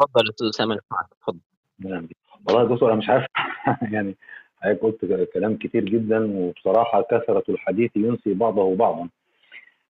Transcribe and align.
اتفضل 0.00 0.28
أستاذ 0.28 0.48
اسامه 0.48 0.78
اتفضل. 1.12 1.38
نعم. 1.78 2.08
والله 2.46 2.62
يا 2.62 2.68
دكتور 2.68 2.90
أنا 2.90 2.98
مش 2.98 3.08
عارف 3.08 3.26
يعني 3.94 4.16
حضرتك 4.60 4.80
قلت 4.82 5.28
كلام 5.34 5.56
كتير 5.56 5.84
جدا 5.84 6.36
وبصراحة 6.36 7.02
كثرة 7.02 7.44
الحديث 7.48 7.90
ينسي 7.96 8.34
بعضه 8.34 8.76
بعضا. 8.76 9.08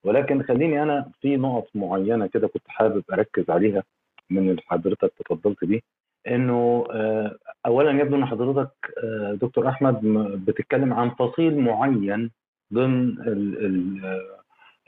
ولكن 0.05 0.43
خليني 0.43 0.83
أنا 0.83 1.11
في 1.21 1.37
نقط 1.37 1.69
معينة 1.75 2.27
كده 2.27 2.49
كنت 2.49 2.63
حابب 2.69 3.05
أركز 3.13 3.51
عليها 3.51 3.83
من 4.31 4.51
اللي 4.51 4.63
حضرتك 4.67 5.13
تفضلت 5.25 5.65
بيه. 5.65 5.81
إنه 6.29 6.87
آه، 6.91 7.37
اولا 7.67 7.91
يبدو 8.01 8.17
إن 8.17 8.27
حضرتك 8.27 8.71
آه، 9.05 9.39
دكتور 9.43 9.69
أحمد 9.69 10.01
بتتكلم 10.47 10.93
عن 10.93 11.11
فصيل 11.11 11.59
معين 11.61 12.31
ضمن 12.73 13.19
آه، 14.05 14.21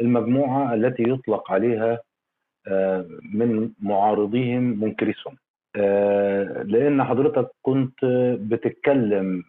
المجموعة 0.00 0.74
التي 0.74 1.02
يطلق 1.02 1.52
عليها 1.52 1.98
من 3.32 3.70
معارضيهم 3.80 4.62
منكري 4.62 5.10
السنة 5.10 5.36
لأن 6.62 7.04
حضرتك 7.04 7.50
كنت 7.62 8.04
بتتكلم 8.40 9.42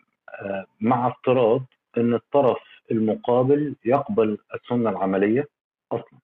مع 0.82 1.08
افتراض 1.08 1.62
إن 1.98 2.14
الطرف 2.14 2.58
المقابل 2.92 3.76
يقبل 3.86 4.38
السنة 4.56 4.90
العملية 4.90 5.48
أصلا 5.92 6.20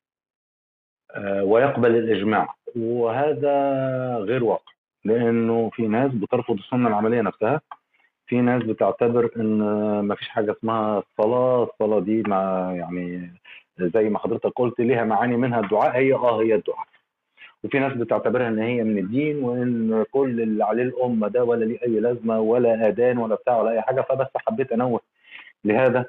ويقبل 1.44 1.96
الإجماع. 1.96 2.56
وهذا 2.76 3.56
غير 4.18 4.44
واقع 4.44 4.72
لأنه 5.06 5.70
في 5.74 5.88
ناس 5.88 6.12
بترفض 6.12 6.56
السنة 6.58 6.88
العملية 6.88 7.22
نفسها 7.22 7.62
في 8.28 8.42
ناس 8.42 8.64
بتعتبر 8.64 9.30
إن 9.38 9.60
ما 10.00 10.16
فيش 10.16 10.30
حاجة 10.30 10.52
اسمها 10.52 11.00
الصلاه 11.00 11.64
الصلاة 11.64 12.00
دي 12.00 12.22
ما 12.22 12.72
يعني 12.78 13.32
زي 13.80 14.10
ما 14.10 14.20
حضرتك 14.20 14.52
قلت 14.56 14.80
ليها 14.80 15.04
معاني 15.04 15.38
منها 15.38 15.60
الدعاء 15.60 15.98
هي 15.98 16.14
آه 16.14 16.42
هي 16.42 16.56
الدعاء 16.56 16.88
وفي 17.64 17.80
ناس 17.80 17.94
بتعتبرها 17.94 18.48
إن 18.48 18.60
هي 18.60 18.84
من 18.84 18.98
الدين 18.98 19.44
وإن 19.44 20.06
كل 20.12 20.42
اللي 20.42 20.64
عليه 20.66 20.84
الأمة 20.84 21.28
ده 21.28 21.44
ولا 21.44 21.66
ليه 21.66 21.82
أي 21.84 22.00
لازمة 22.00 22.40
ولا 22.40 22.88
آذان 22.88 23.18
ولا 23.18 23.36
بتاع 23.36 23.58
ولا 23.62 23.72
أي 23.72 23.82
حاجة 23.82 24.02
فبس 24.02 24.28
حبيت 24.36 24.72
أنوه 24.72 25.00
لهذا 25.66 26.06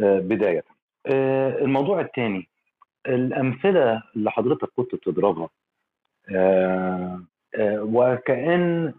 آه، 0.00 0.18
بداية. 0.18 0.64
آه، 1.06 1.58
الموضوع 1.58 2.00
الثاني 2.00 2.48
الأمثلة 3.06 4.02
اللي 4.16 4.30
حضرتك 4.30 4.68
كنت 4.76 4.94
بتضربها 4.94 5.48
آه، 6.34 7.20
وكأن 7.82 8.92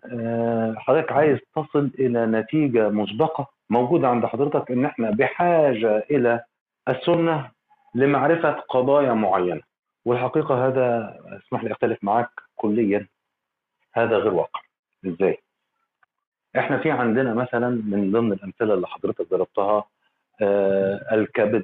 حضرتك 0.77 1.11
عايز 1.11 1.39
تصل 1.55 1.91
إلى 1.99 2.25
نتيجة 2.25 2.89
مسبقة 2.89 3.47
موجودة 3.69 4.07
عند 4.07 4.25
حضرتك 4.25 4.71
إن 4.71 4.85
إحنا 4.85 5.11
بحاجة 5.11 6.05
إلى 6.11 6.43
السنة 6.89 7.51
لمعرفة 7.95 8.51
قضايا 8.51 9.13
معينة. 9.13 9.61
والحقيقة 10.05 10.67
هذا 10.67 11.17
اسمح 11.45 11.63
لي 11.63 11.71
أختلف 11.71 12.03
معاك 12.03 12.29
كليا 12.55 13.07
هذا 13.93 14.17
غير 14.17 14.33
واقع. 14.33 14.61
إزاي؟ 15.05 15.37
إحنا 16.57 16.77
في 16.77 16.91
عندنا 16.91 17.33
مثلا 17.33 17.69
من 17.69 18.11
ضمن 18.11 18.31
الأمثلة 18.33 18.73
اللي 18.73 18.87
حضرتك 18.87 19.29
ضربتها 19.29 19.83
آه 20.41 21.07
الكبد 21.15 21.63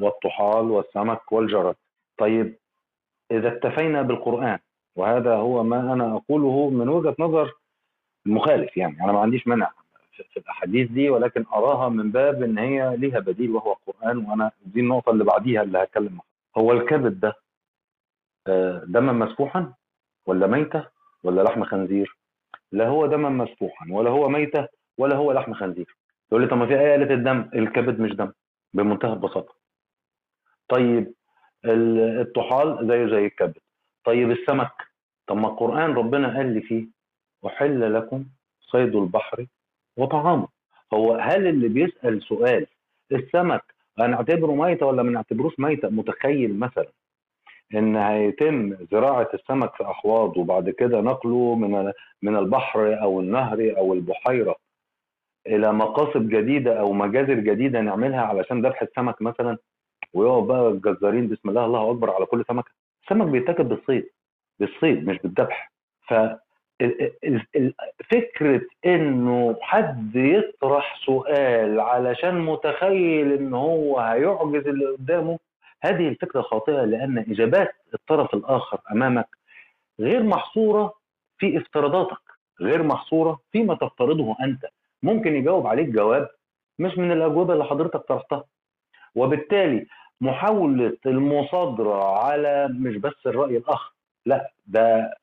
والطحال 0.00 0.64
والسمك 0.70 1.32
والجرد 1.32 1.74
طيب 2.18 2.56
إذا 3.30 3.48
اكتفينا 3.48 4.02
بالقرآن 4.02 4.58
وهذا 4.96 5.34
هو 5.34 5.62
ما 5.62 5.92
أنا 5.92 6.16
أقوله 6.16 6.70
من 6.70 6.88
وجهة 6.88 7.16
نظر 7.18 7.52
المخالف 8.26 8.76
يعني 8.76 9.04
أنا 9.04 9.12
ما 9.12 9.20
عنديش 9.20 9.46
منع 9.46 9.70
في 10.22 10.36
الأحاديث 10.40 10.90
دي 10.90 11.10
ولكن 11.10 11.44
أراها 11.52 11.88
من 11.88 12.10
باب 12.10 12.42
إن 12.42 12.58
هي 12.58 12.96
ليها 12.96 13.18
بديل 13.18 13.50
وهو 13.50 13.72
القرآن 13.72 14.18
وأنا 14.18 14.50
دي 14.66 14.80
النقطة 14.80 15.10
اللي 15.10 15.24
بعديها 15.24 15.62
اللي 15.62 15.78
هتكلم 15.82 16.20
هو 16.58 16.72
الكبد 16.72 17.20
ده 17.20 17.34
آه، 18.46 18.82
دما 18.86 19.12
مسفوحا 19.12 19.72
ولا 20.26 20.46
ميتة 20.46 20.86
ولا 21.24 21.42
لحم 21.42 21.64
خنزير؟ 21.64 22.16
لا 22.72 22.88
هو 22.88 23.06
دما 23.06 23.28
مسفوحا 23.28 23.86
ولا 23.90 24.10
هو 24.10 24.28
ميتة 24.28 24.68
ولا 24.98 25.16
هو 25.16 25.32
لحم 25.32 25.54
خنزير. 25.54 25.96
يقول 26.32 26.42
لي 26.42 26.48
طب 26.48 26.56
ما 26.56 26.66
في 26.66 26.80
آية 26.80 26.90
قالت 26.90 27.10
الدم 27.10 27.50
الكبد 27.54 28.00
مش 28.00 28.12
دم 28.12 28.32
بمنتهى 28.74 29.12
البساطة. 29.12 29.54
طيب 30.68 31.14
الطحال 31.64 32.88
زيه 32.88 33.06
زي 33.06 33.26
الكبد. 33.26 33.58
طيب 34.04 34.30
السمك 34.30 34.72
طب 35.26 35.36
ما 35.36 35.48
القرآن 35.48 35.94
ربنا 35.94 36.36
قال 36.36 36.54
لي 36.54 36.60
فيه 36.60 36.86
أحل 37.46 37.94
لكم 37.94 38.24
صيد 38.60 38.96
البحر 38.96 39.46
وطعامه. 39.96 40.48
هو 40.94 41.12
هل 41.14 41.46
اللي 41.46 41.68
بيسأل 41.68 42.22
سؤال 42.22 42.66
السمك 43.12 43.62
هنعتبره 43.98 44.52
ميتة 44.54 44.86
ولا 44.86 45.02
ما 45.02 45.10
نعتبروش 45.10 45.60
ميتة؟ 45.60 45.88
متخيل 45.88 46.58
مثلا 46.58 46.86
إن 47.74 47.96
هيتم 47.96 48.76
زراعة 48.92 49.28
السمك 49.34 49.74
في 49.74 49.82
احواض 49.84 50.36
وبعد 50.36 50.70
كده 50.70 51.00
نقله 51.00 51.54
من 51.54 51.92
من 52.22 52.36
البحر 52.36 53.02
أو 53.02 53.20
النهر 53.20 53.74
أو 53.78 53.92
البحيرة 53.94 54.56
إلى 55.46 55.72
مقاصد 55.72 56.28
جديدة 56.28 56.80
أو 56.80 56.92
مجازر 56.92 57.34
جديدة 57.34 57.80
نعملها 57.80 58.20
علشان 58.20 58.66
ذبح 58.66 58.82
السمك 58.82 59.22
مثلا؟ 59.22 59.58
ويقعد 60.14 60.42
بقى 60.46 60.68
الجزارين 60.68 61.28
بسم 61.28 61.48
الله 61.48 61.64
الله 61.64 61.90
أكبر 61.90 62.10
على 62.10 62.26
كل 62.26 62.44
سمكة. 62.48 62.70
السمك 63.02 63.26
بيتاكل 63.26 63.64
بالصيد 63.64 64.10
بالصيد 64.60 65.08
مش 65.08 65.18
بالذبح. 65.18 65.72
ف 66.08 66.14
فكرة 68.10 68.60
إنه 68.86 69.56
حد 69.60 70.16
يطرح 70.16 71.00
سؤال 71.06 71.80
علشان 71.80 72.40
متخيل 72.40 73.32
إن 73.32 73.54
هو 73.54 73.98
هيعجز 74.00 74.66
اللي 74.68 74.86
قدامه 74.86 75.38
هذه 75.82 76.08
الفكرة 76.08 76.42
خاطئة 76.42 76.84
لأن 76.84 77.18
إجابات 77.18 77.74
الطرف 77.94 78.34
الآخر 78.34 78.78
أمامك 78.92 79.28
غير 80.00 80.22
محصورة 80.22 80.92
في 81.38 81.58
افتراضاتك 81.58 82.18
غير 82.60 82.82
محصورة 82.82 83.40
فيما 83.52 83.74
تفترضه 83.74 84.36
أنت. 84.44 84.66
ممكن 85.02 85.36
يجاوب 85.36 85.66
عليك 85.66 85.88
جواب 85.88 86.28
مش 86.78 86.98
من 86.98 87.12
الأجوبة 87.12 87.52
اللي 87.52 87.64
حضرتك 87.64 88.00
طرحتها. 88.00 88.44
وبالتالي 89.14 89.86
محاولة 90.20 90.96
المصادرة 91.06 92.18
على 92.18 92.68
مش 92.70 92.96
بس 92.96 93.26
الرأي 93.26 93.56
الآخر 93.56 93.92
لا 94.26 94.50
ده 94.66 95.14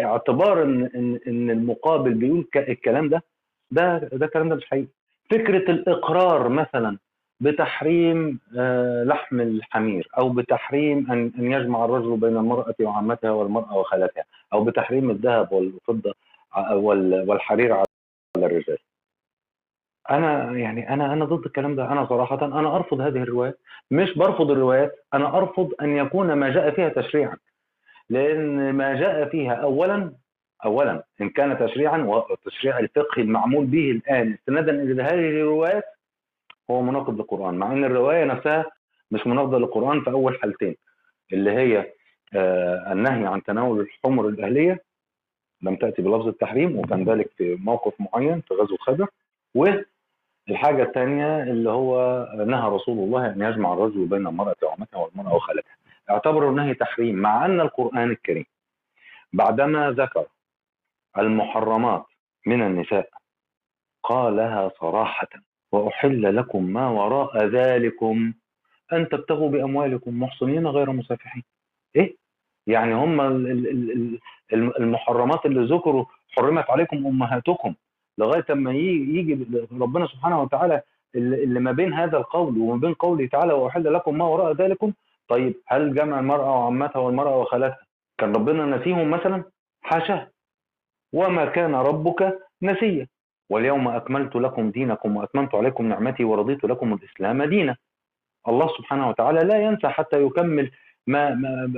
اعتبار 0.00 0.62
إن 0.62 0.90
إن 0.94 1.18
إن 1.26 1.50
المقابل 1.50 2.14
بيقول 2.14 2.46
الكلام 2.56 3.08
ده 3.08 3.22
ده 3.70 3.98
ده 3.98 4.26
الكلام 4.26 4.48
ده 4.48 4.54
مش 4.56 4.64
حقيقي. 4.64 4.88
فكرة 5.30 5.70
الإقرار 5.70 6.48
مثلا 6.48 6.98
بتحريم 7.40 8.40
آه، 8.58 9.04
لحم 9.04 9.40
الحمير 9.40 10.08
أو 10.18 10.28
بتحريم 10.28 11.12
أن 11.12 11.32
أن 11.38 11.52
يجمع 11.52 11.84
الرجل 11.84 12.16
بين 12.16 12.36
المرأة 12.36 12.74
وعمتها 12.80 13.30
والمرأة 13.30 13.76
وخالتها 13.78 14.24
أو 14.52 14.64
بتحريم 14.64 15.10
الذهب 15.10 15.52
والفضة 15.52 16.14
والحرير 17.26 17.72
على 17.72 17.84
الرجال. 18.36 18.78
أنا 20.10 20.52
يعني 20.58 20.94
أنا 20.94 21.12
أنا 21.12 21.24
ضد 21.24 21.44
الكلام 21.46 21.76
ده. 21.76 21.92
أنا 21.92 22.06
صراحة 22.06 22.46
أنا 22.46 22.76
أرفض 22.76 23.00
هذه 23.00 23.22
الروايات 23.22 23.58
مش 23.90 24.18
برفض 24.18 24.50
الروايات 24.50 25.04
أنا 25.14 25.36
أرفض 25.38 25.72
أن 25.82 25.96
يكون 25.96 26.32
ما 26.32 26.48
جاء 26.50 26.70
فيها 26.70 26.88
تشريعا. 26.88 27.36
لأن 28.10 28.72
ما 28.72 28.94
جاء 29.00 29.28
فيها 29.28 29.52
اولا 29.54 30.12
اولا 30.64 31.04
إن 31.20 31.28
كان 31.30 31.58
تشريعا 31.58 31.98
والتشريع 31.98 32.78
الفقهي 32.78 33.22
المعمول 33.22 33.66
به 33.66 33.90
الآن 33.90 34.32
استنادا 34.32 34.82
إلى 34.82 35.02
هذه 35.02 35.14
الروايات 35.40 35.84
هو 36.70 36.82
مناقض 36.82 37.14
للقرآن 37.16 37.54
مع 37.54 37.72
إن 37.72 37.84
الرواية 37.84 38.24
نفسها 38.24 38.64
مش 39.10 39.26
مناقضة 39.26 39.58
للقرآن 39.58 40.00
في 40.04 40.10
أول 40.10 40.38
حالتين 40.40 40.76
اللي 41.32 41.50
هي 41.50 41.92
آه 42.34 42.92
النهي 42.92 43.26
عن 43.26 43.42
تناول 43.42 43.80
الحمر 43.80 44.28
الأهلية 44.28 44.82
لم 45.62 45.76
تأتي 45.76 46.02
بلفظ 46.02 46.26
التحريم 46.28 46.78
وكان 46.78 47.04
ذلك 47.04 47.30
في 47.38 47.54
موقف 47.54 47.92
معين 48.00 48.40
في 48.40 48.54
غزوة 48.54 48.78
خيبر 48.78 49.06
والحاجة 49.54 50.82
الثانية 50.82 51.42
اللي 51.42 51.70
هو 51.70 52.26
نهى 52.46 52.70
رسول 52.70 52.98
الله 52.98 53.26
أن 53.32 53.40
يجمع 53.42 53.72
الرجل 53.72 54.06
بين 54.06 54.26
المرأة 54.26 54.56
وعمتها 54.62 54.98
والمرأة 54.98 55.34
وخالتها. 55.34 55.79
اعتبروا 56.10 56.50
النهي 56.50 56.74
تحريم 56.74 57.14
مع 57.14 57.44
أن 57.46 57.60
القرآن 57.60 58.10
الكريم 58.10 58.44
بعدما 59.32 59.90
ذكر 59.90 60.26
المحرمات 61.18 62.04
من 62.46 62.62
النساء 62.62 63.08
قالها 64.02 64.70
صراحة 64.80 65.28
وأحل 65.72 66.36
لكم 66.36 66.64
ما 66.64 66.88
وراء 66.88 67.44
ذلكم 67.46 68.32
أن 68.92 69.08
تبتغوا 69.08 69.48
بأموالكم 69.50 70.22
محصنين 70.22 70.66
غير 70.66 70.92
مسافحين. 70.92 71.42
إيه؟ 71.96 72.16
يعني 72.66 72.94
هم 72.94 73.20
المحرمات 74.52 75.46
اللي 75.46 75.74
ذكروا 75.76 76.04
حرمت 76.36 76.70
عليكم 76.70 77.06
أمهاتكم 77.06 77.74
لغاية 78.18 78.44
أما 78.50 78.72
يجي 78.72 79.46
ربنا 79.80 80.06
سبحانه 80.06 80.42
وتعالى 80.42 80.82
اللي 81.14 81.60
ما 81.60 81.72
بين 81.72 81.92
هذا 81.92 82.16
القول 82.18 82.58
وما 82.58 82.76
بين 82.76 82.94
قوله 82.94 83.26
تعالى 83.26 83.52
وأحل 83.52 83.94
لكم 83.94 84.18
ما 84.18 84.24
وراء 84.24 84.52
ذلكم 84.52 84.92
طيب 85.30 85.54
هل 85.66 85.94
جمع 85.94 86.20
المرأة 86.20 86.58
وعمتها 86.64 86.98
والمرأة 87.00 87.36
وخالتها؟ 87.40 87.78
كان 88.18 88.32
ربنا 88.36 88.76
نسيهم 88.76 89.10
مثلا؟ 89.10 89.44
حاشا. 89.82 90.28
وما 91.12 91.44
كان 91.44 91.74
ربك 91.74 92.38
نسيا. 92.62 93.06
واليوم 93.50 93.88
أكملت 93.88 94.36
لكم 94.36 94.70
دينكم 94.70 95.16
وأتممت 95.16 95.54
عليكم 95.54 95.88
نعمتي 95.88 96.24
ورضيت 96.24 96.64
لكم 96.64 96.92
الإسلام 96.94 97.42
دينا. 97.42 97.76
الله 98.48 98.68
سبحانه 98.78 99.08
وتعالى 99.08 99.40
لا 99.40 99.62
ينسى 99.62 99.88
حتى 99.88 100.22
يكمل 100.22 100.70
ما, 101.06 101.34
ما 101.34 101.72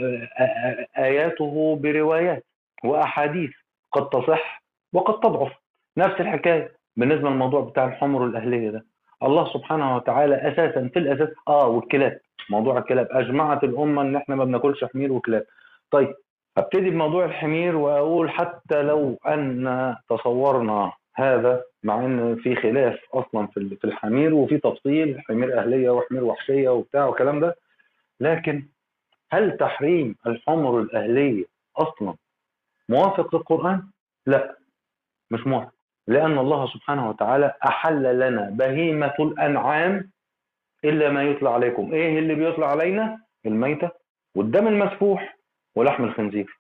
آياته 0.98 1.76
بروايات 1.82 2.44
وأحاديث 2.84 3.50
قد 3.92 4.08
تصح 4.08 4.62
وقد 4.92 5.20
تضعف. 5.20 5.52
نفس 5.98 6.20
الحكاية 6.20 6.72
بالنسبة 6.96 7.30
للموضوع 7.30 7.60
بتاع 7.60 7.84
الحمر 7.84 8.26
الأهلية 8.26 8.70
ده. 8.70 8.84
الله 9.22 9.52
سبحانه 9.52 9.96
وتعالى 9.96 10.34
أساسا 10.52 10.88
في 10.92 10.98
الأساس 10.98 11.28
آه 11.48 11.66
والكلاب. 11.68 12.20
موضوع 12.50 12.78
الكلاب. 12.78 13.08
أجمعت 13.10 13.64
الأمة 13.64 14.02
إن 14.02 14.16
إحنا 14.16 14.34
ما 14.36 14.44
بناكلش 14.44 14.84
حمير 14.84 15.12
وكلاب. 15.12 15.44
طيب 15.90 16.14
ابتدي 16.58 16.90
بموضوع 16.90 17.24
الحمير 17.24 17.76
وأقول 17.76 18.30
حتى 18.30 18.82
لو 18.82 19.18
أن 19.28 19.96
تصورنا 20.08 20.92
هذا 21.14 21.62
مع 21.82 22.04
إن 22.04 22.36
في 22.36 22.56
خلاف 22.56 22.98
أصلا 23.14 23.46
في 23.46 23.84
الحمير 23.84 24.34
وفي 24.34 24.58
تفصيل 24.58 25.20
حمير 25.20 25.58
أهلية 25.60 25.90
وحمير 25.90 26.24
وحشية 26.24 26.68
وبتاع 26.68 27.04
والكلام 27.06 27.40
ده 27.40 27.56
لكن 28.20 28.66
هل 29.32 29.56
تحريم 29.56 30.16
الحمر 30.26 30.80
الأهلية 30.80 31.44
أصلا 31.76 32.14
موافق 32.88 33.34
للقرآن؟ 33.36 33.82
لا 34.26 34.56
مش 35.30 35.46
موافق. 35.46 35.72
لأن 36.06 36.38
الله 36.38 36.66
سبحانه 36.66 37.08
وتعالى 37.08 37.54
أحل 37.64 38.18
لنا 38.18 38.50
بهيمة 38.50 39.14
الأنعام 39.20 40.10
إلا 40.84 41.10
ما 41.10 41.22
يطلع 41.22 41.54
عليكم. 41.54 41.92
إيه 41.92 42.18
اللي 42.18 42.34
بيطلع 42.34 42.70
علينا؟ 42.70 43.20
الميتة 43.46 43.90
والدم 44.34 44.66
المسفوح 44.66 45.38
ولحم 45.74 46.04
الخنزير. 46.04 46.58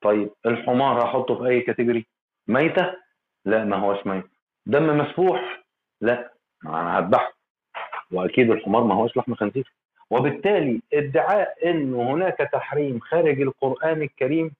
طيب 0.00 0.30
الحمار 0.46 1.04
هحطه 1.04 1.38
في 1.38 1.46
أي 1.46 1.60
كاتيجوري 1.60 2.06
ميتة؟ 2.48 2.94
لا 3.44 3.64
ما 3.64 3.76
هوش 3.76 4.06
ميت 4.06 4.24
دم 4.66 4.98
مسفوح؟ 4.98 5.64
لا 6.00 6.32
ما 6.62 6.80
أنا 6.80 6.98
هذبحه. 6.98 7.32
وأكيد 8.12 8.50
الحمار 8.50 8.84
ما 8.84 8.94
هوش 8.94 9.16
لحم 9.16 9.34
خنزير. 9.34 9.72
وبالتالي 10.10 10.82
ادعاء 10.92 11.70
إنه 11.70 12.14
هناك 12.14 12.38
تحريم 12.52 13.00
خارج 13.00 13.40
القرآن 13.40 14.02
الكريم 14.02 14.50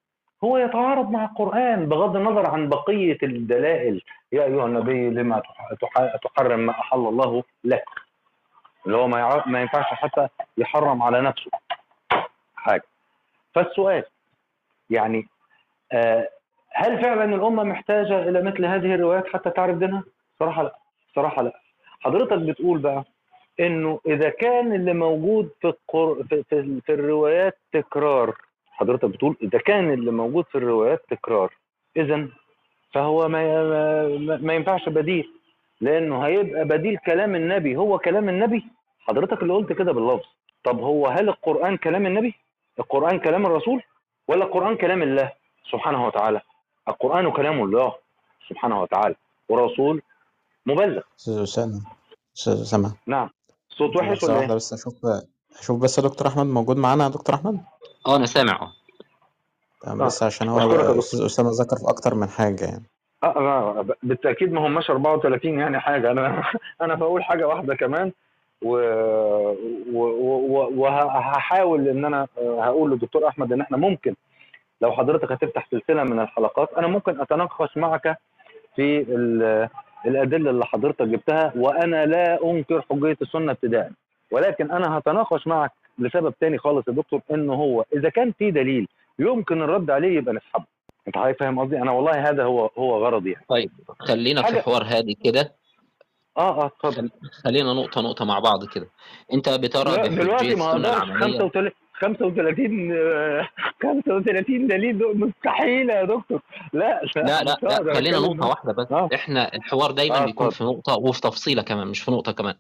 هو 0.45 0.59
يتعارض 0.59 1.11
مع 1.11 1.25
القرآن 1.25 1.89
بغض 1.89 2.17
النظر 2.17 2.47
عن 2.51 2.69
بقية 2.69 3.19
الدلائل. 3.23 4.03
يا 4.33 4.45
أيها 4.45 4.67
النبي 4.67 5.11
لما 5.11 5.43
تحرم 6.25 6.61
ما 6.61 6.73
أحل 6.73 6.99
الله 6.99 7.45
لك. 7.65 7.85
اللي 8.87 8.97
هو 8.97 9.07
ما 9.09 9.43
ما 9.47 9.61
ينفعش 9.61 9.85
حتى 9.85 10.29
يحرم 10.59 11.03
على 11.03 11.21
نفسه. 11.21 11.51
حاجة. 12.57 12.83
فالسؤال 13.55 14.05
يعني 14.91 15.29
آه 15.93 16.29
هل 16.73 17.03
فعلا 17.03 17.25
الأمة 17.25 17.63
محتاجة 17.65 18.23
إلى 18.29 18.43
مثل 18.43 18.65
هذه 18.65 18.95
الروايات 18.95 19.27
حتى 19.27 19.51
تعرف 19.51 19.77
دينها؟ 19.77 20.05
صراحة 20.39 20.63
لا. 20.63 20.75
صراحة 21.15 21.43
لا. 21.43 21.53
حضرتك 22.01 22.39
بتقول 22.39 22.79
بقى 22.79 23.05
إنه 23.61 24.01
إذا 24.07 24.29
كان 24.31 24.73
اللي 24.75 24.93
موجود 24.93 25.51
في 25.61 25.67
القر... 25.69 26.23
في, 26.31 26.81
في 26.87 26.93
الروايات 26.95 27.59
تكرار 27.73 28.35
حضرتك 28.75 29.05
بتقول 29.05 29.37
إذا 29.43 29.59
كان 29.59 29.93
اللي 29.93 30.11
موجود 30.11 30.45
في 30.45 30.59
الروايات 30.59 31.05
تكرار 31.11 31.53
اذا 31.97 32.29
فهو 32.93 33.29
ما 33.29 33.63
ما, 34.19 34.37
ما 34.37 34.55
ينفعش 34.55 34.89
بديل 34.89 35.31
لأنه 35.81 36.27
هيبقى 36.27 36.65
بديل 36.65 36.97
كلام 37.07 37.35
النبي. 37.35 37.77
هو 37.77 37.99
كلام 37.99 38.29
النبي؟ 38.29 38.65
حضرتك 39.01 39.43
اللي 39.43 39.53
قلت 39.55 39.73
كده 39.73 39.93
باللفظ. 39.93 40.25
طب 40.65 40.81
هو 40.81 41.07
هل 41.07 41.29
القرآن 41.29 41.77
كلام 41.77 42.07
النبي؟ 42.07 42.35
القرآن 42.79 43.19
كلام 43.19 43.47
الرسول؟ 43.47 43.83
ولا 44.29 44.45
القرآن 44.45 44.77
كلام 44.77 45.03
الله 45.03 45.33
سبحانه 45.71 46.07
وتعالى؟ 46.07 46.41
القرآن 46.89 47.31
كلام 47.31 47.63
الله 47.63 47.95
سبحانه 48.49 48.83
وتعالى 48.83 49.15
ورسول 49.49 50.03
مبلغ. 50.67 51.03
أستاذ 51.19 51.43
أسامة 51.43 51.81
أستاذ 52.37 52.61
أسامة. 52.61 52.95
نعم 53.07 53.31
صوت 53.69 53.97
وحش 53.97 54.23
ولا 54.23 54.41
إيه؟ 54.41 54.47
بس 54.47 54.73
أشوف 54.73 54.95
أشوف 55.61 55.83
بس 55.83 56.01
دكتور 56.01 56.29
أحمد 56.29 56.47
موجود 56.47 56.77
معانا. 56.77 57.05
يا 57.05 57.09
دكتور 57.09 57.35
أحمد؟ 57.35 57.61
آه 58.07 58.17
أنا 58.17 58.27
سامع 58.27 58.53
آه. 58.63 58.73
تمام 59.83 60.03
آه. 60.03 60.07
بس 60.07 60.23
عشان 60.23 60.49
هو 60.49 60.59
اسامه 61.01 61.51
ذكر 61.51 61.77
في 61.77 61.89
أكتر 61.89 62.15
من 62.15 62.29
حاجة 62.29 62.65
يعني. 62.65 62.85
آه 63.25 63.27
آه، 63.27 63.87
بالتأكيد 64.03 64.53
ما 64.53 64.67
هماش 64.67 64.91
34 64.91 65.59
يعني 65.59 65.81
حاجة. 65.81 66.11
أنا 66.11 66.43
أنا 66.83 66.95
بقول 66.95 67.25
حاجة 67.25 67.49
واحدة 67.49 67.75
كمان 67.75 68.13
و... 68.63 68.69
و... 69.93 70.03
و... 70.03 70.71
وهحاول 70.83 71.89
إن 71.89 72.05
أنا 72.05 72.27
آه، 72.39 72.65
هقول 72.65 72.91
للدكتور 72.91 73.29
أحمد 73.29 73.53
إن 73.53 73.61
إحنا 73.61 73.77
ممكن 73.77 74.15
لو 74.81 74.93
حضرتك 74.93 75.33
هتفتح 75.33 75.69
سلسلة 75.71 76.05
من 76.05 76.21
الحلقات 76.21 76.69
أنا 76.79 76.87
ممكن 76.87 77.21
أتناقش 77.21 77.77
معك 77.77 78.19
في 78.77 79.01
ال- 79.01 79.69
الأدلة 80.07 80.51
اللي 80.51 80.65
حضرتك 80.67 81.03
جبتها 81.03 81.53
وأنا 81.57 82.07
لا 82.07 82.45
أنكر 82.51 82.83
حجية 82.91 83.17
السنة 83.23 83.53
ابتداء. 83.53 83.91
ولكن 84.35 84.71
أنا 84.71 84.99
هتناقش 84.99 85.47
معك 85.47 85.71
لسبب 85.99 86.35
تاني 86.41 86.59
خالص 86.59 86.89
يا 86.89 86.93
دكتور 86.93 87.21
إن 87.31 87.51
هو 87.51 87.85
إذا 87.97 88.09
كان 88.09 88.33
في 88.39 88.51
دليل 88.51 88.89
يمكن 89.19 89.63
الرد 89.63 89.91
عليه 89.91 90.17
يبقى 90.19 90.35
نسحبه 90.35 90.65
أنت 91.09 91.17
حضرتك 91.19 91.39
فاهم 91.41 91.59
قصدي؟ 91.61 91.77
أنا 91.79 91.91
والله 91.91 92.31
هذا 92.31 92.45
هو 92.45 92.71
هو 92.79 93.05
غرضي 93.07 93.31
يعني. 93.33 93.45
طيب 93.49 93.71
خلينا 93.99 94.43
في 94.43 94.49
حاجة- 94.55 94.59
حوار 94.65 94.83
هادي 94.85 95.19
كده. 95.25 95.53
آه 96.39 96.63
آه 96.63 96.67
اتفضل. 96.67 97.11
خلينا 97.45 97.73
نقطة 97.73 98.01
نقطة 98.01 98.25
مع 98.25 98.39
بعض 98.39 98.65
كده. 98.65 98.87
أنت 99.33 99.49
بترى 99.49 99.97
لا، 99.97 100.07
دلوقتي 100.07 100.55
ما 100.55 100.71
أقدرش. 100.71 100.87
العملية؟ 100.97 101.39
35 101.39 101.71
35 101.93 102.93
آه، 102.93 103.49
35 103.83 104.67
دليل 104.67 104.99
دول 104.99 105.19
مستحيله 105.19 105.95
يا 105.95 106.05
دكتور. 106.05 106.41
لا 106.73 107.01
لا 107.17 107.23
لا 107.23 107.43
مش 107.43 107.63
لا 107.63 107.77
هقدر 107.77 107.95
خلينا 107.95 108.19
أتكلم. 108.19 108.33
نقطة 108.37 108.49
واحدة 108.49 108.73
بس. 108.73 108.93
آه. 108.93 109.09
إحنا 109.15 109.55
الحوار 109.55 109.91
دايما 109.91 110.23
آه، 110.23 110.25
بيكون. 110.25 110.51
في 110.51 110.65
نقطة 110.65 110.97
وفي 110.97 111.21
تفصيلة 111.21 111.63
كمان 111.63 111.87
مش 111.87 112.01
في 112.03 112.11
نقطة 112.11 112.33
كمان. 112.33 112.55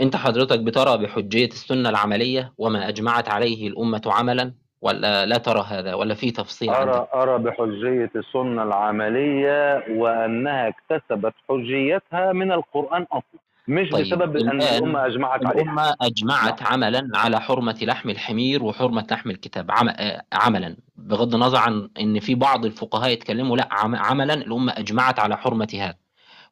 أنت 0.00 0.16
حضرتك 0.16 0.60
بترى 0.60 0.98
بحجية 0.98 1.46
السنة 1.46 1.88
العملية 1.88 2.52
وما 2.58 2.88
أجمعت 2.88 3.28
عليه 3.28 3.68
الأمة 3.68 4.02
عملا 4.06 4.54
ولا 4.80 5.26
لا 5.26 5.38
ترى 5.38 5.64
هذا 5.68 5.94
ولا 5.94 6.14
في 6.14 6.30
تفصيل 6.30 6.70
عندك؟ 6.70 6.94
أرى 6.94 7.08
أرى 7.14 7.38
بحجية 7.38 8.10
السنة 8.16 8.62
العملية 8.62 9.84
وأنها 9.90 10.68
اكتسبت 10.68 11.34
حجيتها 11.48 12.32
من 12.32 12.52
القرآن 12.52 13.02
أصلا 13.02 13.40
مش 13.68 13.90
طيب، 13.90 14.06
بسبب 14.06 14.36
أن 14.36 14.50
الآن 14.50 14.78
الأمة 14.78 15.06
أجمعت 15.06 15.46
عليها. 15.46 15.62
الأمة 15.62 15.94
أجمعت 16.00 16.62
عملا 16.62 17.08
على 17.14 17.40
حرمة 17.40 17.78
لحم 17.82 18.10
الحمير 18.10 18.62
وحرمة 18.62 19.06
لحم 19.10 19.30
الكتاب 19.30 19.70
عم... 19.70 19.88
عملا. 20.32 20.76
بغض 20.96 21.34
النظر 21.34 21.58
عن 21.58 21.88
أن 22.00 22.20
في 22.20 22.34
بعض 22.34 22.64
الفقهاء 22.64 23.10
يتكلموا 23.10 23.56
لا 23.56 23.68
عم... 23.70 23.96
عملا 23.96 24.34
الأمة 24.34 24.72
أجمعت 24.76 25.20
على 25.20 25.36
حرمة 25.36 25.68
هذا 25.74 25.96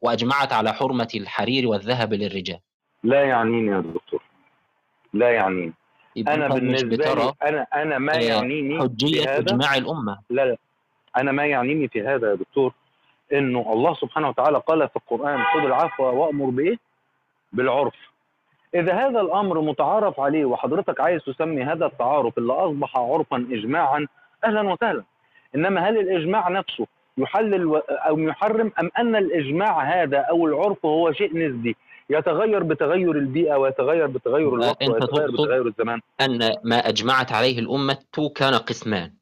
وأجمعت 0.03 0.53
على 0.53 0.73
حرمة 0.73 1.09
الحرير 1.15 1.69
والذهب 1.69 2.15
للرجال. 2.15 2.59
لا 3.05 3.25
يعنيني 3.25 3.71
يا 3.73 3.81
دكتور. 3.81 4.23
لا 5.13 5.31
يعنيني. 5.31 5.73
بالنسبة 6.17 6.97
بترى 6.97 7.25
لي 7.25 7.33
أنا 7.43 7.67
أنا 7.75 7.99
ما 7.99 8.15
آه، 8.17 8.21
يعنيني 8.21 8.79
هذا. 8.79 9.39
إجماع 9.39 9.75
الأمة. 9.77 10.19
لا 10.31 10.45
لا. 10.47 10.57
أنا 11.17 11.33
ما 11.33 11.47
يعنيني 11.47 11.89
في 11.89 12.03
هذا 12.03 12.31
يا 12.31 12.35
دكتور. 12.35 12.73
إنه 13.33 13.73
الله 13.73 13.95
سبحانه 13.95 14.29
وتعالى 14.29 14.59
قال 14.59 14.89
في 14.89 14.97
القرآن 14.97 15.43
خذ 15.45 15.61
العفو 15.61 16.03
وأمر 16.05 16.45
بإيه؟ 16.51 16.77
بالعرف. 17.53 17.95
إذا 18.75 18.95
هذا 18.95 19.21
الأمر 19.21 19.61
متعارف 19.61 20.21
عليه 20.21 20.45
وحضرتك 20.45 21.01
عايز 21.01 21.23
تسمي 21.23 21.63
هذا 21.63 21.87
التعارف 21.87 22.39
اللي 22.39 22.53
أصبح 22.53 22.97
عرفا 22.97 23.37
إجماعا 23.37 24.07
أهلا 24.45 24.73
وسهلا. 24.73 25.05
إنما 25.55 25.89
هل 25.89 25.99
الإجماع 25.99 26.49
نفسه 26.49 26.87
يحلل 27.19 27.67
و- 27.67 27.77
أو 27.77 28.19
يحرم 28.19 28.73
أم 28.81 28.91
أن 28.99 29.17
الإجماع 29.17 29.81
هذا 29.83 30.19
أو 30.19 30.47
العرف 30.47 30.85
هو 30.87 31.13
شيء 31.13 31.37
نسبي؟ 31.39 31.77
يتغير 32.11 32.63
بتغير 32.63 33.11
البيئة 33.11 33.55
ويتغير 33.57 34.07
بتغير 34.07 34.55
الوقت 34.55 34.89
ويتغير 34.89 35.31
بتغير 35.31 35.67
الزمان. 35.67 36.01
أن 36.21 36.57
ما 36.65 36.89
أجمعت 36.89 37.33
عليه 37.33 37.59
الأمة 37.59 37.99
كان 38.35 38.55
قسمان. 38.55 39.13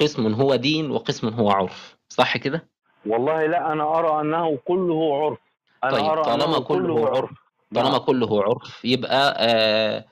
قسم 0.00 0.34
هو 0.34 0.54
دين 0.54 0.90
وقسم 0.90 1.28
هو 1.28 1.50
عرف. 1.50 1.96
صح 2.08 2.36
كده؟ 2.36 2.68
والله 3.06 3.46
لا 3.46 3.72
أنا 3.72 3.98
أرى 3.98 4.20
أنه 4.20 4.58
كله 4.64 5.24
عرف. 5.24 5.38
أنا 5.84 5.92
طيب 5.92 6.04
أرى 6.04 6.22
طالما 6.22 6.44
أنه 6.44 6.60
كله 6.60 7.08
عرف. 7.08 7.30
طالما 7.74 7.90
نعم. 7.90 7.98
كله 7.98 8.42
عرف 8.44 8.84
يبقى 8.84 9.34
آه 9.38 10.04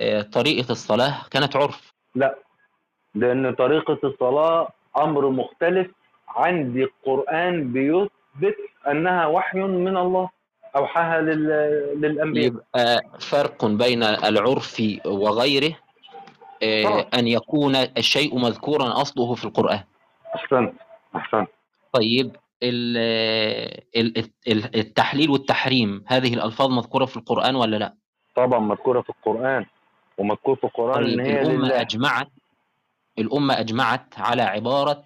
آه 0.00 0.22
طريقة 0.22 0.72
الصلاة 0.72 1.14
كانت 1.30 1.56
عرف. 1.56 1.94
لا 2.14 2.38
لأن 3.14 3.54
طريقة 3.54 3.98
الصلاة 4.04 4.68
أمر 4.98 5.28
مختلف 5.28 5.90
عندي 6.28 6.84
القرآن 6.84 7.72
بيثبت 7.72 8.56
أنها 8.90 9.26
وحي 9.26 9.58
من 9.58 9.96
الله. 9.96 10.37
أوحاها 10.76 11.20
لل- 11.20 12.00
للأنبياء. 12.00 12.46
يبقى 12.46 13.02
فرق 13.20 13.64
بين 13.64 14.02
العرف 14.02 14.82
وغيره 15.06 15.74
آه 16.62 16.82
طبعا. 16.84 17.00
أن 17.14 17.28
يكون 17.28 17.76
الشيء 17.76 18.38
مذكورا 18.38 19.02
أصله 19.02 19.34
في 19.34 19.44
القرآن. 19.44 19.80
أحسنت 20.34 20.72
أحسنت. 21.16 21.48
طيب 21.92 22.36
ال- 22.62 22.96
ال- 23.96 24.30
ال- 24.48 24.76
التحليل 24.76 25.30
والتحريم 25.30 26.04
هذه 26.06 26.34
الألفاظ 26.34 26.70
مذكورة 26.70 27.04
في 27.04 27.16
القرآن 27.16 27.54
ولا 27.56 27.76
لا؟ 27.76 27.94
طبعا 28.36 28.58
مذكورة 28.58 29.00
في 29.00 29.10
القرآن 29.10 29.66
ومذكور 30.18 30.56
في 30.56 30.64
القرآن 30.64 30.94
طيب 31.04 31.18
إن 31.20 31.26
هي 31.26 31.42
الأمة 31.42 31.66
لله. 31.68 31.80
أجمعت 31.80 32.28
الأمة 33.18 33.60
أجمعت 33.60 34.18
على 34.18 34.42
عبارة 34.42 35.04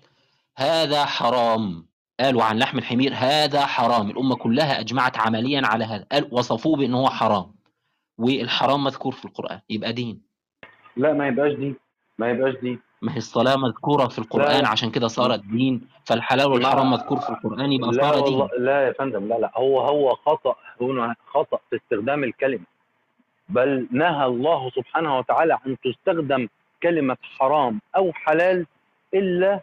هذا 0.56 1.04
حرام. 1.04 1.86
قالوا 2.20 2.44
عن 2.44 2.58
لحم 2.58 2.78
الحمير 2.78 3.12
هذا 3.14 3.66
حرام 3.66 4.10
الأمة 4.10 4.36
كلها 4.36 4.80
أجمعت 4.80 5.18
عمليا 5.18 5.62
على 5.64 5.84
هذا 5.84 6.06
قال 6.12 6.28
وصفوه 6.30 6.76
بأنه 6.76 6.98
هو 6.98 7.08
حرام 7.10 7.52
والحرام 8.18 8.84
مذكور 8.84 9.12
في 9.12 9.24
القرآن 9.24 9.60
يبقى 9.70 9.92
دين. 9.92 10.20
لا 10.96 11.12
ما 11.12 11.26
يبقاش 11.28 11.52
دي 11.52 11.74
ما 12.18 12.30
يبقاش 12.30 12.54
دي 12.54 12.78
ما 13.02 13.12
هي 13.12 13.16
الصلاة 13.16 13.56
مذكورة 13.56 14.06
في 14.08 14.18
القرآن 14.18 14.62
لا. 14.62 14.68
عشان 14.68 14.90
كده 14.90 15.08
صارت 15.08 15.40
دين 15.40 15.88
فالحلال 16.04 16.46
والحرام 16.46 16.90
مذكور 16.90 17.20
في 17.20 17.30
القرآن 17.30 17.72
يبقى 17.72 17.90
لا 17.90 18.02
صار 18.02 18.14
دين. 18.24 18.34
والله 18.40 18.58
لا 18.58 18.86
يا 18.86 18.92
فندم 18.92 19.28
لا 19.28 19.34
لا 19.34 19.52
هو 19.56 19.80
هو 19.80 20.14
خطأ 20.14 20.54
هنا 20.80 21.14
خطأ 21.26 21.58
في 21.70 21.76
استخدام 21.76 22.24
الكلمة. 22.24 22.64
بل 23.48 23.88
نهى 23.90 24.26
الله 24.26 24.70
سبحانه 24.70 25.18
وتعالى 25.18 25.58
أن 25.66 25.76
تستخدم 25.84 26.48
كلمة 26.82 27.16
حرام 27.38 27.80
أو 27.96 28.12
حلال 28.12 28.66
إلا 29.14 29.60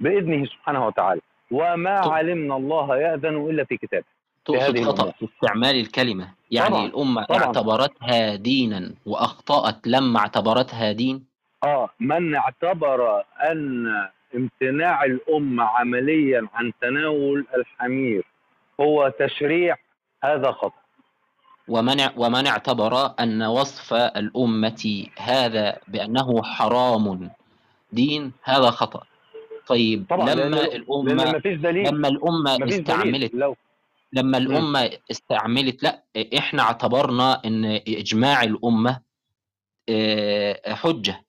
بإذنه 0.00 0.44
سبحانه 0.46 0.86
وتعالى. 0.86 1.20
وما 1.50 2.00
طب. 2.00 2.10
علمنا 2.12 2.56
الله 2.56 2.96
يأذن 2.96 3.36
إلا 3.50 3.64
في 3.64 3.76
كتابه 3.76 4.04
تقصد 4.44 4.80
خطأ. 4.80 5.10
في 5.10 5.28
استعمال 5.34 5.76
الكلمة 5.80 6.28
يعني 6.50 6.70
طبعاً، 6.70 6.86
الأمة 6.86 7.24
طبعاً. 7.24 7.44
اعتبرتها 7.44 8.34
دينا 8.34 8.94
وأخطأت 9.06 9.86
لما 9.86 10.18
اعتبرتها 10.20 10.92
دين 10.92 11.24
آه 11.64 11.88
من 12.00 12.34
اعتبر 12.34 13.22
أن 13.50 13.86
امتناع 14.34 15.04
الأمة 15.04 15.64
عمليا 15.64 16.48
عن 16.54 16.72
تناول 16.80 17.46
الحمير 17.56 18.24
هو 18.80 19.12
تشريع 19.18 19.76
هذا 20.24 20.50
خطأ 20.52 20.80
ومن 21.68 21.96
ومن 22.16 22.46
اعتبر 22.46 23.14
أن 23.20 23.42
وصف 23.42 23.94
الأمة 23.94 25.06
هذا 25.18 25.78
بأنه 25.88 26.42
حرام 26.42 27.30
دين 27.92 28.32
هذا 28.44 28.70
خطأ 28.70 29.02
طيب 29.66 30.06
طبعا 30.10 30.34
لما 30.34 30.56
لأن, 30.56 30.70
لأن 30.70 30.76
الأمة 30.76 31.32
ما 31.32 31.40
فيش 31.40 31.58
دليل. 31.58 31.88
لما 31.88 32.08
الأمة 32.08 32.58
ما 32.58 32.66
فيش 32.66 32.74
استعملت 32.74 33.32
دليل 33.32 33.40
لو 33.40 33.56
لما 34.12 34.38
الأمة 34.38 34.90
استعملت 35.10 35.82
لا 35.82 36.02
إحنا 36.38 36.62
اعتبرنا 36.62 37.42
إن 37.44 37.64
إجماع 37.88 38.42
الأمة 38.42 39.00
آه، 39.88 40.74
حجة. 40.74 41.24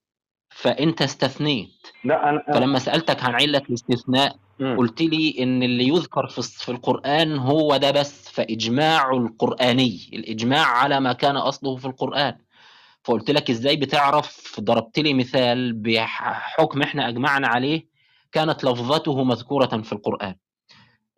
فأنت 0.50 1.02
استثنيت 1.02 1.70
لا 2.04 2.30
أنا 2.30 2.44
فلما 2.54 2.80
سألتك 2.80 3.24
عن 3.24 3.34
علة 3.36 3.62
الاستثناء. 3.70 4.36
قلت 4.78 5.02
لي 5.02 5.36
إن 5.40 5.64
اللي 5.64 5.88
يذكر 5.88 6.28
في 6.28 6.42
في 6.42 6.70
القرآن 6.70 7.38
هو 7.38 7.78
ده 7.78 7.92
بس. 7.92 8.30
فإجماع 8.30 9.12
القرآني 9.12 10.10
الإجماع 10.14 10.66
على 10.66 11.00
ما 11.00 11.14
كان 11.14 11.38
أصله 11.38 11.76
في 11.76 11.86
القرآن. 11.86 12.38
فقلت 13.04 13.32
لك 13.32 13.50
إزاي 13.50 13.76
بتعرف؟ 13.76 14.60
ضربت 14.60 15.00
لي 15.00 15.14
مثال 15.14 15.74
بحكم 15.74 16.82
إحنا 16.82 17.08
أجمعنا 17.10 17.48
عليه. 17.48 17.88
كانت 18.32 18.64
لفظته 18.64 19.24
مذكورة 19.24 19.82
في 19.82 19.94
القرآن 19.94 20.36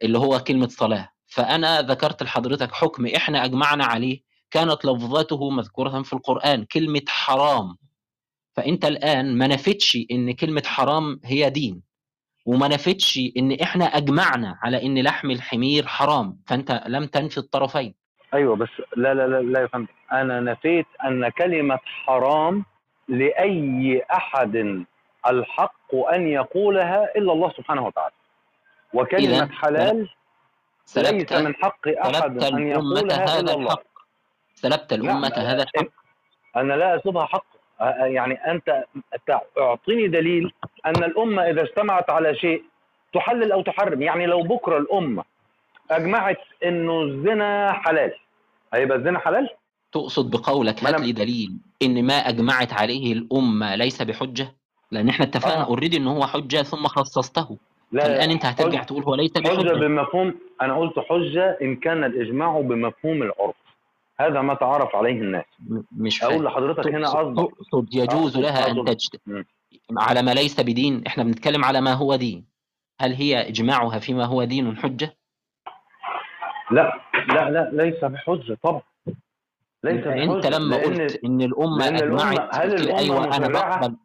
اللي 0.04 0.18
هو 0.18 0.39
كلمة 0.39 0.68
صلاة. 0.68 1.10
فأنا 1.28 1.82
ذكرت 1.82 2.24
لحضرتك 2.24 2.72
حكم 2.72 3.06
إحنا 3.06 3.46
أجمعنا 3.46 3.86
عليه 3.86 4.22
كانت 4.51 4.86
لفظته 4.86 5.50
مذكورة 5.50 6.01
في 6.01 6.13
القرآن 6.13 6.63
كلمة 6.63 7.01
حرام. 7.08 7.75
فأنت 8.56 8.86
الآن 8.86 9.38
ما 9.38 9.48
نفتش 9.48 9.98
إن 10.12 10.32
كلمة 10.32 10.63
حرام 10.66 11.20
هي 11.25 11.50
دين 11.50 11.82
وما 12.46 12.68
نفتش 12.68 13.20
إن 13.38 13.51
إحنا 13.51 13.86
أجمعنا 13.86 14.60
على 14.63 14.84
إن 14.86 15.04
لحم 15.04 15.32
الحمير 15.32 15.88
حرام. 15.88 16.39
فأنت 16.48 16.84
لم 16.88 17.06
تنفي 17.06 17.38
الطرفين. 17.38 17.96
أيوه 18.34 18.56
بس 18.56 18.70
لا 18.98 19.13
لا 19.13 19.28
لا 19.28 19.42
لا 19.42 19.62
يا 19.62 19.68
فندم 19.68 19.88
أنا 20.12 20.39
نفيت 20.39 20.86
أن 21.04 21.30
كلمة 21.30 21.80
حرام 21.84 22.66
لأي 23.08 24.04
أحد 24.13 24.86
الحق 25.28 25.96
أن 26.14 26.28
يقولها 26.28 27.16
إلا 27.16 27.34
الله 27.34 27.54
سبحانه 27.58 27.86
وتعالى. 27.86 28.14
وكلمة 28.94 29.38
إذن 29.38 29.52
حلال 29.52 30.10
ليس 30.98 31.32
من 31.32 31.56
حق 31.56 31.88
أن 31.88 32.16
الأمة 32.16 32.60
يقولها 32.62 33.24
هذا 33.26 33.40
الا 33.40 33.54
الله. 33.54 33.74
الحق 33.74 33.84
سلبت 34.56 34.94
الأمة 34.94 35.30
نعم. 35.30 35.46
هذا 35.46 35.64
الحق. 35.64 35.92
أنا 36.56 36.74
لا 36.74 36.96
اسلبها 36.96 37.26
حق. 37.26 37.46
يعني 38.02 38.34
أنت 38.34 38.84
أنت 39.14 39.40
أعطيني 39.60 40.08
دليل 40.08 40.52
أن 40.86 41.04
الأمة 41.04 41.50
إذا 41.50 41.62
اجتمعت 41.62 42.10
على 42.10 42.36
شيء 42.36 42.64
تحلل 43.14 43.52
أو 43.52 43.62
تحرم. 43.62 44.02
يعني 44.02 44.26
لو 44.26 44.44
بكرة 44.44 44.78
الأمة 44.78 45.24
أجمعت 45.92 46.38
إنه 46.66 47.02
الزنا 47.02 47.72
حلال 47.74 48.14
هيبقى 48.74 48.98
الزنا 48.98 49.20
حلال؟ 49.20 49.50
تقصد 49.92 50.32
بقولك 50.32 50.84
هات 50.84 50.96
أنا- 50.96 51.00
لي 51.00 51.12
دليل 51.12 51.58
إن 51.82 52.06
ما 52.08 52.14
أجمعت 52.14 52.74
عليه 52.74 53.14
الأمة 53.14 53.76
ليس 53.76 54.02
بحجة؟ 54.02 54.56
لأن 54.91 55.10
إحنا 55.10 55.25
اتفقنا 55.25 55.62
آه. 55.62 55.65
اوريدي 55.65 55.98
إن 55.98 56.08
هو 56.08 56.27
حجة 56.27 56.62
ثم 56.62 56.88
خصصته. 56.88 57.58
لا 57.91 58.03
فالآن 58.03 58.31
أنت 58.31 58.46
هترجع 58.46 58.84
تقول 58.84 59.03
هو 59.03 59.15
ليس 59.15 59.31
بحجة. 59.31 59.74
بمفهوم 59.74 60.36
أنا 60.62 60.77
قلت 60.77 61.00
حجة 61.00 61.58
إن 61.62 61.75
كان 61.75 62.03
الإجماع 62.03 62.60
بمفهوم 62.62 63.24
العرف. 63.24 63.55
هذا 64.19 64.41
ما 64.41 64.53
تعرف 64.53 64.96
عليه 64.96 65.12
الناس. 65.22 65.46
مش 65.98 66.19
فاهم. 66.19 66.43
لحضرتك 66.43 66.88
هنا 66.88 67.10
قصدي. 67.10 67.36
تقصد 67.48 67.96
يجوز 67.96 68.38
لها 68.38 68.72
أن 68.72 68.75
أقصد- 68.75 68.89
تجت... 68.89 69.22
مم. 69.27 69.46
على 69.98 70.22
ما 70.22 70.31
ليس 70.34 70.60
بدين. 70.62 71.03
إحنا 71.08 71.24
بنتكلم 71.24 71.65
على 71.65 71.81
ما 71.81 71.93
هو 71.93 72.15
دين. 72.15 72.46
هل 73.01 73.13
هي 73.13 73.48
إجماعها 73.48 74.00
فيما 74.00 74.25
هو 74.25 74.43
دين 74.43 74.77
حجة؟ 74.77 75.15
لا 76.72 76.93
لا 77.27 77.50
لا 77.50 77.69
ليس 77.84 78.03
بحجة 78.05 78.58
طبعا. 78.63 78.81
ليس 79.84 80.05
بحجة 80.08 80.24
أنت 80.36 80.46
لما 80.48 80.75
قلت 80.77 81.19
إن 81.25 81.41
الأمة 81.41 81.88
أجمعت 81.88 82.55
هل 82.55 82.74
الأمة 82.74 83.00
أيوه 83.00 83.36
أنا؟ 83.38 83.48
بقبل 83.48 83.96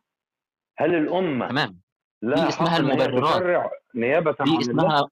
هل 0.78 0.94
الأمة 0.94 1.48
تمام. 1.48 1.80
لا 2.22 2.34
دي 2.34 2.48
اسمها 2.48 2.76
المبررات. 2.76 3.70
نيابة 3.94 4.30
دي 4.30 4.36
عن 4.40 4.48
الله؟ 4.48 4.60
اسمها 4.60 5.08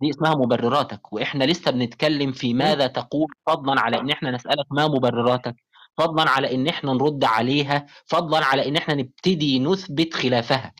دي 0.00 0.10
اسمها 0.10 0.34
مبرراتك. 0.34 1.12
وإحنا 1.12 1.44
لسه 1.44 1.70
بنتكلم 1.70 2.32
في 2.32 2.54
ماذا 2.54 2.86
تقول 2.86 3.26
فضلا 3.46 3.80
على 3.80 4.00
إن 4.00 4.10
إحنا 4.10 4.30
نسألك 4.30 4.66
ما 4.70 4.88
مبرراتك. 4.88 5.56
فضلا 5.98 6.30
على 6.30 6.54
إن 6.54 6.68
إحنا 6.68 6.92
نرد 6.92 7.24
عليها. 7.24 7.86
فضلا 8.06 8.44
على 8.44 8.68
إن 8.68 8.76
إحنا 8.76 8.94
نبتدي 8.94 9.58
نثبت 9.58 10.14
خلافها. 10.14 10.72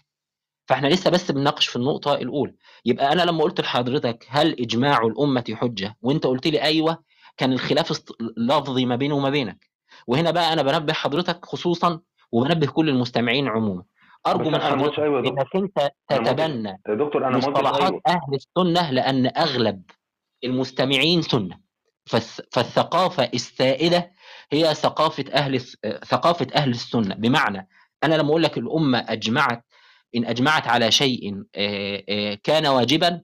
فإحنا 0.69 0.89
لسه 0.89 1.11
بس 1.11 1.31
بنناقش 1.31 1.67
في 1.67 1.77
النقطة 1.77 2.15
الأولى. 2.15 2.55
يبقى 2.85 3.13
أنا 3.13 3.23
لما 3.23 3.43
قلت 3.43 3.61
لحضرتك 3.61 4.27
هل 4.29 4.61
إجماع 4.61 4.99
الأمة 4.99 5.45
حجة؟ 5.55 5.97
وأنت 6.03 6.27
قلت 6.27 6.47
لي 6.47 6.63
أيوه 6.63 7.03
كان 7.37 7.53
الخلاف 7.53 8.03
لفظي 8.37 8.87
ما 8.87 8.97
بيني 8.97 9.15
وما 9.15 9.31
بينك. 9.31 9.71
وهنا 10.07 10.31
بقى 10.31 10.53
أنا 10.53 10.63
بنبه 10.63 10.93
حضرتك 10.93 11.45
خصوصا 11.45 12.01
وبنبه 12.33 12.67
كل 12.67 12.89
المستمعين 12.89 13.49
عموما. 13.49 13.85
أرجو 14.27 14.51
من 14.51 14.59
حضرتك 14.61 14.99
أيوة. 14.99 15.21
إنك 15.21 15.57
أنت 15.57 15.91
تتبنى 16.09 16.69
يا 16.89 16.95
دكتور 16.95 17.23
ما 17.23 17.35
قلتش 17.37 17.49
مصطلحات 17.49 17.83
أيوه 17.91 18.01
أهل 18.07 18.35
السنة 18.35 18.91
لأن 18.91 19.27
أغلب 19.37 19.83
المستمعين 20.45 21.23
سنة. 21.23 21.59
فالث- 22.11 22.41
فالثقافة 22.53 23.31
السائدة 23.35 24.11
هي 24.53 24.75
ثقافة 24.75 25.25
أهل 25.33 25.55
الس- 25.55 25.77
ثقافة 26.05 26.47
أهل 26.55 26.71
السنة. 26.71 27.15
بمعنى 27.15 27.69
أنا 28.05 28.15
لما 28.15 28.29
أقول 28.29 28.43
لك 28.43 28.59
الأمة 28.59 28.99
أجمعت 29.09 29.65
إن 30.17 30.25
أجمعت 30.25 30.69
على 30.69 30.91
شيء 30.91 31.43
كان 32.45 32.67
واجبا 32.67 33.21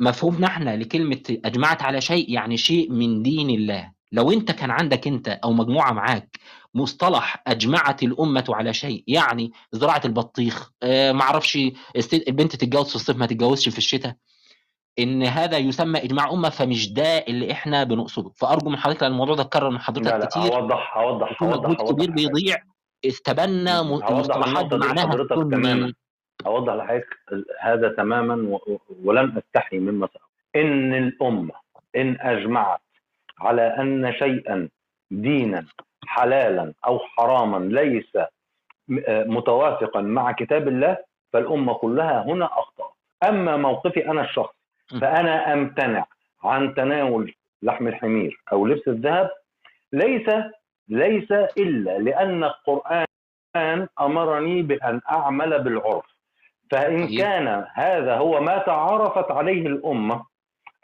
مفهومنا 0.00 0.46
إحنا 0.46 0.76
لكلمة 0.76 1.22
أجمعت 1.44 1.82
على 1.82 2.00
شيء 2.00 2.30
يعني 2.32 2.56
شيء 2.56 2.90
من 2.92 3.22
دين 3.22 3.50
الله. 3.50 3.92
لو 4.12 4.32
أنت 4.32 4.52
كان 4.52 4.70
عندك 4.70 5.06
أنت 5.06 5.28
أو 5.28 5.52
مجموعة 5.52 5.92
معاك 5.92 6.36
مصطلح 6.74 7.42
أجمعت 7.46 8.02
الأمة 8.02 8.44
على 8.48 8.72
شيء 8.74 9.04
يعني 9.06 9.52
زراعة 9.72 10.00
البطيخ 10.04 10.70
آه، 10.82 11.12
معرفش 11.12 11.58
الست- 11.96 12.28
البنت 12.28 12.56
تتجوز 12.56 12.88
في 12.88 12.94
الصيف 12.96 13.16
ما 13.16 13.26
تتجوزش 13.26 13.68
في 13.68 13.78
الشتاء. 13.78 14.14
إن 14.98 15.22
هذا 15.22 15.58
يسمى 15.58 15.98
إجماع 16.04 16.30
أمة 16.32 16.48
فمش 16.48 16.92
ده 16.92 17.18
اللي 17.18 17.52
إحنا 17.52 17.84
بنقصده. 17.84 18.30
فأرجو 18.36 18.70
من 18.70 18.76
حضرتك 18.76 19.02
لأن 19.02 19.12
الموضوع 19.12 19.34
ده 19.34 19.42
اتكرر 19.42 19.68
من 19.70 19.76
لا 19.76 19.82
حضرتك 19.82 20.06
لا 20.12 20.26
كتير. 20.26 20.42
هوضح 20.42 20.96
هوضح 20.98 21.32
وفي 21.32 21.44
مجهود 21.44 21.64
هوضح 21.80 21.90
كبير 21.92 22.08
هوضح 22.10 22.14
بيضيع 22.14 22.56
استبنى 23.06 23.70
هوضح 23.70 24.10
مصطلحات 24.10 24.72
لحضرتك 24.72 25.28
تماما. 25.34 25.92
أوضح 26.46 26.72
لحضرتك 26.72 27.06
هذا 27.60 27.88
تماما 27.96 28.34
و- 28.48 28.72
و- 28.72 28.80
ولن 29.04 29.38
أستحي 29.38 29.78
مما 29.78 30.06
سأقول. 30.06 30.28
إن 30.56 30.94
الأمة 30.94 31.54
إن 31.96 32.16
أجمعت 32.20 32.80
على 33.40 33.62
أن 33.62 34.12
شيئا 34.18 34.68
دينا 35.10 35.66
حلالا 36.06 36.72
أو 36.86 36.98
حراما 36.98 37.58
ليس 37.58 38.16
آه 38.16 39.24
متوافقا 39.24 40.00
مع 40.00 40.32
كتاب 40.32 40.68
الله 40.68 40.96
فالأمة 41.32 41.74
كلها 41.74 42.22
هنا 42.22 42.44
أخطأ 42.46 42.90
أما 43.28 43.56
موقفي 43.56 44.08
أنا 44.10 44.24
الشخصي 44.24 44.58
م. 44.92 45.00
فأنا 45.00 45.52
أمتنع 45.52 46.06
عن 46.44 46.74
تناول 46.74 47.34
لحم 47.62 47.88
الحمير 47.88 48.40
أو 48.52 48.66
لبس 48.66 48.88
الذهب 48.88 49.30
ليس 49.92 50.28
ليس 50.88 51.32
إلا 51.32 51.98
لأن 51.98 52.44
القرآن 52.44 53.06
أمرني 54.00 54.62
بأن 54.62 55.00
أعمل 55.10 55.62
بالعرف 55.62 56.14
طيب. 56.70 57.18
كان 57.18 57.66
هذا 57.74 58.16
هو 58.16 58.40
ما 58.40 58.58
تعارفت 58.58 59.30
عليه 59.30 59.66
الأمة 59.66 60.24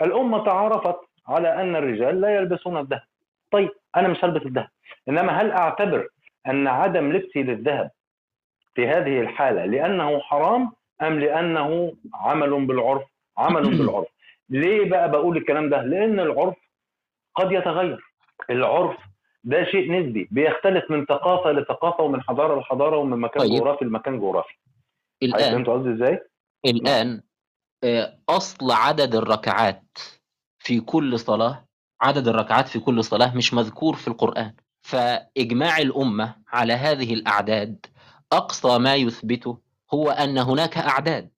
الأمة 0.02 0.44
تعارفت 0.44 0.96
على 1.28 1.54
أن 1.54 1.76
الرجال 1.76 2.20
لا 2.20 2.36
يلبسون 2.36 2.76
الذهب 2.76 3.02
طيب 3.50 3.70
أنا 3.96 4.08
مش 4.08 4.24
هلبس 4.24 4.46
الذهب. 4.46 4.68
إنما 5.08 5.32
هل 5.40 5.50
أعتبر 5.50 6.08
أن 6.46 6.66
عدم 6.66 7.12
لبسي 7.12 7.42
للذهب 7.42 7.90
في 8.74 8.88
هذه 8.88 9.20
الحالة 9.20 9.64
لأنه 9.64 10.20
حرام 10.20 10.72
أم 11.02 11.20
لأنه 11.20 11.92
عمل 12.14 12.66
بالعرف؟ 12.66 13.02
عمل 13.38 13.62
بالعرف. 13.78 14.06
ليه 14.48 14.90
بقى 14.90 15.10
بقول 15.10 15.36
الكلام 15.36 15.70
ده؟ 15.70 15.82
لأن 15.82 16.20
العرف 16.20 16.54
قد 17.34 17.52
يتغير. 17.52 18.00
العرف 18.50 18.96
ده 19.44 19.64
شيء 19.64 19.92
نسبي 19.92 20.28
بيختلف 20.30 20.90
من 20.90 21.04
ثقافة 21.06 21.52
لثقافة 21.52 22.04
ومن 22.04 22.22
حضارة 22.22 22.60
لحضارة 22.60 22.96
ومن 22.96 23.18
مكان 23.18 23.42
طيب. 23.42 23.52
جغرافي 23.52 23.84
لمكان 23.84 24.20
جغرافي. 24.20 24.54
الآن. 25.22 25.50
فهمت 25.52 25.68
قصدي 25.68 25.92
إزاي؟ 25.92 26.20
الآن 26.66 27.22
آه، 27.84 28.18
أصل 28.28 28.70
عدد 28.70 29.14
الركعات 29.14 29.98
في 30.58 30.80
كل 30.80 31.18
صلاة 31.18 31.64
عدد 32.00 32.28
الركعات 32.28 32.68
في 32.68 32.78
كل 32.78 33.04
صلاة 33.04 33.36
مش 33.36 33.54
مذكور 33.54 33.96
في 33.96 34.08
القرآن. 34.08 34.52
فإجماع 34.82 35.78
الأمة 35.78 36.34
على 36.48 36.72
هذه 36.72 37.14
الأعداد 37.14 37.86
أقصى 38.32 38.78
ما 38.78 38.94
يثبته 38.94 39.58
هو 39.94 40.10
أن 40.10 40.38
هناك 40.38 40.78
أعداد. 40.78 41.30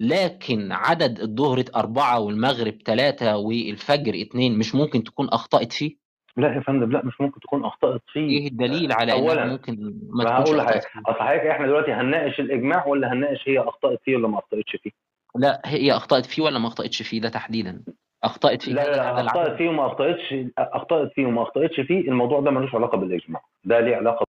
لكن 0.00 0.72
عدد 0.72 1.20
الظهر 1.20 1.64
أربعة 1.76 2.20
والمغرب 2.20 2.78
ثلاثة 2.86 3.36
والفجر 3.36 4.22
اثنين 4.22 4.58
مش 4.58 4.74
ممكن 4.74 5.04
تكون 5.04 5.28
أخطأت 5.28 5.72
فيه؟ 5.72 5.96
لا 6.36 6.54
يا 6.54 6.60
فندم 6.60 6.92
لا 6.92 7.04
مش 7.04 7.20
ممكن 7.20 7.40
تكون 7.40 7.64
أخطأت 7.64 8.02
فيه. 8.12 8.20
إيه 8.28 8.48
الدليل 8.48 8.92
على 8.92 9.12
أولاً، 9.12 9.32
أنها 9.32 9.52
ممكن 9.52 9.94
ما 10.10 10.24
تكونش 10.24 10.48
هقول 10.48 10.58
لحضرتك 10.58 10.90
أصل 11.06 11.18
حضرتك 11.20 11.46
إحنا 11.46 11.66
دلوقتي 11.66 11.92
هنناقش 11.92 12.40
الإجماع 12.40 12.86
ولا 12.86 13.12
هنناقش 13.12 13.48
هي 13.48 13.58
أخطأت 13.60 14.00
فيه 14.04 14.16
ولا 14.16 14.28
ما 14.28 14.38
أخطأتش 14.38 14.76
فيه؟ 14.82 14.90
لا 15.36 15.62
هي 15.64 15.92
أخطأت 15.92 16.26
فيه 16.26 16.42
ولا 16.42 16.58
ما 16.58 16.68
أخطأتش 16.68 17.02
فيه 17.02 17.20
ده 17.20 17.28
تحديدا. 17.28 17.82
أخطأت 18.24 18.62
فيه. 18.62 18.72
لا 18.72 18.96
لا 18.96 19.20
أخطأت 19.20 19.56
فيه 19.56 19.68
وما 19.68 19.86
أخطأتش 19.86 20.34
أخطأت 20.58 21.12
فيه 21.12 21.26
وما 21.26 21.42
أخطأتش 21.42 21.80
فيه. 21.80 22.08
الموضوع 22.08 22.40
ده 22.40 22.50
ملوش 22.50 22.74
علاقة 22.74 22.98
بالإجماع. 22.98 23.42
ده 23.64 23.80
ليه 23.80 23.96
علاقة 23.96 24.26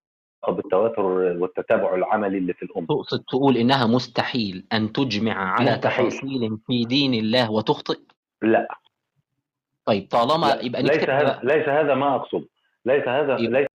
بالتواتر 0.47 1.01
والتتابع 1.01 1.95
العملي 1.95 2.37
اللي 2.37 2.53
في 2.53 2.63
الأمة. 2.63 2.87
تقصد 2.87 3.23
تقول 3.23 3.57
إنها 3.57 3.87
مستحيل 3.87 4.65
أن 4.73 4.91
تجمع 4.93 5.33
على 5.33 5.71
مستحيل. 5.71 6.11
تفاصيل 6.11 6.57
في 6.67 6.85
دين 6.85 7.13
الله 7.13 7.51
وتخطئ؟ 7.51 7.99
لا. 8.41 8.67
طيب 9.85 10.07
طالما 10.11 10.45
لا، 10.45 10.61
يبقى 10.61 10.83
ليس 10.83 11.09
هذا 11.09 11.23
بقى. 11.23 11.39
ليس 11.43 11.69
هذا 11.69 11.93
ما 11.93 12.15
أقصده. 12.15 12.47
ليس 12.85 13.07
هذا 13.07 13.35
ليس 13.37 13.67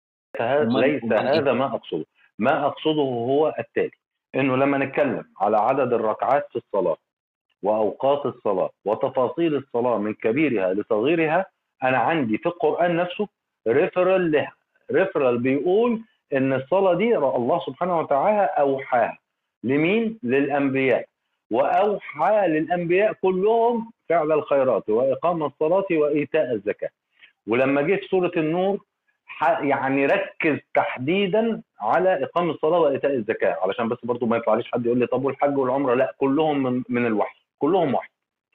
هذا 0.40 0.64
ليس 0.64 1.02
إيه؟ 1.12 1.38
هذا 1.38 1.52
ما 1.52 1.66
أقصده. 1.66 2.04
ما 2.38 2.66
أقصده 2.66 3.02
هو 3.02 3.54
التالي 3.58 3.90
إنه 4.34 4.56
لما 4.56 4.78
نتكلم 4.78 5.24
على 5.40 5.56
عدد 5.56 5.92
الركعات 5.92 6.48
في 6.50 6.56
الصلاة 6.56 6.96
وأوقات 7.62 8.26
الصلاة 8.26 8.70
وتفاصيل 8.84 9.54
الصلاة 9.56 9.98
من 9.98 10.14
كبيرها 10.14 10.74
لصغيرها 10.74 11.46
أنا 11.82 11.98
عندي 11.98 12.38
في 12.38 12.46
القرآن 12.46 12.96
نفسه 12.96 13.28
referral 13.68 14.32
لها 14.32 14.52
referral 14.92 15.38
بيقول 15.38 16.00
إن 16.32 16.52
الصلاة 16.52 16.94
دي 16.94 17.16
الله 17.16 17.60
سبحانه 17.66 17.98
وتعالى 18.00 18.50
أوحاها. 18.58 19.18
لمين؟ 19.64 20.18
للأنبياء. 20.22 21.06
وأوحى 21.50 22.46
للأنبياء 22.48 23.12
كلهم 23.12 23.92
فعل 24.08 24.32
الخيرات 24.32 24.88
وإقام 24.90 25.42
الصلاة 25.42 25.84
وإيتاء 25.90 26.52
الزكاة. 26.52 26.88
ولما 27.46 27.82
جه 27.82 27.94
في 27.94 28.06
سورة 28.08 28.32
النور 28.36 28.78
يعني 29.62 30.06
ركز 30.06 30.58
تحديدا 30.74 31.62
على 31.80 32.24
إقام 32.24 32.50
الصلاة 32.50 32.78
وإيتاء 32.78 33.14
الزكاة. 33.14 33.56
علشان 33.62 33.88
بس 33.88 33.98
برضو 34.04 34.26
ما 34.26 34.36
يطلعليش 34.36 34.70
حد 34.72 34.86
يقول 34.86 34.98
لي 34.98 35.06
طب 35.06 35.24
والحج 35.24 35.58
والعمرة؟ 35.58 35.94
لا 35.94 36.14
كلهم 36.18 36.62
من, 36.62 36.82
من 36.88 37.06
الوحي. 37.06 37.45
كلهم 37.58 37.94
وحي 37.94 38.10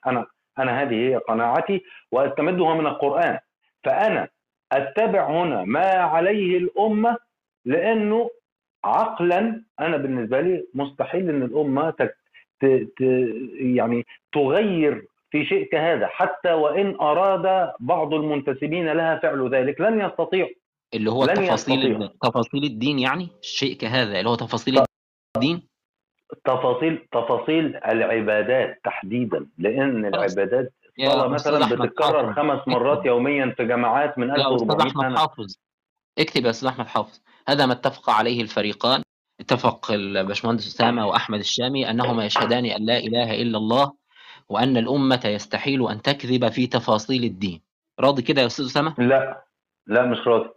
أنا 0.06 0.26
أنا 0.58 0.82
هذه 0.82 0.94
هي 0.94 1.16
قناعتي 1.16 1.82
وأستمدها 2.12 2.74
من 2.74 2.86
القرآن. 2.86 3.38
فأنا 3.84 4.28
أتبع 4.72 5.30
هنا 5.30 5.64
ما 5.64 5.86
عليه 5.86 6.58
الأمة 6.58 7.16
لأنه 7.64 8.30
عقلا 8.84 9.62
أنا 9.80 9.96
بالنسبة 9.96 10.40
لي 10.40 10.66
مستحيل 10.74 11.28
إن 11.28 11.42
الأمة 11.42 11.90
تك- 11.90 12.16
ت... 12.60 12.64
ت... 12.66 13.00
يعني 13.60 14.06
تغير 14.32 15.06
في 15.30 15.44
شيء 15.44 15.68
كهذا 15.72 16.06
حتى 16.06 16.52
وإن 16.52 16.94
أراد 17.00 17.72
بعض 17.80 18.14
المنتسبين 18.14 18.92
لها 18.92 19.18
فعل 19.18 19.48
ذلك. 19.54 19.80
لن 19.80 20.00
يستطيع. 20.00 20.48
اللي 20.94 21.10
هو 21.10 21.26
تفاصيل 21.26 21.92
يستطيع. 21.92 22.08
تفاصيل 22.22 22.64
الدين 22.64 22.98
يعني؟ 22.98 23.28
شيء 23.40 23.76
كهذا 23.76 24.18
اللي 24.18 24.30
هو 24.30 24.34
تفاصيل 24.34 24.82
الدين؟ 25.36 25.62
تفاصيل 26.44 27.08
تفاصيل 27.12 27.76
العبادات 27.76 28.80
تحديدا 28.84 29.46
لأن. 29.58 30.06
العبادات 30.06 30.72
الصلاة 31.00 31.28
مثلا 31.28 31.66
بتتكرر. 31.66 32.34
خمس 32.34 32.68
مرات 32.68 33.06
يوميا 33.10 33.54
في 33.56 33.64
جماعات 33.64 34.18
من 34.18 34.28
يا 34.28 34.34
أستاذ 34.34 34.52
1400 34.52 34.90
أحمد 34.90 35.02
سنة 35.02 35.16
حافظ 35.16 35.56
اكتب 36.18 36.44
يا 36.44 36.50
أستاذ 36.50 36.68
أحمد 36.68 36.86
حافظ 36.86 37.20
هذا 37.48 37.66
ما 37.66 37.72
اتفق 37.72 38.10
عليه 38.10 38.42
الفريقان 38.42 39.02
اتفق 39.40 39.90
الباشمهندس 39.90 40.66
أسامة 40.66 41.06
وأحمد 41.06 41.38
الشامي 41.38 41.90
أنهما 41.90 42.24
يشهدان 42.24 42.64
أن 42.64 42.86
لا 42.86 42.98
إله 42.98 43.42
إلا 43.42 43.58
الله 43.58 43.92
وأن 44.48 44.76
الأمة 44.76 45.20
يستحيل 45.24 45.88
أن 45.88 46.02
تكذب 46.02 46.48
في 46.48 46.66
تفاصيل 46.66 47.24
الدين 47.24 47.60
راضي 48.00 48.22
كده 48.22 48.40
يا 48.42 48.46
أستاذ 48.46 48.64
أسامة؟ 48.64 48.94
لا 48.98 49.44
لا 49.86 50.06
مش 50.06 50.26
راضي 50.26 50.50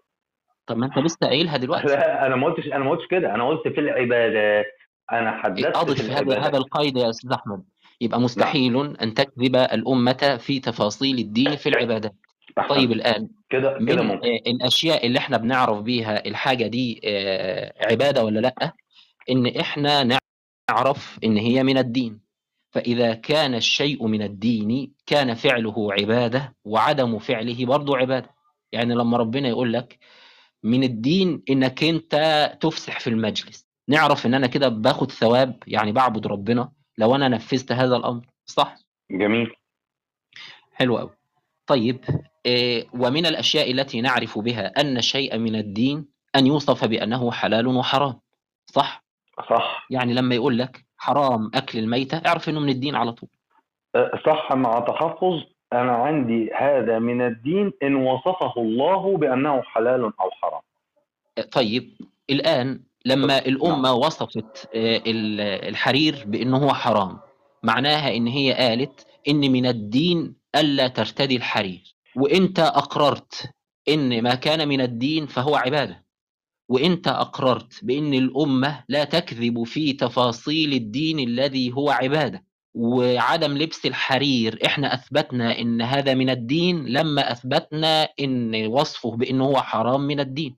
طب 0.68 0.78
ما 0.78 0.86
أنت 0.86 0.98
لسه 0.98 1.28
قايلها 1.28 1.58
دلوقتي 1.58 1.88
لا 1.88 2.26
أنا 2.26 2.36
ما 2.36 2.48
قلتش 2.48 2.68
أنا 2.68 2.84
ما 2.84 2.90
قلتش 2.92 3.08
كده 3.08 3.36
أنا 3.36 3.48
قلت 3.48 3.68
في 3.68 3.80
العبادات 3.80 4.66
أنا 5.12 5.32
حددت 5.44 5.78
أضف 5.78 6.02
في 6.02 6.12
هذا 6.12 6.40
هذا 6.40 6.58
القيد 6.58 6.98
يا 6.98 7.10
أستاذ 7.10 7.32
أحمد. 7.32 7.64
يبقى 8.02 8.22
مستحيل 8.22 8.96
أن 8.98 9.14
تكذب 9.14 9.56
الأمة 9.56 10.38
في 10.42 10.60
تفاصيل 10.60 11.18
الدين 11.20 11.56
في 11.56 11.70
العبادات. 11.70 12.16
طيب 12.70 12.92
الآن 12.92 13.28
كده 13.50 13.78
من 13.80 13.86
كده 13.88 14.02
ممكن. 14.02 14.28
الأشياء 14.28 15.06
اللي 15.08 15.20
إحنا 15.20 15.38
بنعرف 15.38 15.82
بيها 15.82 16.26
الحاجة 16.26 16.68
دي 16.68 17.02
آه، 17.04 17.74
عبادة 17.92 18.24
ولا 18.24 18.40
لأ؟ 18.40 18.74
إن 19.30 19.48
إحنا 19.48 20.18
نعرف 20.72 21.20
إن 21.24 21.38
هي 21.38 21.64
من 21.64 21.78
الدين. 21.78 22.20
فإذا 22.72 23.14
كان 23.14 23.56
الشيء 23.56 24.08
من 24.08 24.22
الدين 24.22 24.94
كان 25.06 25.34
فعله 25.34 25.94
عبادة 25.94 26.56
وعدم 26.66 27.20
فعله 27.20 27.66
برضه 27.66 27.98
عبادة. 27.98 28.30
يعني 28.72 28.94
لما 28.96 29.18
ربنا 29.18 29.48
يقول 29.50 29.74
لك 29.74 30.00
من 30.64 30.84
الدين 30.84 31.44
إنك 31.50 31.84
أنت 31.84 32.16
تفسح 32.62 33.00
في 33.00 33.10
المجلس. 33.10 33.65
نعرف 33.88 34.26
إن 34.26 34.34
أنا 34.34 34.48
كده 34.48 34.68
باخد 34.70 35.12
ثواب 35.12 35.64
يعني 35.68 35.92
بعبد 35.92 36.28
ربنا 36.28 36.72
لو 36.98 37.16
أنا 37.16 37.28
نفذت 37.28 37.72
هذا 37.72 37.96
الأمر 37.96 38.26
صح؟ 38.46 38.76
جميل. 39.12 39.56
حلو 40.74 40.98
قوي 40.98 41.10
طيب 41.68 42.00
إيه، 42.46 42.88
ومن 42.94 43.26
الأشياء 43.26 43.72
التي 43.72 44.02
نعرف 44.02 44.40
بها 44.40 44.82
أن 44.82 45.02
شيء 45.02 45.38
من 45.38 45.56
الدين 45.56 46.06
أن 46.36 46.48
يوصف 46.48 46.86
بأنه 46.86 47.32
حلال 47.32 47.68
وحرام 47.68 48.20
صح؟ 48.66 49.04
صح. 49.50 49.88
يعني 49.90 50.14
لما 50.14 50.36
يقول 50.36 50.58
لك 50.58 50.86
حرام 50.98 51.52
أكل 51.56 51.80
الميتة 51.80 52.22
اعرف 52.28 52.50
أنه 52.50 52.60
من 52.60 52.70
الدين 52.70 52.96
على 52.96 53.12
طول. 53.12 53.30
أه، 53.96 54.12
صح. 54.26 54.52
مع 54.54 54.80
تحفظ 54.80 55.44
أنا 55.74 55.92
عندي 55.92 56.54
هذا 56.54 57.00
من 57.00 57.22
الدين 57.22 57.72
إن 57.84 57.96
وصفه 57.96 58.54
الله 58.58 59.18
بأنه 59.18 59.62
حلال 59.62 60.04
أو 60.04 60.32
حرام. 60.32 60.62
طيب 61.52 61.98
الآن 62.30 62.80
لما 63.06 63.38
الأمة 63.46 63.94
وصفت 63.94 64.70
آه، 64.76 64.98
ال- 65.08 65.42
الحرير 65.70 66.24
بأنه 66.28 66.58
هو 66.58 66.74
حرام 66.74 67.20
معناها 67.64 68.16
إن 68.16 68.28
هي 68.28 68.54
قالت 68.54 69.06
إن 69.28 69.52
من 69.52 69.66
الدين 69.66 70.36
ألا 70.56 70.88
ترتدي 70.88 71.36
الحرير. 71.36 71.96
وإنت 72.16 72.60
أقررت 72.60 73.50
إن 73.90 74.22
ما 74.24 74.36
كان 74.36 74.68
من 74.68 74.82
الدين 74.82 75.26
فهو 75.28 75.56
عبادة. 75.56 76.06
وإنت 76.70 77.08
أقررت 77.08 77.80
بأن 77.84 78.14
الأمة 78.14 78.84
لا 78.90 79.04
تكذب 79.04 79.64
في 79.64 79.94
تفاصيل 79.94 80.74
الدين 80.74 81.20
الذي 81.20 81.74
هو 81.74 81.90
عبادة. 81.90 82.44
وعدم 82.74 83.58
لبس 83.58 83.86
الحرير 83.86 84.60
إحنا 84.66 84.94
أثبتنا 84.94 85.60
إن 85.60 85.82
هذا 85.82 86.14
من 86.14 86.30
الدين 86.30 86.86
لما 86.86 87.32
أثبتنا 87.32 88.04
إن 88.20 88.66
وصفه 88.68 89.12
بأنه 89.16 89.46
هو 89.46 89.62
حرام 89.62 90.02
من 90.02 90.20
الدين. 90.20 90.56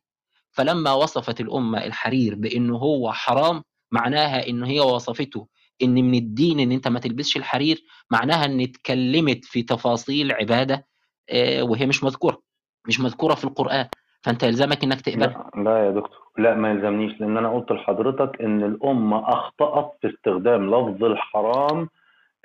فلما 0.57 0.93
وصفت 0.93 1.41
الأمة 1.41 1.85
الحرير 1.85 2.35
بأنه 2.35 2.75
هو 2.77 3.11
حرام 3.11 3.63
معناها 3.91 4.47
إن 4.49 4.63
هي 4.63 4.79
وصفته 4.79 5.47
إن 5.83 5.93
من 5.93 6.13
الدين 6.15 6.59
إن 6.59 6.71
أنت 6.71 6.87
ما 6.87 6.99
تلبسش 6.99 7.37
الحرير 7.37 7.83
معناها 8.11 8.45
إن 8.45 8.61
اتكلمت 8.61 9.45
في 9.45 9.63
تفاصيل 9.63 10.31
عبادة 10.31 10.85
آه، 11.29 11.63
وهي 11.63 11.85
مش 11.85 12.03
مذكورة 12.03 12.41
مش 12.87 12.99
مذكورة 12.99 13.35
في 13.35 13.43
القرآن. 13.43 13.87
فأنت 14.21 14.43
يلزمك 14.43 14.83
إنك 14.83 15.01
تقبلها 15.01 15.49
لا, 15.55 15.61
لا 15.63 15.85
يا 15.85 15.91
دكتور. 15.91 16.17
لا 16.37 16.55
ما 16.55 16.71
يلزمنيش 16.71 17.21
لأن 17.21 17.37
أنا 17.37 17.53
قلت 17.55 17.71
لحضرتك 17.71 18.41
إن 18.41 18.63
الأمة 18.63 19.29
أخطأت 19.33 19.91
في 20.01 20.07
استخدام 20.09 20.75
لفظ 20.75 21.03
الحرام 21.03 21.89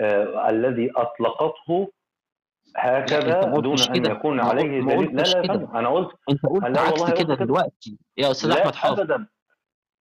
آه 0.00 0.48
الذي 0.50 0.90
أطلقته 0.96 1.78
لا، 1.78 1.86
هكذا 2.76 3.46
ما 3.46 3.60
دون 3.60 3.76
أن 3.80 3.94
كده. 3.94 4.10
يكون 4.10 4.40
عليه 4.40 4.62
دليل. 4.62 5.16
لا 5.16 5.22
لا 5.22 5.42
كده. 5.42 5.68
أنا 5.74 5.88
قلت 5.88 6.10
انت 6.30 6.46
قلت 6.46 6.64
لا 6.64 6.80
عكس 6.80 7.10
كده. 7.10 7.34
دلوقتي. 7.34 7.98
يا 8.16 8.30
أستاذ 8.30 8.50
أحمد 8.50 8.74
حافظ. 8.74 9.00
ابدا. 9.00 9.26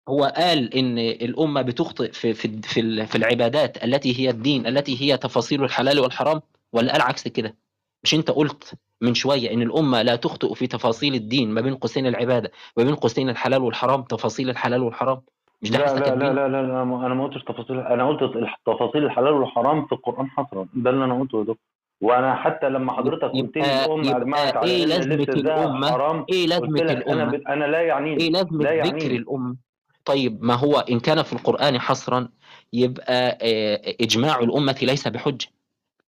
هو 0.09 0.25
قال 0.37 0.75
إن 0.75 0.99
الأمة 0.99 1.63
بتخطئ 1.63 2.13
في 2.13 2.35
في 2.35 2.63
في, 2.63 3.07
في 3.07 3.19
العبادات 3.19 3.85
التي 3.85 4.21
هي 4.21 4.31
الدين 4.31 4.67
التي 4.67 5.03
هي 5.03 5.17
تفاصيل 5.17 5.65
الحلال 5.65 6.01
والحرام 6.01 6.41
ولا 6.73 6.93
قال 6.93 7.03
عكس 7.03 7.29
كده؟ 7.29 7.57
مش 8.03 8.15
أنت 8.15 8.31
قلت 8.31 8.75
من 9.01 9.15
شوية 9.15 9.53
إن 9.53 9.63
الأمة 9.63 10.03
لا 10.03 10.17
تخطئ 10.17 10.55
في 10.55 10.67
تفاصيل 10.67 11.15
الدين 11.15 11.51
ما 11.51 11.61
بين 11.61 11.75
قوسين 11.75 12.07
العبادة 12.07 12.53
ما 12.77 12.85
بين 12.85 12.95
قوسين 12.95 13.29
الحلال 13.29 13.63
والحرام 13.63 14.03
تفاصيل 14.03 14.51
الحلال 14.51 14.83
والحرام؟ 14.83 15.21
مش 15.63 15.71
ده 15.71 15.79
لا 15.79 15.95
لا 15.95 16.15
لا 16.15 16.33
لا 16.33 16.49
لا 16.49 16.63
لا 16.63 16.83
أنا 16.83 17.15
ما 17.15 17.25
قلتش 17.25 17.45
تفاصيل 17.45 17.81
أنا 17.81 18.09
قلت 18.09 18.49
تفاصيل 18.67 19.05
الحلال 19.05 19.33
والحرام 19.33 19.87
في 19.87 19.93
القرآن 19.93 20.31
حصرا. 20.31 20.67
ده 20.75 20.91
اللي 20.91 21.05
أنا 21.05 21.21
قلته 21.21 21.39
يا 21.39 21.43
دكتور. 21.43 21.57
وأنا 22.01 22.35
حتى 22.35 22.69
لما 22.69 22.93
حضرتك 22.93 23.25
قلت 23.25 23.57
لي 23.57 23.85
الامه 23.85 24.17
أجمعت 24.17 24.57
على 24.57 24.85
اللبس 24.85 25.35
ده 25.41 25.65
الأمة؟ 25.65 25.91
حرام 25.91 26.25
إيه 26.33 26.47
لازمة 26.47 26.81
أنا 26.81 26.93
الامه 26.93 27.25
ب... 27.25 27.35
أنا 27.49 27.65
لا 27.65 27.81
يعنيني 27.83 28.21
إيه 28.23 28.31
لازمة 28.31 28.63
لا 28.65 28.71
ذكر 28.71 28.87
يعنيني. 28.87 29.17
الامه 29.17 29.57
طيب 30.05 30.39
ما 30.45 30.55
هو 30.55 30.79
إن 30.79 31.01
كان 31.01 31.23
في 31.23 31.33
القرآن 31.33 31.79
حصرا 31.81 32.29
يبقى 32.73 33.39
آه، 33.43 33.81
إجماع 34.01 34.39
الأمة 34.39 34.77
ليس 34.83 35.09
بحجة 35.09 35.47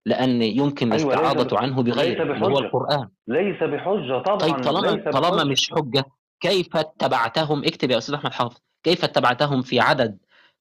لأن 0.07 0.43
يمكن 0.43 0.93
أيوة، 0.93 1.15
ب- 1.17 1.55
عنه 1.55 1.81
اللي 1.81 2.47
هو 2.47 2.49
بحجة. 2.51 2.59
القرآن 2.67 3.09
ليس 3.29 3.63
بحجة 3.63 4.19
طبعا 4.23 4.37
طيب 4.39 4.55
طالما 4.65 4.87
ليس 4.91 5.05
طالما. 5.15 5.45
مش 5.45 5.71
حجة 5.71 6.05
كيف 6.41 6.77
اتبعتهم 6.77 7.65
اكتب 7.65 7.91
يا 7.91 7.99
أستاذ 7.99 8.15
أحمد 8.15 8.33
حافظ 8.33 8.57
كيف 8.83 9.05
اتبعتهم 9.05 9.63
في 9.63 9.81
عدد 9.81 10.19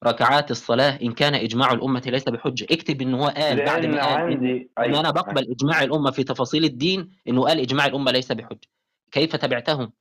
ركعات 0.08 0.52
الصلاة 0.52 1.00
إن 1.02 1.12
كان 1.12 1.34
إجماع 1.34 1.72
الأمة 1.72 2.02
ليس 2.06 2.30
بحجة 2.30 2.64
اكتب 2.72 3.02
إن 3.02 3.14
هو 3.14 3.28
قال 3.28 3.66
بعد 3.66 3.86
ما 3.86 4.02
قال 4.02 4.22
إن, 4.22 4.32
عندي 4.32 4.52
إن 4.78 4.84
أيوة. 4.84 5.00
أنا 5.00 5.12
بقبل 5.12 5.52
إجماع 5.52 5.84
الأمة 5.84 6.12
في 6.12 6.24
تفاصيل 6.24 6.64
الدين 6.64 7.12
إنه 7.28 7.44
قال 7.44 7.60
إجماع 7.60 7.86
الأمة 7.86 8.12
ليس 8.12 8.32
بحجة 8.32 8.68
كيف 9.12 9.36
تبعتهم 9.36 9.92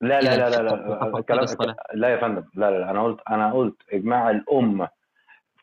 لا 0.00 0.20
لا 0.20 0.36
لا 0.36 0.50
لا, 0.50 0.62
لا. 0.62 1.42
الصلاة 1.42 1.76
لا 1.94 2.08
يا 2.08 2.16
فندم 2.16 2.44
لا 2.54 2.70
لا 2.70 2.90
أنا 2.90 3.02
قلت 3.02 3.20
أنا 3.30 3.52
قلت 3.52 3.76
إجماع 3.92 4.30
الأمة 4.30 4.88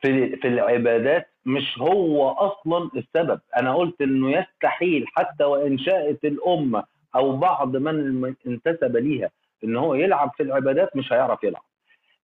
في 0.01 0.35
في 0.35 0.47
العبادات 0.47 1.27
مش 1.45 1.79
هو 1.79 2.29
أصلا 2.29 2.89
السبب 2.95 3.39
أنا 3.57 3.75
قلت 3.75 4.01
إنه 4.01 4.31
يستحيل 4.31 5.05
حتى 5.07 5.43
وإن 5.43 5.77
شاءت 5.77 6.25
الأمة 6.25 6.83
أو 7.15 7.37
بعض 7.37 7.75
من 7.75 8.35
انتسب 8.47 8.97
ليها 8.97 9.29
إن 9.63 9.75
هو 9.75 9.93
يلعب 9.93 10.31
في 10.37 10.43
العبادات 10.43 10.95
مش 10.95 11.13
هيعرف 11.13 11.43
يلعب 11.43 11.63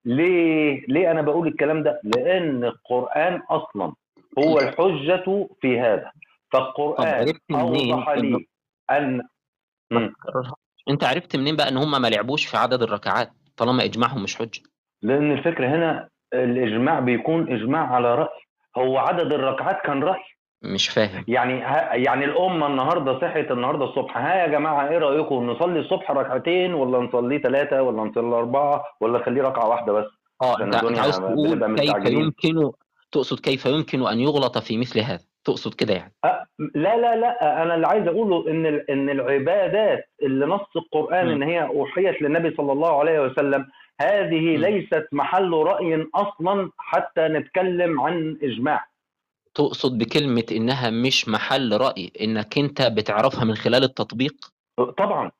ليه؟ 0.05 0.85
ليه 0.87 1.11
أنا 1.11 1.21
بقول 1.21 1.47
الكلام 1.47 1.83
ده؟ 1.83 2.01
لأن 2.03 2.63
القرآن 2.63 3.41
أصلا 3.49 3.93
هو 4.39 4.59
الحجة 4.59 5.47
في 5.61 5.79
هذا. 5.79 6.11
فالقرآن 6.51 7.33
أوضح 7.51 8.09
لي 8.09 8.47
ان. 8.91 9.21
أنت 10.89 11.03
عرفت 11.03 11.35
منين 11.35 11.55
بقى 11.55 11.69
إن 11.69 11.77
هم 11.77 12.01
ما 12.01 12.07
لعبوش 12.07 12.45
في 12.45 12.57
عدد 12.57 12.81
الركعات 12.83 13.31
طالما 13.57 13.83
إجماعهم 13.83 14.23
مش 14.23 14.35
حجة؟ 14.35 14.61
لأن 15.01 15.31
الفكرة 15.31 15.67
هنا 15.67 16.09
الإجماع 16.33 16.99
بيكون 16.99 17.53
إجماع 17.53 17.93
على 17.95 18.15
رأي. 18.15 18.39
هو 18.77 18.97
عدد 18.97 19.33
الركعات 19.33 19.81
كان 19.81 20.03
رأي. 20.03 20.23
مش 20.63 20.89
فاهم 20.89 21.25
يعني 21.27 21.59
يعني 22.03 22.25
الأمة 22.25 22.67
النهارده 22.67 23.19
صحت 23.19 23.51
النهارده 23.51 23.85
الصبح 23.85 24.17
ها 24.17 24.35
يا 24.35 24.47
جماعة 24.47 24.89
إيه 24.89 24.97
رأيكم 24.97 25.49
نصلي 25.49 25.79
الصبح 25.79 26.11
ركعتين 26.11 26.73
ولا 26.73 26.99
نصلي 26.99 27.39
ثلاثة 27.39 27.81
ولا 27.81 28.03
نصلي 28.03 28.35
أربعة 28.35 28.83
ولا 29.01 29.19
نخليه 29.19 29.41
ركعة 29.41 29.67
واحدة 29.69 29.93
بس 29.93 30.05
آه 30.41 30.63
أنت 30.63 30.75
عاوز 30.75 31.19
تقول 31.19 31.75
كيف. 31.75 32.05
يمكن 32.05 32.71
تقصد 33.11 33.39
كيف 33.39 33.65
يمكن 33.65 34.07
أن 34.07 34.19
يغلط 34.19 34.57
في 34.57 34.77
مثل 34.77 34.99
هذا 34.99 35.23
تقصد 35.43 35.73
كده 35.73 35.93
يعني 35.93 36.13
أه 36.25 36.45
لا 36.75 36.97
لا 36.97 37.15
لا 37.15 37.63
أنا 37.63 37.75
اللي 37.75 37.87
عايز 37.87 38.07
أقوله 38.07 38.51
إن 38.51 38.65
إن 38.89 39.09
العبادات 39.09 40.09
اللي 40.23 40.45
نص 40.45 40.67
القرآن 40.75 41.27
م. 41.27 41.29
إن 41.29 41.43
هي 41.43 41.63
أوحيت 41.63 42.21
للنبي 42.21 42.55
صلى 42.57 42.71
الله 42.71 42.99
عليه 42.99 43.19
وسلم 43.19 43.65
هذه 44.01 44.57
م. 44.57 44.61
ليست 44.61 45.07
محل 45.11 45.51
رأي 45.53 46.07
أصلا 46.15 46.69
حتى 46.77 47.21
نتكلم 47.21 48.01
عن 48.01 48.37
إجماع 48.43 48.85
تقصد 49.55 49.97
بكلمة 49.97 50.43
إنها 50.51 50.89
مش 50.89 51.27
محل 51.29 51.77
رأي 51.77 52.11
إنك 52.21 52.57
أنت 52.57 52.81
بتعرفها 52.81 53.43
من 53.43 53.55
خلال 53.55 53.83
التطبيق 53.83 54.35
طبعا 54.97 55.31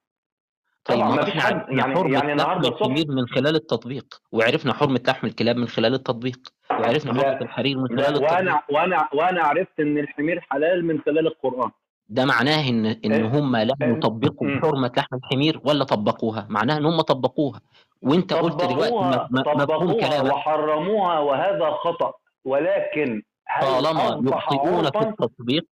طيب 0.85 0.97
طبعا 0.99 1.15
ما 1.15 1.25
فيش 1.25 1.43
حد 1.43 1.65
يعني 1.69 1.95
حرمة 1.95 2.13
يعني 2.13 2.31
النهارده 2.31 2.69
الصبح 2.69 3.03
من 3.09 3.27
خلال 3.27 3.55
التطبيق 3.55 4.21
وعرفنا 4.31 4.73
حرمة 4.73 5.01
لحم 5.07 5.27
الكلاب 5.27 5.55
من 5.55 5.67
خلال 5.67 5.93
التطبيق 5.93 6.39
وعرفنا 6.69 7.11
لا. 7.11 7.21
حرمة 7.23 7.41
الحرير 7.41 7.77
من 7.77 7.95
لا 7.95 8.03
خلال 8.03 8.15
التطبيق 8.15 8.31
وأنا 8.33 8.61
وأنا 8.71 9.09
وأنا 9.13 9.43
عرفت 9.43 9.79
إن 9.79 9.97
الحمير 9.97 10.39
حلال 10.41 10.85
من 10.85 11.01
خلال 11.01 11.27
القرآن 11.27 11.71
ده 12.09 12.25
معناه 12.25 12.69
إن 12.69 12.85
إن 12.85 13.11
إيه؟ 13.11 13.25
هم 13.27 13.55
لم 13.55 13.71
إن- 13.83 13.97
يطبقوا 13.97 14.47
م. 14.47 14.61
حرمة 14.61 14.91
لحم 14.97 15.15
الحمير 15.15 15.59
ولا 15.65 15.83
طبقوها 15.83 16.47
معناه 16.49 16.77
إن 16.77 16.85
هم 16.85 17.01
طبقوها 17.01 17.59
وأنت 18.01 18.33
قلت 18.33 18.55
دلوقتي 18.65 18.89
طبقوها 18.89 19.27
مفهوم 19.31 19.63
طبقوها 19.63 19.93
كلامك 20.09 20.33
وحرموها 20.33 21.19
وهذا 21.19 21.71
خطأ 21.71 22.13
ولكن 22.45 23.21
طالما 23.61 24.21
يخطئون 24.29 24.91
في 24.91 24.99
التطبيق 25.01 25.65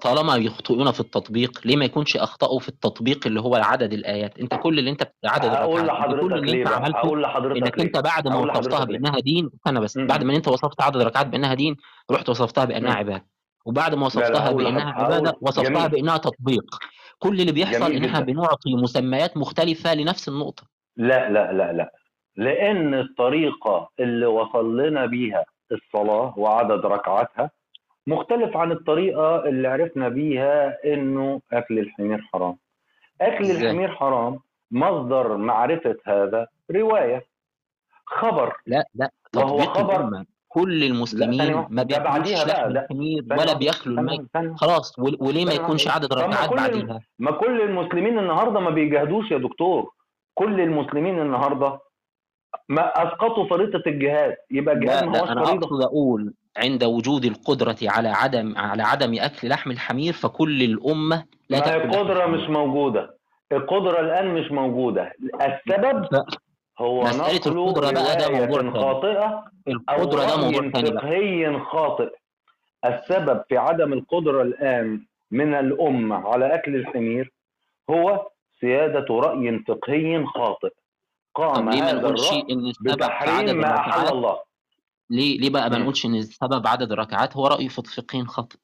طالما 0.00 0.36
يخطئون 0.36 0.90
في 0.92 1.00
التطبيق 1.00 1.60
ليه 1.64 1.76
ما 1.76 1.84
يكونش 1.84 2.16
أخطأوا 2.16 2.60
في 2.60 2.68
التطبيق 2.68 3.26
اللي 3.26 3.40
هو 3.40 3.54
عدد 3.56 3.92
الآيات؟ 3.92 4.38
أنت 4.38 4.54
كل 4.54 4.78
اللي 4.78 4.90
أنت 4.90 5.12
عدد 5.24 5.44
الركعات 5.44 5.68
انت 5.70 5.80
كل 5.80 5.86
لحضرتك 5.86 6.32
اللي 6.32 6.60
أنت 6.62 6.68
عملته 6.68 6.98
هقول 6.98 7.22
لحضرتك 7.22 7.56
إنك 7.62 7.78
ليه. 7.78 7.84
أنت 7.84 7.96
بعد 7.98 8.28
ما 8.28 8.36
وصفتها 8.36 8.60
لحضرتك 8.78 8.88
بأنها 8.88 9.20
دين 9.20 9.50
استنى 9.54 9.80
بس 9.80 9.96
م- 9.96 10.06
بعد. 10.06 10.24
ما 10.24 10.36
أنت 10.36 10.48
وصفت 10.48 10.80
عدد 10.82 10.96
الركعات 11.00 11.26
بأنها 11.26 11.54
دين 11.54 11.76
رحت 12.10 12.28
وصفتها 12.28 12.64
بأنها. 12.64 12.94
عبادة 12.94 13.26
وبعد 13.66 13.94
ما 13.94 13.96
لا 13.96 14.00
لا 14.00 14.06
وصفتها 14.06 14.52
بأنها 14.52 14.90
لحضرتك 14.90 15.04
عبادة 15.14 15.36
وصفتها 15.40 15.64
جميل. 15.64 15.88
بأنها 15.88 16.16
تطبيق. 16.16 16.64
كل 17.18 17.40
اللي 17.40 17.52
بيحصل 17.52 17.80
جميل 17.80 17.96
ان 17.96 18.04
إحنا 18.04 18.20
جدا. 18.20 18.32
بنعطي 18.32 18.74
مسميات 18.74 19.36
مختلفة 19.36 19.94
لنفس 19.94 20.28
النقطة. 20.28 20.62
لا 20.96 21.28
لا 21.30 21.52
لا 21.52 21.72
لا. 21.72 21.92
لأن 22.36 22.94
الطريقة 22.94 23.88
اللي 24.00 24.26
وصل 24.26 24.80
لنا 24.80 25.06
بيها 25.06 25.44
الصلاة 25.72 26.34
وعدد 26.38 26.86
ركعاتها 26.86 27.50
مختلف 28.06 28.56
عن 28.56 28.72
الطريقة 28.72 29.44
اللي 29.48 29.68
عرفنا 29.68 30.08
بيها 30.08 30.78
إنه 30.94 31.40
أكل 31.52 31.78
الحمير 31.78 32.28
حرام. 32.32 32.56
أكل 33.20 33.50
الحمير 33.50 33.88
حرام 33.94 34.38
مصدر 34.70 35.36
معرفة 35.36 35.96
هذا 36.06 36.46
رواية 36.70 37.24
خبر. 38.06 38.56
لا 38.66 38.84
لا 38.94 39.10
وهو 39.36 39.58
خبر. 39.58 40.24
كل 40.48 40.84
المسلمين 40.84 41.66
ما 41.70 41.82
بياكلوش 41.82 42.46
لحم 42.46 42.70
الحمير 42.70 43.24
ولا 43.30 43.46
ثاني 43.46 43.70
الميت. 43.86 44.28
خلاص 44.56 44.98
ول- 44.98 45.16
وليه 45.20 45.44
ما 45.44 45.52
يكونش 45.52 45.88
عدد 45.88 46.12
الم... 46.12 46.30
بعديها؟ 46.56 47.00
ما 47.18 47.30
كل 47.30 47.60
المسلمين 47.60 48.18
النهارده 48.18 48.60
ما 48.60 48.70
بيجاهدوش 48.70 49.30
يا 49.30 49.38
دكتور. 49.38 49.92
كل 50.34 50.60
المسلمين 50.60 51.18
النهارده 51.20 51.80
ما 52.68 52.82
اسقطوا 53.02 53.48
فريضه 53.48 53.82
الجهاد. 53.86 54.36
يبقى 54.50 54.74
الجهاد 54.74 55.04
لا 55.04 55.10
ما 55.10 55.18
هوش 55.18 55.26
لا 55.28 55.32
أنا 55.32 55.44
فريضة. 55.44 55.66
أقصد 55.66 55.82
أقول 55.82 56.34
عند 56.56 56.84
وجود 56.84 57.24
القدرة 57.24 57.76
على 57.82 58.08
عدم 58.08 58.54
على 58.58 58.82
عدم 58.82 59.14
أكل 59.18 59.48
لحم 59.48 59.70
الحمير 59.70 60.12
فكل 60.12 60.62
الأمة 60.62 61.24
لا 61.50 61.58
ما 61.58 61.76
القدرة 61.84 62.26
مش 62.26 62.48
موجودة. 62.48 63.14
القدرة 63.52 64.00
الآن 64.00 64.34
مش 64.34 64.50
موجودة. 64.52 65.12
السبب 65.34 66.04
ف- 66.04 66.38
هو 66.78 67.00
مسألة 67.02 67.46
القدرة 67.46 67.90
بقى 67.92 68.16
ده 68.16 68.28
موضوع 68.30 68.60
أو 68.60 70.02
القدرة 70.02 70.24
ده 70.26 70.36
موضوع 70.36 70.60
بقى. 70.74 70.92
فقهي 70.92 71.58
خاطئ. 71.60 72.08
السبب 72.84 73.42
في 73.48 73.56
عدم 73.58 73.92
القدرة 73.92 74.42
الآن 74.42 75.00
من 75.30 75.54
الأمة 75.54 76.28
على 76.28 76.54
أكل 76.54 76.76
الحمير 76.76 77.32
هو 77.90 78.28
سيادة 78.60 79.06
رأي 79.14 79.58
فقهي 79.68 80.24
خاطئ. 80.26 80.70
قام 81.38 81.70
ليه 81.70 81.82
ما 81.82 81.92
نقولش 81.92 82.32
إن 82.32 82.66
السبب 82.66 83.02
في 83.02 83.30
عدد 83.30 83.50
ما 83.50 83.74
الركعات؟ 83.74 84.12
الله. 84.12 84.38
ليه 85.10 85.40
ليه 85.40 85.50
بقى 85.50 85.70
ما. 85.70 85.78
نقولش 85.78 86.06
إن 86.06 86.14
السبب 86.14 86.66
عدد 86.66 86.92
الركعات؟ 86.92 87.36
هو 87.36 87.46
رأي 87.46 87.68
فقهي 87.68 88.24
خاطئ 88.24 88.56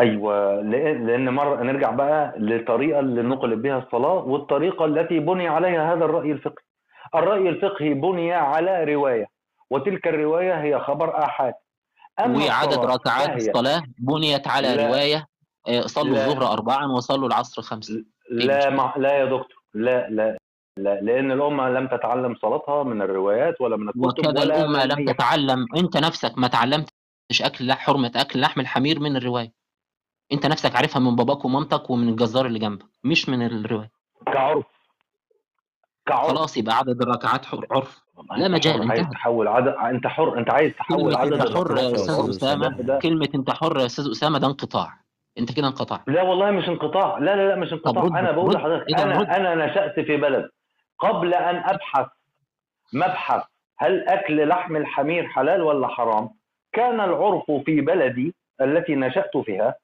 أيوه 0.00 0.62
لأن 0.62 1.28
مره 1.34 1.62
نرجع 1.62 1.90
بقى 1.90 2.34
للطريقة 2.38 3.00
اللي 3.00 3.22
نقلت 3.22 3.58
بها 3.58 3.78
الصلاة 3.78 4.12
والطريقة 4.14 4.84
التي 4.84 5.18
بني 5.18 5.48
عليها 5.48 5.94
هذا 5.94 6.04
الرأي 6.04 6.32
الفقهي. 6.32 6.64
الرأي 7.14 7.48
الفقهي 7.48 7.94
بني 7.94 8.32
على 8.32 8.84
رواية 8.84 9.26
وتلك 9.70 10.08
الرواية 10.08 10.62
هي 10.62 10.78
خبر 10.80 11.24
آحاد. 11.24 11.54
وعدد 12.20 12.68
الصلاة 12.72 12.94
ركعات 12.94 13.26
فهي 13.28 13.36
الصلاة 13.36 13.82
بنيت 13.98 14.48
على 14.48 14.74
لا. 14.74 14.86
رواية 14.88 15.26
آه، 15.68 15.80
صلوا 15.80 16.16
الظهر 16.16 16.52
أربعا 16.52 16.86
وصلوا 16.86 17.28
العصر 17.28 17.62
خمسة. 17.62 17.94
إيه؟ 17.94 18.04
لا؟ 18.30 18.70
مع 18.70 18.94
لا 18.96 19.12
يا 19.18 19.24
دكتور. 19.24 19.62
لا 19.74 20.08
لا. 20.10 20.38
لأن 20.82 21.32
الأمة 21.32 21.68
لم 21.68 21.86
تتعلم 21.86 22.34
صلاتها 22.34 22.82
من 22.82 23.02
الروايات 23.02 23.60
ولا 23.60 23.76
من 23.76 23.88
الكتب 23.88 24.04
وكذا 24.04 24.40
ولا 24.40 24.66
من 24.66 24.78
لم. 25.04 25.12
تتعلم. 25.12 25.66
أنت 25.76 25.96
نفسك 25.96 26.38
ما 26.38 26.48
تعلمتش 26.48 26.90
أكل 27.42 27.66
لح- 27.72 27.78
حرمة 27.78 28.12
أكل 28.16 28.40
لحم 28.40 28.60
الحمير 28.60 29.00
من 29.00 29.16
الرواية. 29.16 29.52
أنت 30.32 30.46
نفسك 30.46 30.76
عارفها 30.76 31.00
من 31.00 31.16
باباك 31.16 31.44
ومامتك 31.44 31.90
ومن 31.90 32.08
الجزار 32.08 32.46
اللي 32.46 32.58
جنبك 32.58 32.86
مش 33.04 33.28
من 33.28 33.42
الرواية. 33.46 33.90
كعرف. 34.26 34.64
كعرف. 36.06 36.28
خلاص 36.30 36.56
يبقى 36.56 36.76
عدد 36.78 37.02
الركعات 37.02 37.44
حر- 37.46 37.66
عرف. 37.70 38.00
لا 38.36 38.46
أنت 38.46 38.54
مجال 38.54 38.82
حر 38.82 38.90
عايز 38.90 39.06
تحول 39.10 39.48
عدد 39.48 39.68
أنت 39.68 40.06
حر 40.06 40.38
أنت 40.38 40.50
عايز 40.50 40.72
تحول 40.72 40.98
كلمة 41.16 41.18
عدد 41.18 41.32
أنت 41.32 41.56
حر 41.56 41.76
يا 41.76 41.90
ده 42.54 42.68
ده 42.68 42.98
كلمة 42.98 43.28
أنت 43.34 43.50
حر 43.50 43.80
يا 43.80 43.86
أستاذ 43.86 44.10
أسامة 44.10 44.38
ده 44.38 44.46
انقطاع. 44.46 45.00
أنت 45.38 45.52
كده 45.52 45.66
انقطعت 45.66 46.00
لا 46.08 46.22
والله 46.22 46.50
مش 46.50 46.68
انقطاع. 46.68 47.18
لا 47.18 47.36
لا 47.36 47.48
لا 47.48 47.56
مش 47.56 47.72
انقطاع. 47.72 48.18
أنا 48.18 48.32
بقول 48.32 48.54
لحضرتك 48.54 48.86
رد 48.90 49.00
أنا 49.00 49.36
أنا 49.54 49.66
نشأت 49.66 50.00
في 50.00 50.16
بلد. 50.16 50.48
قبل 51.00 51.34
أن 51.34 51.56
أبحث 51.56 52.06
مبحث 52.92 53.42
هل 53.78 54.08
أكل 54.08 54.48
لحم 54.48 54.76
الحمير 54.76 55.28
حلال 55.28 55.62
ولا 55.62 55.88
حرام 55.88 56.30
كان 56.72 57.00
العرف 57.00 57.50
في 57.66 57.80
بلدي 57.80 58.34
التي 58.60 58.94
نشأت 58.94 59.36
فيها 59.36 59.74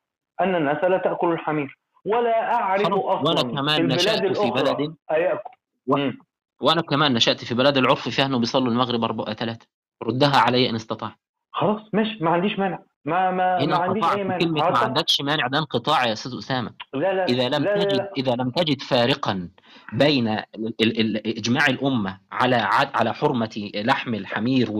ان 0.40 0.54
الناس 0.54 0.84
لا 0.84 0.98
تاكل 0.98 1.32
الحمير. 1.32 1.78
ولا 2.04 2.54
أعرف 2.54 2.92
أصلا 2.92 3.48
في 3.48 3.54
كمان 3.54 3.86
نشأت 3.86 4.38
في 4.38 4.50
بلد. 4.50 4.94
أيأكل. 5.10 5.50
و... 5.86 5.96
مم. 5.96 6.18
وأنا 6.60 6.82
كمان 6.82 7.14
نشأت 7.14 7.44
في 7.44 7.54
بلد 7.54 7.76
العرف 7.76 8.08
فيها 8.08 8.26
إنه 8.26 8.38
بيصلوا 8.38 8.68
المغرب 8.72 9.04
أربعة 9.04 9.34
ثلاثة. 9.34 9.66
ردها 10.02 10.36
علي 10.36 10.70
إن 10.70 10.74
استطعت. 10.74 11.12
خلاص 11.52 11.80
ماشي 11.92 12.24
ما 12.24 12.30
عنديش 12.30 12.58
مانع. 12.58 12.78
ما 13.06 13.30
ما 13.30 13.64
هنا 13.64 13.78
ما 13.78 13.84
عنديش 13.84 14.04
أي 14.04 14.24
مانع. 14.24 14.38
كلمة 14.38 14.70
ما 14.70 14.78
عندكش 14.78 15.20
مانع 15.20 15.46
ده 15.46 15.58
انقطاع 15.58 16.06
يا 16.06 16.12
أستاذ 16.12 16.32
أسامة. 16.38 16.70
لا 16.94 17.12
لا 17.14 17.24
إذا 17.24 17.48
لم 17.48 17.64
لا 17.64 17.76
لا 17.76 17.84
تجد 17.84 17.96
لا. 17.96 18.10
إذا 18.16 18.32
لم 18.34 18.50
تجد 18.50 18.82
فارقا 18.82 19.48
بين 19.92 20.28
ال- 20.28 20.44
ال- 20.80 21.00
ال- 21.00 21.38
إجماع 21.38 21.66
الأمة 21.66 22.20
على 22.32 22.56
على 22.94 23.14
حرمة 23.14 23.70
لحم 23.74 24.14
الحمير 24.14 24.70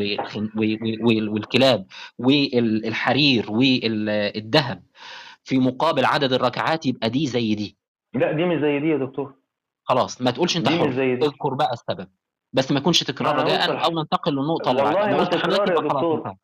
والكلاب 1.02 1.86
والحرير 2.18 3.52
والذهب 3.52 4.82
في 5.44 5.58
مقابل 5.58 6.04
عدد 6.04 6.32
الركعات 6.32 6.86
يبقى 6.86 7.10
دي 7.10 7.26
زي 7.26 7.54
دي. 7.54 7.76
لا 8.14 8.32
دي 8.32 8.44
مش 8.44 8.60
زي 8.60 8.80
دي 8.80 8.88
يا 8.88 8.96
دكتور. 8.96 9.34
خلاص 9.84 10.22
ما 10.22 10.30
تقولش 10.30 10.56
أنت 10.56 10.68
حر. 10.68 10.88
اذكر 11.22 11.54
بقى 11.54 11.72
السبب. 11.72 12.08
بس 12.52 12.72
ما 12.72 12.78
يكونش 12.78 13.02
تكرار 13.02 13.36
رجاء 13.44 13.84
أو 13.84 13.90
ننتقل 13.90 14.32
للنقطة 14.32 14.70
اللي 14.70 14.82
والله 14.82 15.06
ما 15.16 15.24
تكرار 15.24 15.70
يا 15.70 15.80
دكتور. 15.80 16.34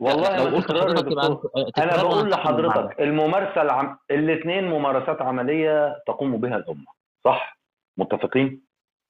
والله 0.00 0.36
لو 0.36 0.56
قلت 0.56 0.72
حضرتك 0.72 1.78
أنا 1.78 2.02
بقول. 2.02 2.30
لحضرتك 2.30 3.00
الممارسة 3.00 3.62
العم... 3.62 3.98
الاثنين 4.10 4.64
ممارسات 4.68 5.22
عملية 5.22 6.02
تقوم 6.06 6.36
بها 6.36 6.56
الأمة 6.56 6.86
صح؟ 7.24 7.58
متفقين؟ 7.96 8.62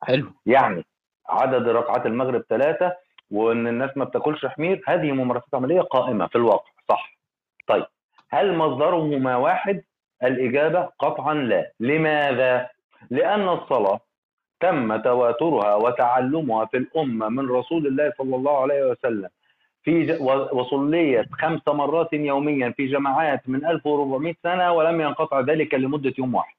حلو. 0.03 0.33
يعني 0.46 0.85
عدد 1.29 1.68
ركعات 1.68 2.07
المغرب 2.07 2.44
ثلاثة 2.48 2.92
وإن 3.31 3.66
الناس 3.66 3.90
ما 3.96 4.05
بتاكلش 4.05 4.46
حمير 4.46 4.83
هذه 4.87 5.12
ممارسات 5.12 5.55
عملية 5.55 5.81
قائمة 5.81 6.26
في 6.26 6.37
الواقع 6.37 6.70
صح؟ 6.88 7.18
طيب 7.66 7.87
هل 8.31 8.57
مصدرهما 8.57 9.37
واحد؟ 9.37 9.83
الإجابة 10.22 10.88
قطعا 10.98 11.35
لا. 11.35 11.72
لماذا؟ 11.81 12.68
لأن 13.11 13.48
الصلاة 13.48 14.00
تم 14.61 14.96
تواترها 15.03 15.74
وتعلمها 15.74 16.64
في 16.64 16.76
الأمة 16.76 17.29
من 17.29 17.50
رسول 17.50 17.87
الله 17.87 18.12
صلى 18.18 18.37
الله 18.37 18.62
عليه 18.62 18.85
وسلم 18.85 19.29
في 19.83 20.12
وصليت 20.53 21.27
خمس 21.33 21.61
مرات 21.69 22.12
يوميا 22.12 22.71
في 22.77 22.87
جماعات 22.87 23.49
من 23.49 23.66
1400 23.66 24.35
سنة 24.43 24.73
ولم 24.73 25.01
ينقطع 25.01 25.40
ذلك 25.40 25.75
لمدة 25.75 26.14
يوم 26.19 26.35
واحد. 26.35 26.55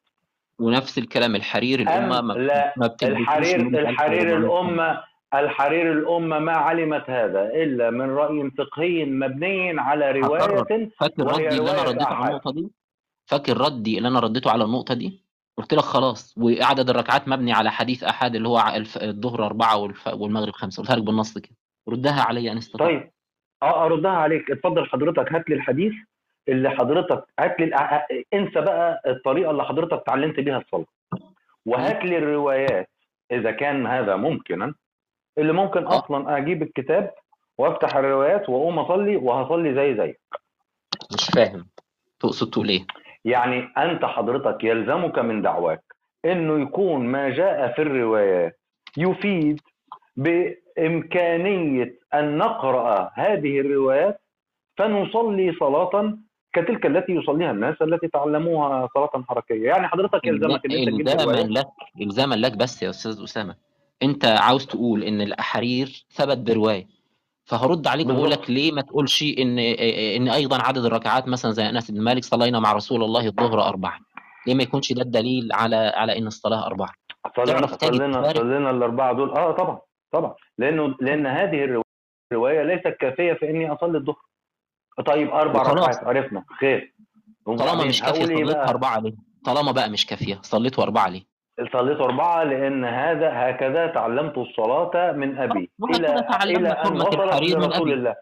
ونفس 0.60 0.98
الكلام 0.98 1.36
الحرير 1.36 1.80
الأمة 1.80 2.22
ما 2.22 2.34
لا 2.34 2.74
ما 2.78 2.96
الحرير 3.04 3.60
الحرير 3.60 4.22
1400 4.22 4.38
الامه 4.38 5.04
الحرير 5.34 5.92
الأمة 5.92 6.40
ما 6.40 6.52
علمت 6.52 7.10
هذا 7.10 7.44
إلا 7.54 7.90
من 7.90 8.10
رأي 8.10 8.52
فقهي 8.58 9.06
مبني 9.06 9.80
على 9.80 10.12
رواية 10.12 10.90
فاكر 11.00 11.24
ردي 11.24 11.48
اللي 11.48 11.72
أنا 11.72 11.84
رديته 11.84 12.06
على. 12.06 12.28
النقطة 12.28 12.52
دي؟ 12.52 12.72
فاكر 13.26 13.58
ردي 13.58 13.98
اللي 13.98 14.08
أنا 14.08 14.20
رديته 14.20 14.52
على 14.52 14.64
النقطة 14.64 14.94
دي؟ 14.94 15.24
قلت 15.58 15.74
لك 15.74 15.80
خلاص 15.84 16.36
وعدد 16.38 16.90
الركعات 16.90 17.28
مبني 17.28 17.54
على 17.54 17.72
حديث 17.72 18.04
أحد 18.04 18.36
اللي 18.36 18.48
هو 18.48 18.74
الظهر 19.02 19.46
أربعة 19.46 19.92
والمغرب 20.14 20.54
خمسة. 20.54 20.84
قلت 20.84 20.92
لك 20.92 21.04
بالنص 21.04 21.38
كده. 21.38 21.56
ردها 21.90 22.22
علي 22.22 22.52
أن 22.52 22.58
استطعت 22.58 22.88
طيب. 22.90 23.12
آه 23.64 23.86
اردها 23.86 24.12
عليك. 24.12 24.52
اتفضل 24.52 24.86
حضرتك 24.86 25.34
هات 25.34 25.50
لي 25.50 25.56
الحديث 25.56 25.94
اللي 26.50 26.70
حضرتك 26.70 27.24
هات 27.40 27.60
لي 27.60 27.72
الأ- 27.78 28.24
انسى 28.34 28.62
بقى 28.62 29.02
الطريقة 29.08 29.52
اللي 29.52 29.64
حضرتك 29.66 29.94
اتعلمت 29.94 30.40
بيها 30.40 30.58
الصلاة. 30.58 30.86
وهات 31.66 32.04
لي 32.06 32.18
الروايات 32.18 32.90
إذا 33.32 33.52
كان 33.52 33.88
هذا 33.88 34.16
ممكنا 34.16 34.74
اللي 35.38 35.54
ممكن 35.54 35.86
آه. 35.86 36.00
أصلا 36.00 36.38
أجيب 36.38 36.62
الكتاب 36.64 37.14
وأفتح 37.58 37.96
الروايات 37.96 38.50
وأقوم 38.50 38.80
أصلي 38.80 39.16
وهصلي 39.18 39.76
زي 39.76 39.96
زي 39.98 40.16
مش 41.14 41.30
فاهم. 41.36 41.68
تقصد 42.20 42.50
تقول 42.50 42.70
إيه؟ 42.70 42.86
يعني 43.26 43.70
أنت 43.78 44.06
حضرتك 44.06 44.64
يلزمك 44.64 45.20
من 45.20 45.42
دعواك 45.42 45.84
إنه 46.26 46.62
يكون 46.62 47.06
ما 47.06 47.30
جاء 47.30 47.72
في 47.74 47.82
الروايات 47.82 48.60
يفيد 48.98 49.62
بامكانيه 50.78 52.00
أن 52.14 52.38
نقرأ 52.38 53.12
هذه 53.14 53.60
الروايات 53.60 54.22
فنصلي 54.78 55.54
صلاة 55.60 56.18
كتلك 56.54 56.86
التي 56.86 57.12
يصليها 57.12 57.52
الناس 57.52 57.82
التي 57.82 58.08
تعلموها 58.08 58.90
صلاة 58.94 59.24
حركية. 59.30 59.66
يعني 59.66 59.88
حضرتك 59.88 60.26
يلزمك 60.26 60.64
تجيب 60.64 60.88
إلزاما 60.88 61.24
الروايات 61.24 61.50
لك 61.50 61.68
إلزاما 62.02 62.36
لك 62.36 62.58
بس 62.58 62.84
يا 62.84 62.90
أستاذ 62.90 63.24
أسامة. 63.24 63.56
أنت 64.04 64.26
عاوز 64.26 64.66
تقول 64.66 65.04
إن 65.04 65.22
الاحارير 65.22 66.06
ثبت 66.12 66.38
برواية. 66.38 66.88
فهرد 67.46 67.88
عليك 67.88 68.08
واقول. 68.08 68.32
لك 68.32 68.50
ليه 68.50 68.72
ما 68.72 68.82
تقولش 68.82 69.24
ان 69.24 69.60
إن 70.18 70.28
أيضا 70.28 70.62
عدد 70.62 70.86
الركعات 70.86 71.28
مثلا 71.28 71.52
زي 71.52 71.70
أنس 71.70 71.92
بن 71.92 72.02
مالك 72.02 72.24
صلينا 72.24 72.60
مع 72.60 72.74
رسول 72.74 73.04
الله 73.04 73.28
الظهر 73.28 73.62
أربعة. 73.68 74.00
ليه 74.48 74.56
ما 74.56 74.64
يكونش 74.64 74.94
ده 74.94 75.02
الدليل 75.02 75.50
على 75.54 75.76
على 75.76 76.18
إن 76.18 76.28
الصلاة 76.28 76.66
أربعة؟ 76.66 76.90
صلينا؟ 77.36 77.68
صلينا 78.34 78.70
الأربعة 78.70 79.14
دول. 79.14 79.30
آه 79.30 79.52
طبعا. 79.52 79.80
طبعا. 80.12 80.36
لأنه 80.58 80.96
لأن 81.02 81.28
هذه 81.28 81.64
الرو- 81.64 81.84
الرواية 82.32 82.64
ليست 82.64 82.88
كافية 82.88 83.34
في 83.34 83.50
إني 83.50 83.72
أصلي 83.72 83.98
الظهر. 83.98 84.22
طيب 85.06 85.30
أربع. 85.30 85.62
ركعات 85.62 86.04
عرفنا. 86.04 86.46
خير. 86.60 86.94
طالما 87.46 87.86
مش 87.86 88.02
كافية 88.02 88.46
بقى؟ 88.46 88.70
أربعة 88.70 89.00
ليه؟ 89.00 89.14
طالما 89.46 89.72
بقى 89.72 89.90
مش 89.90 90.06
كافية 90.06 90.40
صليتها 90.42 90.84
اربعه 90.84 91.08
ليه؟ 91.10 91.24
صليت 91.74 91.98
أربعة 92.02 92.44
لأن 92.44 92.86
هذا 92.86 93.30
هكذا 93.34 93.88
تعلمت 93.88 94.38
الصلاة 94.38 95.12
من 95.12 95.38
أبي. 95.38 95.72
إلى 95.96 96.26
إلى 96.44 96.70
أن 96.70 96.96
وصلت 97.02 97.16
لرسول 97.16 97.74
أبي. 97.74 97.94
الله. 97.94 98.16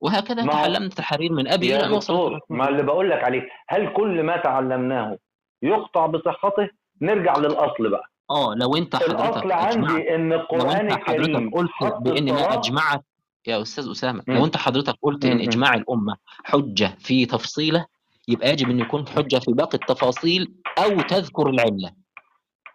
وهكذا 0.00 0.42
ما 0.44 0.52
تعلمت 0.52 0.98
الحرير 0.98 1.32
من 1.32 1.48
أبي 1.48 1.66
يا 1.68 1.76
إلى 1.76 1.86
أن 1.86 1.92
وصلت 1.92 2.42
ما 2.50 2.68
اللي 2.68 2.82
بقول 2.82 3.10
لك 3.10 3.24
عليه 3.24 3.48
هل 3.68 3.92
كل 3.92 4.22
ما 4.22 4.36
تعلمناه 4.36 5.18
يقطع 5.62 6.06
بصحته؟ 6.06 6.68
نرجع 7.02 7.36
للأصل 7.38 7.90
بقى. 7.90 8.04
آه 8.30 8.54
لو 8.54 8.76
أنت 8.76 8.96
حضرتك 8.96 9.36
أجمعت 9.44 9.76
عندي 9.76 10.16
لو 10.52 10.70
أنت 10.70 10.92
حضرتك 10.92 11.10
الكريم 11.20 11.50
قلت 11.50 11.70
بأن 12.00 12.32
ما 12.32 12.54
أجمعت 12.54 13.04
يا 13.46 13.62
أستاذ 13.62 13.90
أسامة. 13.90 14.22
لو 14.28 14.44
أنت 14.44 14.56
حضرتك 14.56 14.94
قلت 15.02 15.24
إن. 15.24 15.40
إجماع 15.40 15.74
الأمة 15.74 16.16
حجة 16.44 16.96
في 16.98 17.26
تفصيلة 17.26 17.86
يبقى 18.28 18.50
يجب 18.50 18.70
أن 18.70 18.80
يكون 18.80 19.08
حجة 19.08 19.38
في 19.38 19.52
باقي 19.52 19.74
التفاصيل 19.74 20.54
أو 20.78 21.00
تذكر 21.00 21.48
العلة 21.50 21.90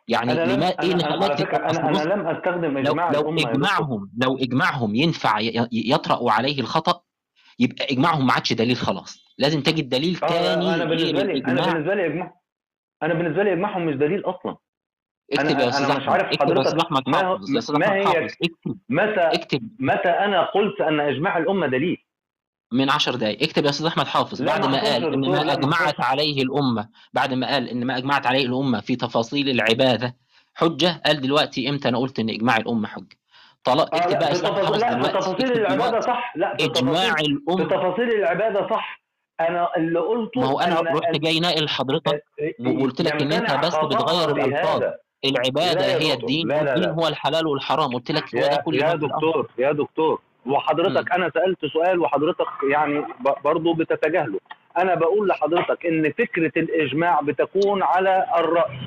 يعني 0.07 0.31
أنا 0.31 0.39
لم 0.45 0.51
لما 0.51 0.67
إيه 0.67 0.91
اللي 0.91 1.03
خلاك 1.03 1.65
بص، 1.69 1.77
أنا 1.77 2.13
لم 2.13 2.27
أستخدم 2.27 2.77
لو 2.77 2.91
إجماع 2.91 3.11
لو 3.11 3.21
دكتور. 3.35 3.51
إجماعهم 3.51 4.11
لو 4.17 4.37
إجماعهم 4.37 4.95
ينفع 4.95 5.39
ي- 5.39 5.45
ي- 5.47 5.67
يطرأ 5.71 6.31
عليه 6.31 6.59
الخطأ 6.61 7.01
يبقى 7.59 7.85
إجماعهم 7.91 8.27
ما 8.27 8.33
عادش 8.33 8.53
دليل 8.53 8.75
خلاص 8.75 9.17
لازم 9.37 9.61
تجد 9.61 9.89
دليل 9.89 10.19
آه، 10.23 10.27
تاني 10.27 10.75
أنا 10.75 10.83
غير 10.83 10.87
بالنسبة 10.87 11.23
لي 11.23 11.31
الاجماع 11.33 11.65
بالنسبة 11.73 11.95
لي 11.95 12.05
إجماع 12.05 12.33
أنا 13.03 13.13
بالنسبة 13.13 13.43
لي 13.43 13.53
إجماعهم 13.53 13.85
مش 13.85 13.95
دليل 13.95 14.25
أصلا 14.25 14.57
اكتب 15.33 15.49
أنا 15.49 15.63
يا 15.63 15.69
أستاذ 15.69 15.89
أحمد 15.91 16.09
عارف 16.09 16.27
اكتب 16.33 16.47
يا 16.57 16.61
أستاذ 16.61 16.71
حضرتك 16.71 16.85
أحمد 16.85 17.03
ما 17.09 17.17
حافظ 17.17 17.49
يا 17.53 17.57
أستاذ 17.59 17.75
ما 17.75 17.85
أحمد 17.87 18.05
حافظ. 18.05 18.17
اكتب 18.43 18.77
متى 18.89 19.19
اكتب. 19.21 19.69
متى 19.79 20.09
أنا 20.09 20.41
قلت 20.45 20.81
أن 20.81 20.99
إجماع 20.99 21.37
الأمة 21.37 21.67
دليل؟ 21.67 21.97
من 22.73 22.89
10 22.89 23.15
دقائق 23.15 23.43
اكتب 23.43 23.65
يا 23.65 23.69
أستاذ 23.69 23.85
أحمد 23.85 24.07
حافظ. 24.07 24.41
بعد 24.41 24.61
ما 24.65 24.71
ما 24.71 24.81
قال 24.83 25.13
إن 25.13 25.21
ما 25.21 25.43
ما 25.43 25.53
أجمعت. 25.53 26.01
عليه 26.01 26.43
الأمة 26.43 26.89
بعد 27.13 27.33
ما 27.33 27.47
قال 27.47 27.69
إن 27.69 27.85
ما 27.85 27.97
أجمعت 27.97 28.27
عليه 28.27 28.45
الأمة 28.45 28.79
في 28.81 28.95
تفاصيل 28.95 29.49
العبادة 29.49 30.15
حجة 30.55 31.01
قال 31.05 31.21
دلوقتي 31.21 31.69
إمتى 31.69 31.89
أنا 31.89 31.97
قلت 31.97 32.19
إن 32.19 32.29
إجماع 32.29 32.57
الأمة 32.57 32.87
حجة؟ 32.87 33.17
طلع 33.63 33.83
آه 33.83 33.87
اكتب 33.93 34.19
بقى 34.19 34.33
تفاصيل 34.33 34.55
حافظ 34.65 34.77
لا 34.83 35.01
في 35.03 35.09
تفاصيل 35.09 35.51
العبادة 35.51 35.99
صح. 35.99 36.33
لا 36.35 36.53
إجماع 36.53 37.03
تفاصيل 37.09 37.15
في 37.15 37.31
الأمة. 37.53 37.65
تفاصيل 37.69 38.09
العبادة 38.19 38.69
صح. 38.69 39.05
أنا 39.39 39.69
اللي 39.77 39.99
قلته 39.99 40.41
ما 40.41 40.47
هو 40.47 40.59
أنا 40.59 40.81
رحت 40.81 41.15
جاي 41.15 41.39
ناقل 41.39 41.69
حضرتك 41.69 42.23
أن- 42.61 42.67
وقلت 42.67 43.01
لك 43.01 43.11
إن 43.21 43.31
أنت 43.31 43.49
يمتنع 43.49 43.61
بس 43.61 43.75
بتغير 43.75 44.29
الألفاظ. 44.31 44.83
العبادة 45.25 45.73
لا 45.81 45.87
يا 45.87 45.97
هي 46.01 46.13
الدين 46.13 46.47
لا، 46.47 46.63
لا، 46.63 46.71
والدين 46.71 46.89
لا. 46.89 46.95
هو 46.95 47.07
الحلال 47.07 47.47
والحرام 47.47 47.93
قلت 47.93 48.11
لك 48.11 48.35
هو 48.35 48.41
ده 48.41 48.47
يا 48.47 48.55
كل 48.61 48.75
يا 48.75 48.87
ما 48.87 48.95
دكتور 48.95 49.49
يا 49.57 49.71
دكتور. 49.71 50.21
وحضرتك 50.45 51.11
أنا 51.11 51.31
سألت 51.33 51.65
سؤال 51.65 51.99
وحضرتك 51.99 52.45
يعني 52.71 53.03
برضه 53.43 53.73
بتتجاهله. 53.75 54.39
أنا 54.77 54.95
بقول 54.95 55.27
لحضرتك 55.27 55.85
إن 55.85 56.11
فكرة 56.17 56.51
الإجماع 56.57 57.21
بتكون 57.21 57.83
على 57.83 58.25
الرأي. 58.37 58.79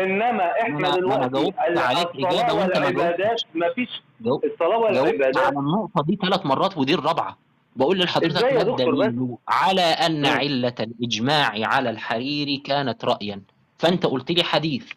إنما 0.00 0.50
إحنا 0.62 0.92
أنا- 0.92 0.98
ما 1.04 1.14
أنا 1.16 1.26
دلوقتي 1.26 1.54
عليك 1.80 2.08
إجابة 2.14 2.54
وأنت 2.54 2.78
ما 2.78 2.86
والعبادات 2.86 3.42
مفيش 3.54 4.02
جو- 4.20 4.40
الصلاة 4.44 4.78
والعبادات 4.78 5.36
على 5.36 5.58
النقطة 5.58 6.02
دي 6.06 6.18
ثلاث 6.22 6.46
مرات 6.46 6.78
ودي 6.78 6.94
الرابعة. 6.94 7.36
بقول 7.76 7.98
لحضرتك 7.98 8.42
يا 8.42 8.64
ما؟ 8.64 8.70
الدليل 8.72 9.36
على 9.48 9.80
أن 9.82 10.20
مم. 10.20 10.26
علة 10.26 10.74
الإجماع 10.80 11.52
على 11.66 11.90
الحرير 11.90 12.60
كانت 12.64 13.04
رأيا؟ 13.04 13.42
فأنت 13.78 14.06
قلت 14.06 14.30
لي 14.30 14.42
حديث. 14.42 14.92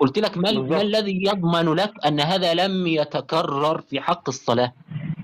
قلت 0.00 0.18
لك 0.18 0.38
ما, 0.38 0.50
الذي 0.80 1.18
يضمن 1.26 1.74
لك 1.74 2.06
أن 2.06 2.20
هذا 2.20 2.54
لم 2.54 2.86
يتكرر 2.86 3.80
في 3.80 4.00
حق 4.00 4.28
الصلاة؟ 4.28 4.72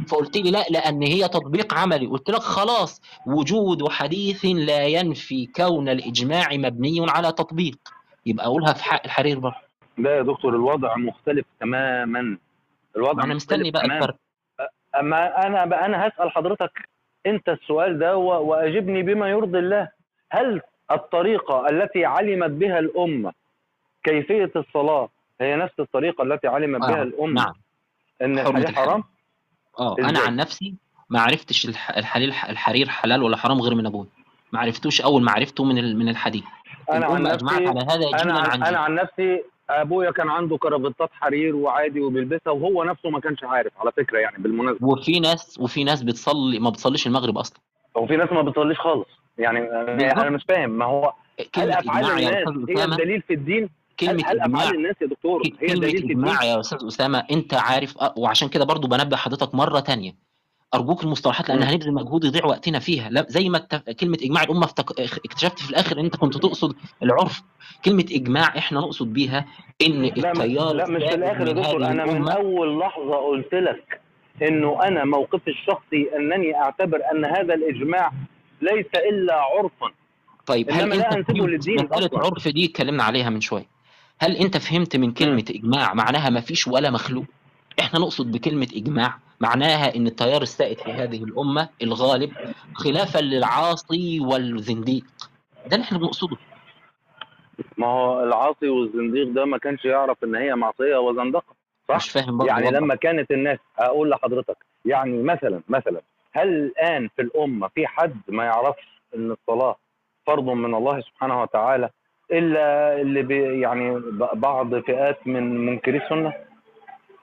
فقلت 0.09 0.37
لي 0.37 0.51
لا 0.51 0.65
لأن 0.71 1.03
هي 1.03 1.29
تطبيق 1.29 1.75
عملي. 1.75 2.07
قلت 2.07 2.31
لك 2.31 2.41
خلاص 2.41 3.01
وجود 3.27 3.89
حديث 3.89 4.45
لا 4.45 4.87
ينفي 4.87 5.47
كون 5.47 5.89
الإجماع 5.89 6.49
مبني 6.53 7.07
على 7.09 7.33
تطبيق. 7.33 7.79
يبقى 8.27 8.47
أقولها 8.47 8.73
في 8.73 8.85
حق 8.85 9.01
الحرير 9.05 9.39
برضه 9.39 9.57
لا 9.99 10.17
يا 10.17 10.23
دكتور 10.23 10.55
الوضع 10.55 10.97
مختلف 10.97 11.47
تماما. 11.61 12.39
الوضع 12.97 13.25
أنا 13.25 13.35
مستني 13.35 13.71
بقى. 13.71 13.85
الفرق. 13.85 14.17
أما 15.01 15.47
أنا 15.47 15.65
بقى 15.65 15.87
أنا 15.87 16.09
هسأل 16.09 16.31
حضرتك 16.31 16.89
أنت 17.27 17.49
السؤال 17.49 17.99
ده 17.99 18.17
وأجبني 18.17 19.03
بما 19.03 19.29
يرضي 19.31 19.59
الله. 19.59 19.89
هل 20.31 20.61
الطريقة 20.91 21.69
التي 21.69 22.05
علمت 22.05 22.51
بها 22.51 22.79
الأمة 22.79 23.33
كيفية 24.05 24.51
الصلاة 24.57 25.09
هي 25.41 25.57
نفس 25.57 25.75
الطريقة 25.81 26.23
التي 26.25 26.47
علمت 26.49 26.81
بها 26.81 27.01
آه، 27.01 27.03
الأمة. 27.03 27.33
نعم. 27.43 27.53
إن 28.23 28.39
الحرام. 28.39 28.75
حرام؟ 28.75 29.05
آه 29.79 29.97
أنا؟ 29.99 30.19
عن 30.21 30.37
نفسي 30.37 30.75
ما 31.11 31.21
عرفتش 31.21 31.65
الح- 31.69 31.91
الحليل 31.97 32.29
الحرير 32.31 32.89
حلال 32.89 33.23
ولا 33.23 33.37
حرام 33.37 33.61
غير 33.61 33.75
من 33.75 33.87
أبوي. 33.87 34.07
ما 34.53 34.61
عرفتوش 34.61 35.01
أول 35.01 35.23
ما 35.23 35.33
عرفته 35.33 35.65
من 35.65 35.97
من 35.99 36.09
الحديث. 36.09 36.45
أنا 36.93 37.07
عن 37.07 37.23
نفسي 37.23 37.67
على 37.67 37.81
هذا 37.81 38.23
أنا 38.23 38.39
عن 38.39 38.63
أنا 38.63 38.79
عن 38.79 38.95
نفسي 38.95 39.43
أبويا 39.71 40.11
كان 40.11 40.29
عنده 40.29 40.57
كرافتات 40.57 41.11
حرير 41.13 41.57
وعادي 41.57 42.01
وبيلبسها 42.01 42.51
وهو 42.53 42.85
نفسه 42.85 43.11
ما 43.11 43.21
كانش 43.21 43.45
عارف 43.45 43.73
على 43.79 43.93
فكرة 43.93 44.19
يعني 44.19 44.37
بالمناسبة. 44.43 44.87
وفي 44.89 45.21
ناس 45.21 45.59
وفي 45.61 45.85
ناس 45.85 46.03
بتصلي 46.03 46.59
ما 46.59 46.71
بتصليش 46.71 47.07
المغرب 47.07 47.39
أصلا. 47.39 47.59
هو 47.97 48.07
في 48.07 48.17
ناس 48.17 48.33
ما 48.33 48.43
بتصليش 48.43 48.79
خالص. 48.81 49.09
يعني. 49.39 49.59
أنا 50.13 50.31
مش 50.31 50.45
فاهم 50.49 50.71
ما 50.71 50.85
هو 50.85 51.13
هل 51.57 51.71
افعال 51.73 52.05
الناس 52.05 52.49
هي 52.69 52.85
الدليل 52.85 53.23
في 53.23 53.35
الدين؟ 53.35 53.71
هل, 54.03 54.09
كلمة 54.09 54.31
هل 54.31 54.41
إجماع. 54.41 54.63
افعال 54.63 54.77
الناس 54.77 54.95
يا 55.03 55.07
دكتور؟ 55.07 55.43
هي 55.61 55.73
الدين؟ 55.73 56.11
إجماع 56.11 56.45
يا 56.45 56.61
أستاذ 56.61 56.87
أسامة 56.87 57.25
أنت 57.31 57.55
عارف 57.55 57.95
وعشان 58.17 58.49
كده 58.49 58.65
برضو 58.65 58.89
بنبه 58.89 59.17
حضرتك 59.17 59.55
مرة 59.55 59.81
تانية. 59.81 60.31
أرجوك 60.75 61.05
المصطلحات 61.05 61.49
لأن 61.49 61.59
مم. 61.59 61.65
هنبذل 61.65 61.93
مجهود 61.95 62.25
يضيع 62.25 62.45
وقتنا 62.47 62.79
فيها. 62.79 63.11
لا 63.11 63.27
زي 63.29 63.49
ما 63.49 63.59
الت- 63.59 63.91
كلمة 63.91 64.19
إجماع 64.23 64.43
الأمة 64.43 64.65
افتك... 64.65 65.01
اكتشفت 65.01 65.59
في 65.59 65.71
الآخر 65.71 66.01
إن 66.01 66.05
أنت 66.05 66.17
كنت 66.17 66.37
تقصد 66.37 66.75
العرف. 67.03 67.43
كلمة 67.85 68.05
إجماع 68.13 68.59
إحنا 68.59 68.81
نقصد 68.81 69.13
بيها 69.13 69.47
لا 69.81 70.31
التيار 70.31 70.73
لا 70.73 70.87
مش 70.91 71.03
في 71.03 71.15
الآخر 71.15 71.47
يا 71.49 71.53
دكتور. 71.53 71.87
أنا 71.87 72.05
من 72.05 72.29
أول 72.29 72.79
لحظة 72.79 73.17
قلت 73.17 73.55
لك 73.55 74.01
إنه 74.43 74.83
أنا 74.83 75.05
موقفي 75.05 75.51
الشخصي 75.51 76.17
أنني 76.17 76.57
أعتبر 76.57 77.01
أن 77.15 77.25
هذا 77.25 77.55
الإجماع 77.55 78.13
ليس 78.63 78.87
إلا 79.11 79.35
عرفا. 79.35 79.91
طيب 80.47 80.71
هل 80.71 80.89
مسألة 80.89 81.25
أصلا. 81.93 82.19
عرف 82.25 82.49
دي 82.49 82.65
اتكلمنا 82.65 83.03
عليها 83.05 83.31
من 83.31 83.41
شوية؟ 83.41 83.67
هل 84.23 84.37
أنت 84.37 84.57
فهمت 84.57 84.97
من 84.97 85.13
كلمة 85.13 85.45
إجماع 85.51 85.95
معناها 85.95 86.31
ما 86.31 86.41
فيش 86.41 86.69
ولا 86.69 86.91
مخلوق؟ 86.91 87.25
إحنا 87.81 87.99
نقصد 88.01 88.33
بكلمة 88.33 88.69
إجماع 88.75 89.19
معناها 89.41 89.97
إن 89.97 90.07
التيار 90.07 90.43
السائد 90.43 90.79
في 90.79 90.93
هذه 90.93 91.25
الأمة 91.25 91.69
الغالب 91.83 92.33
خلافا 92.75 93.19
للعاصي 93.19 94.21
والزنديق. 94.21 95.05
ده 95.67 95.77
اللي 95.77 95.85
إحنا 95.85 95.99
بنقصده. 95.99 96.37
ما 97.79 97.87
هو 97.87 98.23
العاصي 98.25 98.69
والزنديق 98.69 99.29
ده 99.29 99.45
ما 99.45 99.59
كانش 99.59 99.85
يعرف 99.85 100.25
إن 100.25 100.35
هي 100.35 100.55
معصية 100.55 100.97
وزندقة 100.97 101.55
صح؟ 101.89 101.97
مش 101.97 102.11
فاهم 102.11 102.39
برضه 102.39 102.49
يعني 102.49 102.67
وضح. 102.67 102.77
لما 102.79 102.95
كانت 102.95 103.31
الناس 103.31 103.59
أقول 103.79 104.11
لحضرتك 104.11 104.57
يعني 104.85 105.23
مثلا 105.23 105.61
مثلا 105.69 106.01
هل 106.33 106.49
الآن 106.49 107.09
في 107.17 107.23
الأمة 107.23 107.69
في 107.69 107.87
حد 107.87 108.21
ما 108.29 108.45
يعرفش 108.45 109.01
إن 109.17 109.31
الصلاة 109.31 109.77
فرض 110.27 110.45
من 110.45 110.75
الله 110.75 111.01
سبحانه 111.01 111.43
وتعالى؟ 111.43 111.91
إلا 112.33 112.95
اللي 113.01 113.23
بي 113.23 113.61
يعني 113.61 114.03
بعض 114.35 114.75
فئات 114.75 115.27
من 115.27 115.67
منكري 115.67 115.99
السنة؟ 115.99 116.33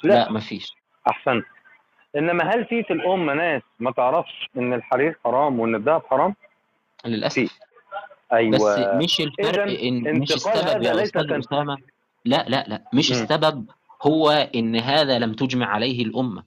لا, 0.04 0.13
لا 0.13 0.32
مفيش 0.32 0.76
أحسنت. 1.10 1.46
إنما 2.17 2.43
هل 2.43 2.65
في 2.65 2.84
في 2.84 2.93
الامه 2.93 3.34
ناس 3.34 3.62
ما 3.80 3.91
تعرفش 3.91 4.50
إن 4.58 4.74
الحرير 4.74 5.15
حرام 5.26 5.60
وإن 5.60 5.76
الذهب 5.76 6.02
حرام؟ 6.10 6.36
للأسف. 7.06 7.60
أيوه. 8.34 8.52
بس 8.52 8.80
مش 9.04 9.22
الفرق 9.22 9.80
إن 9.82 10.20
مش 10.20 10.32
السبب 10.32 10.84
يا 10.84 11.06
كان- 11.06 11.39
أسامة. 11.39 11.78
لا 12.26 12.46
لا 12.48 12.65
لا. 12.67 12.82
مش 12.93 13.12
مم. 13.12 13.17
السبب 13.22 13.65
هو 14.04 14.30
إن 14.56 14.76
هذا 14.76 15.20
لم 15.20 15.34
تجمع 15.34 15.65
عليه 15.67 16.06
الأمة. 16.06 16.43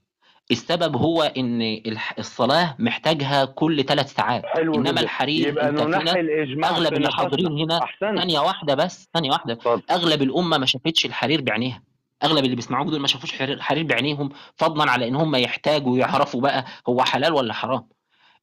السبب 0.50 0.96
هو 0.96 1.22
إن 1.22 1.62
الح- 1.62 2.14
الصلاة 2.18 2.76
محتاجها 2.78 3.44
كل 3.44 3.84
ثلاث 3.84 4.14
ساعات. 4.14 4.46
حلو 4.46 4.74
إنما 4.74 4.90
جدا. 4.90 5.00
الحرير 5.00 5.48
يبقى 5.48 5.68
الإجماع 5.68 6.70
أغلب 6.70 6.88
في 6.88 6.96
اللي. 6.96 7.10
حاضرين 7.12 7.46
هنا 7.58 7.82
أحسنت. 7.82 8.18
ثانية 8.18 8.40
واحدة 8.40 8.74
بس 8.74 9.08
ثانية 9.14 9.30
واحدة. 9.30 9.52
اتفضل. 9.52 9.82
أغلب 9.90 10.22
الأمة 10.22 10.58
ما 10.58 10.66
شافتش 10.66 11.06
الحرير 11.06 11.40
بعينيها. 11.40 11.82
أغلب 12.24 12.44
اللي 12.44 12.56
بيسمعوك 12.56 12.88
دول 12.88 13.00
ما 13.00 13.06
شافوش 13.06 13.32
حرير, 13.32 13.60
حرير 13.60 13.84
بعينيهم 13.84 14.28
فضلا 14.56 14.90
على 14.90 15.08
إن 15.08 15.14
هم 15.16 15.36
يحتاجوا 15.36 15.98
يعرفوا 15.98 16.40
بقى 16.40 16.64
هو 16.88 17.04
حلال 17.04 17.32
ولا 17.32 17.52
حرام. 17.54 17.88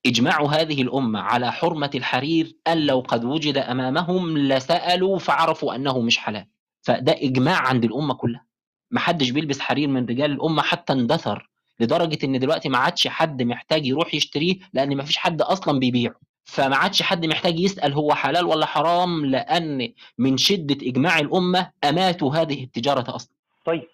إجماع 0.06 0.42
هذه 0.46 0.82
الأمة 0.82 1.20
على 1.20 1.52
حرمة 1.52 1.92
الحرير 1.96 2.56
أن 2.68 2.86
لو 2.86 3.00
قد 3.00 3.26
وجد 3.26 3.58
أمامهم 3.58 4.38
لسألوا 4.38 5.20
فعرفوا 5.20 5.76
أنه 5.76 6.00
مش 6.00 6.18
حلال. 6.18 6.46
فده 6.82 7.16
إجماع 7.22 7.58
عند 7.68 7.84
الأمة 7.84 8.14
كلها. 8.14 8.46
ما 8.92 9.00
حدش 9.00 9.30
بيلبس 9.30 9.60
حرير 9.60 9.88
من 9.88 10.06
رجال 10.06 10.32
الأمة 10.32 10.62
حتى 10.62 10.94
اندثر. 10.94 11.50
لدرجة 11.80 12.18
إن 12.24 12.40
دلوقتي 12.40 12.70
ما 12.70 12.78
عادش 12.78 13.08
حد 13.08 13.44
محتاج 13.44 13.86
يروح 13.86 14.14
يشتريه 14.14 14.56
لأن 14.74 14.98
ما 14.98 15.04
فيش 15.04 15.18
حد 15.18 15.42
أصلا 15.42 15.80
بيبيعه. 15.80 16.16
فما 16.46 16.76
عادش 16.76 17.02
حد 17.02 17.26
محتاج 17.26 17.60
يسأل 17.60 17.94
هو 17.94 18.14
حلال 18.14 18.46
ولا 18.46 18.66
حرام 18.66 19.26
لأن 19.26 19.94
من 20.18 20.38
شدة 20.38 20.78
إجماع 20.88 21.20
الأمة 21.20 21.72
أماتوا 21.84 22.36
هذه 22.36 22.64
التجارة 22.64 23.16
أصلا. 23.16 23.34
طيب 23.66 23.88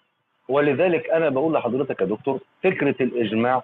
ولذلك 0.48 1.10
أنا 1.10 1.28
بقول 1.28 1.54
لحضرتك 1.54 2.00
يا 2.00 2.06
دكتور 2.06 2.40
فكرة 2.64 2.94
الإجماع 3.00 3.62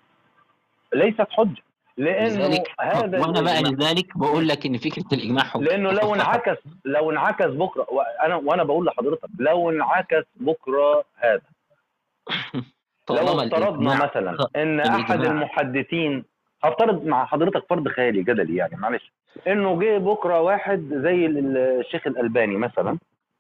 ليست 0.95 1.27
حجة 1.31 1.63
لأنه 1.97 2.49
لذلك 2.49 2.71
هذا 2.81 3.21
وأنا 3.21 3.41
بقى 3.41 3.63
لذلك 3.63 4.19
بقول 4.19 4.49
لك 4.49 4.67
إن 4.67 4.79
فكرة 4.79 5.05
الإجماع 5.13 5.45
حجة. 5.45 5.63
لأنه 5.63 5.93
لو 5.93 6.15
انعكس 6.15 6.57
لو 6.85 7.11
انعكس 7.11 7.47
بكرة 7.47 7.87
وأنا 7.91 8.37
وأنا 8.37 8.65
بقول 8.65 8.87
لحضرتك 8.87 9.29
لو 9.39 9.71
انعكس 9.71 10.25
بكرة 10.37 11.05
هذا 11.17 11.43
لو 13.15 13.41
افترضنا 13.41 13.95
مثلا 14.05 14.37
إن 14.63 14.81
أحد. 14.81 15.21
المحدثين 15.25 16.25
هفترض 16.65 17.07
مع 17.07 17.25
حضرتك 17.27 17.65
فرض 17.71 17.89
خيالي 17.89 18.23
جدلي 18.23 18.57
يعني 18.57 18.77
معلش 18.77 19.13
إنه 19.47 19.79
جه 19.81 19.99
بكرة 19.99 20.41
واحد 20.41 20.89
زي 20.93 21.27
ال- 21.27 21.57
الشيخ 21.57 22.07
الألباني 22.07 22.57
مثلا 22.57 22.99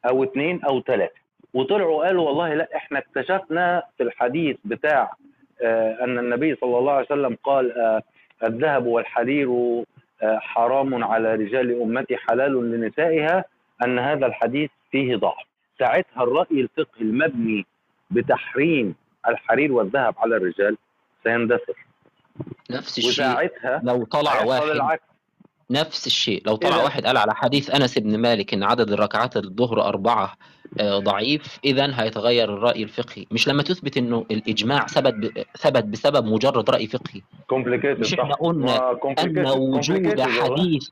أو 0.08 0.24
اثنين 0.24 0.64
أو 0.64 0.80
ثلاثة 0.82 1.14
وطلعوا 1.54 2.06
قالوا 2.06 2.26
والله 2.28 2.54
لا 2.54 2.68
إحنا 2.76 2.98
اكتشفنا 2.98 3.82
في 3.96 4.02
الحديث 4.02 4.56
بتاع 4.64 5.12
آه 5.62 6.04
أن 6.04 6.18
النبي 6.18 6.54
صلى 6.60 6.78
الله 6.78 6.92
عليه 6.92 7.06
وسلم 7.06 7.36
قال 7.44 7.78
آه 7.78 8.02
الذهب 8.44 8.86
والحرير 8.86 9.48
آه 10.22 10.38
حرام 10.38 11.04
على 11.04 11.34
رجال 11.34 11.82
أمتي 11.82 12.16
حلال 12.16 12.70
لنسائها 12.72 13.44
أن 13.84 13.98
هذا 13.98 14.26
الحديث 14.26 14.70
فيه 14.90 15.16
ضعف 15.16 15.44
ساعتها 15.78 16.22
الرأي 16.22 16.60
الفقهي 16.60 17.00
المبني 17.00 17.66
بتحريم 18.10 18.94
الحرير 19.28 19.72
والذهب 19.72 20.14
على 20.18 20.36
الرجال 20.36 20.76
سيندثر. 21.24 21.86
نفس 22.70 22.98
الشيء. 22.98 23.24
لو 23.82 24.04
طلع 24.04 24.42
واحد. 24.44 24.62
العكس. 24.68 25.02
نفس 25.70 26.06
الشيء. 26.06 26.42
لو 26.46 26.56
طلع 26.56 26.76
إذا- 26.76 26.84
واحد 26.84 27.06
قال 27.06 27.16
على 27.16 27.34
حديث 27.34 27.70
أنس 27.70 27.98
بن 27.98 28.18
مالك 28.18 28.54
إن 28.54 28.62
عدد 28.62 28.92
الركعات 28.92 29.36
الظهر 29.36 29.82
أربعة 29.82 30.36
آه، 30.80 30.98
ضعيف 30.98 31.58
إذا 31.64 32.00
هيتغير 32.02 32.54
الرأي 32.54 32.82
الفقهي. 32.82 33.26
مش 33.30 33.48
لما 33.48 33.62
تثبت 33.62 33.96
إنه 33.96 34.26
الإجماع 34.30 34.86
ثبت 34.86 35.14
ب- 35.14 35.44
ثبت 35.58 35.84
بسبب 35.84 36.24
مجرد 36.26 36.70
رأي 36.70 36.86
فقهي. 36.86 37.20
مش 38.00 38.14
إحنا 38.14 38.34
قلنا 38.34 38.90
أن 39.18 39.46
وجود 39.48 40.20
حديث 40.20 40.88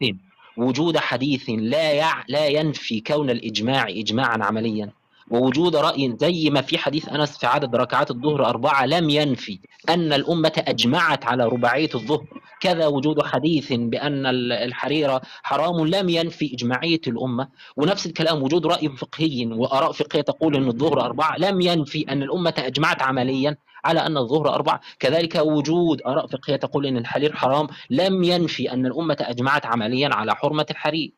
وجود 0.57 0.97
حديث 0.97 1.51
لا 1.51 1.93
يع... 1.93 2.25
لا 2.29 2.47
ينفي 2.47 3.01
كون 3.01 3.31
الإجماع 3.31 3.89
إجماعا 3.89 4.39
عمليا. 4.43 4.91
ووجود 5.31 5.77
رأي 5.77 6.17
زي 6.21 6.51
ما 6.51 6.61
في 6.61 6.79
حديث 6.79 7.09
أنس 7.09 7.39
في 7.39 7.47
عدد 7.47 7.77
ركعات 7.77 8.11
الظهر 8.11 8.47
أربعة 8.47 8.87
لم 8.87 9.11
ينفي 9.11 9.59
أن 9.89 10.13
الأمة 10.13 10.53
أجمعت 10.59 11.25
على 11.25 11.45
رباعية 11.45 11.91
الظهر. 11.95 12.25
كذا 12.61 12.87
وجود 12.87 13.23
حديث 13.23 13.73
بأن 13.73 14.27
ال- 14.27 14.53
الحرير 14.53 15.19
حرام 15.43 15.87
لم 15.87 16.09
ينفي 16.09 16.55
إجماعية 16.55 17.01
الأمة. 17.07 17.49
ونفس 17.77 18.07
الكلام 18.07 18.43
وجود 18.43 18.67
رأي 18.67 18.89
فقهي 18.89 19.47
وآراء 19.47 19.93
فقهية 19.93 20.23
تقول 20.23 20.57
أن 20.57 20.69
الظهر 20.69 21.01
أربعة 21.01 21.37
لم 21.39 21.61
ينفي 21.61 22.03
أن 22.09 22.23
الأمة 22.23 22.55
أجمعت 22.59 23.03
عمليا 23.03 23.57
على 23.85 24.01
أن 24.01 24.17
الظهر 24.17 24.55
أربعة. 24.55 24.81
كذلك 25.01 25.35
وجود 25.37 26.03
آراء 26.07 26.27
فقهية 26.27 26.57
تقول 26.57 26.87
أن 26.87 26.97
الحرير 26.97 27.37
حرام 27.37 27.69
لم 27.91 28.25
ينفي 28.25 28.73
أن 28.73 28.87
الأمة 28.87 29.17
أجمعت 29.21 29.67
عمليا 29.67 30.09
على 30.15 30.35
حرمة 30.35 30.67
الحرير. 30.71 31.13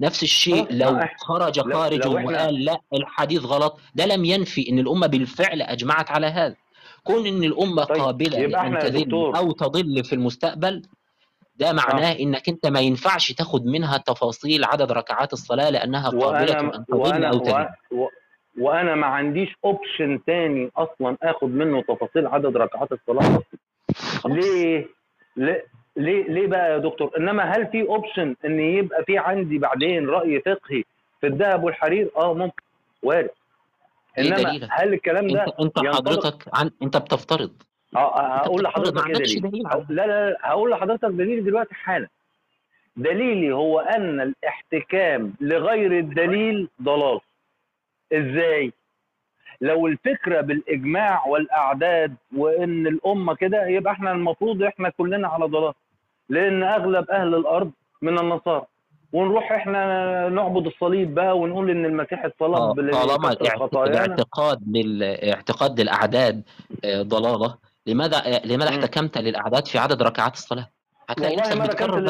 نفس 0.00 0.22
الشيء 0.22 0.64
خلاص، 0.64 0.72
لو 0.72 1.00
إح- 1.00 1.16
خرج 1.18 1.72
خارج 1.72 2.06
وقال 2.06 2.64
لا 2.64 2.80
الحديث 2.94 3.44
غلط. 3.44 3.80
ده 3.94 4.06
لم 4.06 4.24
ينفي 4.24 4.68
إن 4.70 4.78
الأمة 4.78 5.06
بالفعل 5.06 5.62
أجمعت 5.62 6.10
على 6.10 6.26
هذا. 6.26 6.56
كون 7.04 7.26
إن 7.26 7.44
الأمة 7.44 7.84
طيب، 7.84 8.00
قابلة 8.00 8.38
يبقى 8.38 8.70
لأن 8.70 8.78
تذل 8.78 9.12
أو 9.14 9.52
تضل 9.52 10.04
في 10.04 10.12
المستقبل 10.12 10.82
ده 11.56 11.72
معناه 11.72 12.12
إنك 12.12 12.48
أنت 12.48 12.66
ما 12.66 12.80
ينفعش 12.80 13.32
تاخد 13.32 13.66
منها 13.66 13.96
تفاصيل 13.96 14.64
عدد 14.64 14.92
ركعات 14.92 15.32
الصلاة 15.32 15.70
لأنها 15.70 16.10
قابلة 16.10 16.60
أن 16.60 16.84
تضل 16.88 17.24
أو 17.24 17.38
تذل. 17.38 17.68
و... 17.92 18.02
و... 18.02 18.08
وأنا 18.60 18.94
ما 18.94 19.06
عنديش 19.06 19.56
option 19.64 20.20
تاني 20.26 20.70
أصلا 20.76 21.16
آخد 21.22 21.48
منه 21.48 21.82
تفاصيل 21.82 22.26
عدد 22.26 22.56
ركعات 22.56 22.88
الصلاة. 22.92 23.42
ليه؟ 24.26 24.86
ليه 25.36 25.64
ليه 25.96 26.24
ليه 26.28 26.46
بقى 26.46 26.72
يا 26.72 26.78
دكتور؟ 26.78 27.10
إنما 27.18 27.42
هل 27.42 27.66
في 27.66 27.82
option 27.82 28.36
إن 28.44 28.60
يبقى 28.60 29.04
في 29.04 29.18
عندي 29.18 29.58
بعدين 29.58 30.08
رأي 30.08 30.40
فقهي 30.40 30.82
في 31.20 31.26
الذهب 31.26 31.64
والحرير؟ 31.64 32.10
آه 32.16 32.34
ممكن. 32.34 32.62
وارد. 33.02 33.30
إيه 34.18 34.24
إنما 34.24 34.36
دليلك؟ 34.42 34.68
هل 34.70 34.92
الكلام 34.94 35.28
ده 35.28 35.44
انت 35.44 35.60
أنت 35.60 35.78
حضرتك 35.96 36.44
عن 36.54 36.70
أنت 36.82 36.96
بتفترض. 36.96 37.52
آه 37.96 37.98
آه، 38.20 38.36
هقول 38.36 38.62
لحضرتك 38.62 39.06
إيه 39.06 39.12
دليل. 39.14 39.40
دليل 39.50 39.62
لا 39.88 40.06
لا 40.06 40.36
هقول 40.40 40.70
لحضرتك 40.70 41.04
دليلي 41.08 41.40
دلوقتي 41.40 41.74
حالا. 41.74 42.08
دليلي 42.96 43.52
هو 43.52 43.80
أن 43.80 44.20
الاحتكام 44.20 45.34
لغير 45.40 45.98
الدليل 45.98 46.68
ضلال. 46.82 47.20
إزاي؟ 48.12 48.72
لو 49.60 49.86
الفكرة 49.86 50.40
بالإجماع 50.40 51.26
والأعداد 51.26 52.14
وإن 52.36 52.86
الأمة 52.86 53.34
كده 53.34 53.66
يبقى 53.66 53.92
إحنا 53.92 54.12
المفروض 54.12 54.62
إحنا 54.62 54.88
كلنا 54.88 55.28
على 55.28 55.44
ضلال. 55.44 55.72
لأن 56.28 56.62
أغلب 56.62 57.10
أهل 57.10 57.34
الأرض 57.34 57.70
من 58.02 58.18
النصارى. 58.18 58.62
ونروح 59.12 59.52
إحنا 59.52 60.28
نعبد 60.28 60.66
الصليب 60.66 61.14
بقى 61.14 61.38
ونقول 61.38 61.70
إن 61.70 61.84
المسيح 61.84 62.24
آه، 62.24 62.26
اتصلب 62.26 62.92
طالما 62.92 63.32
الاعت- 63.32 63.58
خطايانا 63.58 64.04
الاعتقاد 64.04 64.58
بالاعتقاد 64.62 65.80
للأعداد 65.80 66.42
آه، 66.84 67.02
ضلالة. 67.02 67.54
لماذا 67.86 68.16
آه، 68.16 68.46
لماذا. 68.46 68.70
احتكمت 68.70 69.18
للأعداد 69.18 69.66
في 69.66 69.78
عدد 69.78 70.02
ركعات 70.02 70.34
الصلاة؟ 70.34 70.66
هتلاقي 71.08 71.36
نفسك 71.36 71.60
بتكرر 71.62 72.08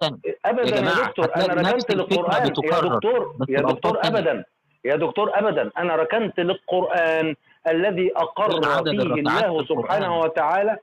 تانية 0.00 0.20
ابدا 0.44 0.76
يا 0.76 0.82
يا, 0.82 1.04
دكتور 1.06 1.26
أنا 1.36 1.70
ركنت 1.70 1.90
للقرآن. 1.92 2.42
يا 2.42 2.48
دكتور 2.48 3.34
يا 3.48 3.60
دكتور. 3.60 3.98
ابدا. 4.04 4.44
يا 4.84 4.96
دكتور 4.96 5.30
ابدا. 5.38 5.70
أنا 5.78 5.96
ركنت 5.96 6.40
للقرآن 6.40 7.34
الذي 7.68 8.12
أقر 8.16 8.50
فيه 8.84 8.90
الله؟ 8.90 9.64
سبحانه 9.64 10.18
وتعالى. 10.18 10.76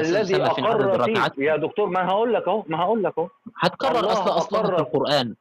الذي 0.00 0.42
أقر 0.42 1.04
فيه؟ 1.04 1.44
يا 1.44 1.56
دكتور 1.56 1.86
ما 1.88 2.08
هقول 2.08 2.34
لك 2.34 2.48
أهو 2.48 2.64
ما 2.66 2.78
هقول 2.78 3.02
لك 3.02 3.12
أهو. 3.18 3.28
هتكرر 3.58 3.98
الله 4.00 4.12
أصلا 4.12 4.36
أصلا 4.36 4.62
في 4.62 4.68
أقر. 4.68 4.78
القرآن. 4.78 5.34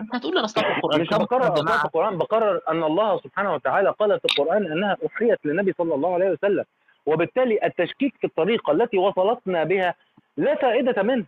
أنت 0.00 0.14
هتقول 0.14 0.34
لي 0.34 0.40
أصلا 0.40 0.64
في 0.64 0.70
القرآن. 0.76 1.00
مش 1.00 1.10
يا 1.12 1.16
أصلا 1.16 1.54
في 1.54 1.60
جماعة. 1.62 1.84
القرآن. 1.84 2.18
بقرر 2.18 2.60
أن 2.68 2.82
الله 2.84 3.20
سبحانه 3.20 3.54
وتعالى 3.54 3.90
قال 3.90 4.20
في 4.20 4.24
القرآن 4.24 4.72
أنها 4.72 4.96
أحيت 5.06 5.38
للنبي 5.44 5.74
صلى 5.78 5.94
الله 5.94 6.14
عليه 6.14 6.30
وسلم. 6.30 6.64
وبالتالي 7.06 7.58
التشكيك 7.64 8.14
في 8.20 8.26
الطريقة 8.26 8.72
التي 8.72 8.98
وصلتنا 8.98 9.64
بها 9.64 9.94
لا 10.36 10.54
فائدة 10.54 11.02
منه. 11.02 11.24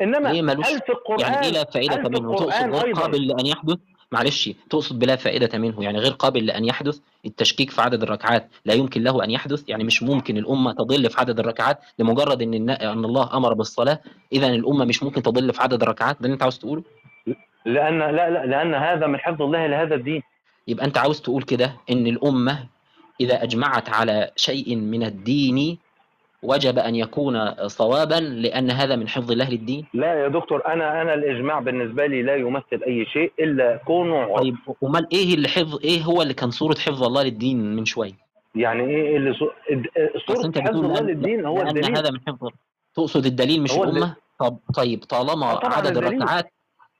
إنما 0.00 0.28
ليه 0.28 0.42
ملوش؟ 0.42 0.66
هل 0.66 0.80
في 0.80 0.92
القرآن؟ 0.92 1.20
يعني 1.20 1.46
إيه 1.46 1.52
لا 1.52 1.64
فائدة 1.64 1.96
منه؟ 2.08 2.32
تقصد 2.34 2.46
القرآن 2.46 2.74
غير 2.74 2.94
قابل 2.94 3.26
لأن 3.26 3.46
يحدث؟ 3.46 3.78
معلش 4.14 4.50
تقصد 4.70 4.98
بلا 4.98 5.16
فائدة 5.16 5.58
منه 5.58 5.82
يعني 5.84 5.98
غير 5.98 6.12
قابل 6.12 6.46
لأن 6.46 6.64
يحدث 6.64 6.98
التشكيك 7.26 7.70
في 7.70 7.82
عدد 7.82 8.02
الركعات. 8.02 8.48
لا 8.64 8.74
يمكن 8.74 9.02
له 9.02 9.24
أن 9.24 9.30
يحدث 9.30 9.68
يعني 9.68 9.84
مش 9.84 10.02
ممكن 10.02 10.36
الأمة 10.36 10.72
تضل 10.72 11.10
في 11.10 11.20
عدد 11.20 11.38
الركعات 11.40 11.78
لمجرد 11.98 12.42
إن 12.42 12.54
النا- 12.54 12.92
أن 12.92 13.04
الله 13.04 13.36
أمر 13.36 13.54
بالصلاة. 13.54 14.00
اذا 14.32 14.46
الأمة 14.46 14.84
مش 14.84 15.02
ممكن 15.02 15.22
تضل 15.22 15.52
في 15.52 15.62
عدد 15.62 15.82
الركعات 15.82 16.16
ده 16.20 16.24
اللي 16.24 16.34
أنت 16.34 16.42
عاوز 16.42 16.58
تقوله؟ 16.58 16.82
لأن 17.66 17.98
لا 17.98 18.30
لا 18.30 18.46
لأن 18.46 18.74
هذا 18.74 19.06
من 19.06 19.18
حفظ 19.18 19.42
الله 19.42 19.66
لهذا 19.66 19.94
الدين. 19.94 20.22
يبقى 20.68 20.84
أنت 20.86 20.98
عاوز 20.98 21.20
تقول 21.20 21.42
كده 21.42 21.76
إن 21.90 22.06
الأمة 22.06 22.66
إذا 23.20 23.42
أجمعت 23.42 23.88
على 23.88 24.30
شيء 24.36 24.76
من 24.76 25.02
الدين 25.02 25.78
وجب 26.44 26.78
أن 26.78 26.94
يكون 26.94 27.54
صوابا 27.66 28.14
لأن 28.14 28.70
هذا 28.70 28.96
من 28.96 29.08
حفظ 29.08 29.30
الله 29.30 29.50
للدين؟ 29.50 29.86
لا 29.94 30.14
يا 30.22 30.28
دكتور 30.28 30.66
أنا 30.66 31.02
أنا 31.02 31.14
الإجماع 31.14 31.60
بالنسبة 31.60 32.06
لي 32.06 32.22
لا 32.22 32.36
يمثل 32.36 32.82
أي 32.86 33.06
شيء 33.12 33.32
إلا 33.40 33.76
كونه 33.86 34.36
طيب 34.36 34.56
أمال 34.84 35.08
إيه 35.12 35.34
اللي 35.34 35.48
حفظ 35.48 35.80
إيه 35.84 36.02
هو 36.02 36.22
اللي 36.22 36.34
كان 36.34 36.50
صورة 36.50 36.74
حفظ 36.74 37.02
الله 37.04 37.22
للدين 37.22 37.76
من 37.76 37.84
شوية 37.84 38.12
يعني 38.54 38.84
إيه 38.84 39.16
اللي 39.16 39.30
بس 39.30 39.36
صورة 40.26 40.46
أنت 40.46 40.58
حفظ 40.58 40.76
الله 40.84 41.00
للدين 41.00 41.46
هو 41.46 41.56
لأن 41.58 41.68
الدليل. 41.68 41.96
هذا 41.98 42.10
من 42.10 42.20
حفظ 42.28 42.48
تقصد 42.94 43.26
الدليل 43.26 43.62
مش 43.62 43.72
الامه 43.76 44.16
طب 44.40 44.58
طيب 44.74 45.04
طالما 45.04 45.46
عدد 45.46 45.86
الدليل. 45.96 46.08
الركعات 46.14 46.46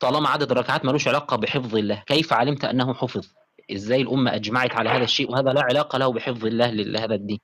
طالما 0.01 0.29
عدد 0.29 0.51
الركعات 0.51 0.85
ملوش 0.85 1.09
علاقة 1.09 1.37
بحفظ 1.37 1.77
الله 1.77 2.03
كيف 2.07 2.33
علمت 2.33 2.65
أنه 2.65 2.95
حفظ؟ 2.95 3.27
إزاي 3.73 4.03
الأمة 4.03 4.35
أجمعت 4.35 4.77
على 4.77 4.91
هذا 4.91 5.05
الشيء 5.05 5.31
وهذا 5.31 5.51
لا 5.53 5.63
علاقة 5.63 5.99
له 5.99 6.13
بحفظ 6.13 6.47
الله 6.47 6.71
لهذا 6.71 7.15
الدين؟ 7.15 7.39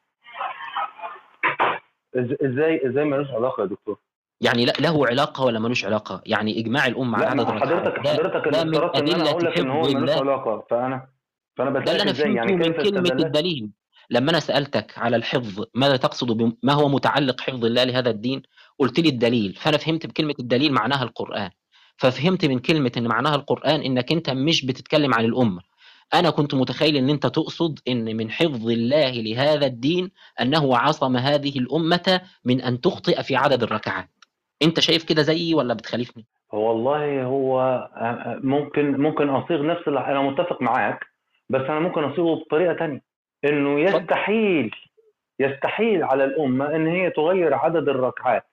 إزاي 2.16 2.86
إزاي 2.90 3.04
ملوش 3.04 3.30
علاقة 3.30 3.61
يا 3.61 3.66
دكتور؟ 3.66 3.98
يعني 4.40 4.64
لا 4.64 4.72
له 4.80 5.06
علاقة 5.06 5.44
ولا 5.44 5.58
ملوش 5.58 5.84
علاقة؟ 5.84 6.22
يعني 6.26 6.61
إجماع 6.61 6.86
الأمة 6.86 7.18
على 7.18 7.26
عدد 7.40 7.50
حضرتك 7.61 7.98
حضرتك 8.08 8.46
اللي 8.46 8.62
افترضت 8.76 8.96
إن 8.96 9.08
أنا 9.20 9.30
أقول 9.30 9.44
لك 9.44 9.58
إن 9.58 9.70
هو 9.70 9.82
ملوش. 9.82 10.11
علاقة. 10.11 10.66
فانا 10.70 11.08
فأنا 11.56 11.70
ده 11.70 11.78
اللي 11.78 11.84
بسالك 11.84 12.00
أنا 12.00 12.11
إزاي؟ 12.11 12.24
فهمته 12.24 12.36
يعني 12.36 12.52
من 12.56 12.72
كلمة 12.72 13.26
الدليل. 13.26 13.70
لما 14.11 14.30
أنا 14.30 14.40
سألتك 14.40 14.98
على 14.98 15.16
الحفظ 15.16 15.64
ماذا 15.74 15.96
تقصد 15.96 16.32
بم- 16.32 16.56
ما 16.62 16.72
هو 16.72 16.88
متعلق 16.88 17.40
حفظ 17.40 17.64
الله 17.64 17.84
لهذا 17.84 18.11
الدين؟ 18.11 18.42
قلت 18.78 19.00
لي 19.00 19.08
الدليل. 19.08 19.54
فأنا 19.54 19.76
فهمت 19.76 20.06
بكلمة 20.06 20.34
الدليل 20.40 20.72
معناها 20.72 21.02
القرآن. 21.02 21.50
ففهمت 21.96 22.44
من 22.44 22.58
كلمة 22.58 22.92
إن 22.96 23.06
معناها 23.08 23.34
القرآن 23.34 23.80
إنك 23.80 24.12
أنت 24.12 24.30
مش 24.30 24.66
بتتكلم 24.66 25.14
عن 25.14 25.24
الأمة. 25.24 25.62
أنا 26.14 26.30
كنت 26.30 26.54
متخيل 26.54 26.96
إن 26.96 27.11
أنت 27.11 27.26
تقصد 27.26 27.78
إن 27.88 28.16
من 28.16 28.30
حفظ 28.30 28.68
الله 28.70 29.11
لهذا 29.11 29.66
الدين 29.66 30.11
أنه 30.40 30.76
عصم 30.76 31.16
هذه 31.16 31.58
الأمة 31.58 32.20
من 32.44 32.61
أن 32.61 32.80
تخطئ 32.80 33.22
في 33.22 33.36
عدد 33.36 33.62
الركعات. 33.62 34.08
أنت 34.62 34.80
شايف 34.80 35.04
كده 35.04 35.22
زيي 35.22 35.54
ولا 35.54 35.74
بتخالفني؟ 35.74 36.26
والله 36.52 37.24
هو 37.24 37.61
آه، 37.61 38.00
آه، 38.00 38.40
ممكن 38.42 39.00
ممكن 39.00 39.28
أصيغ 39.28 39.62
نفس 39.62 39.88
أنا 39.88 40.22
متفق 40.22 40.62
معاك 40.62 41.06
بس 41.48 41.61
أنا 41.61 41.80
ممكن 41.80 42.04
أصيغه 42.04 42.34
بطريقة 42.34 42.74
تانية. 42.74 43.02
اتفضل. 43.44 44.02
يستحيل 44.02 44.70
يستحيل 45.40 46.04
على 46.04 46.24
الأمة 46.24 46.76
إن 46.76 46.86
هي 46.86 47.11
تغير 47.11 47.54
عدد 47.54 47.88
الركعات. 47.88 48.49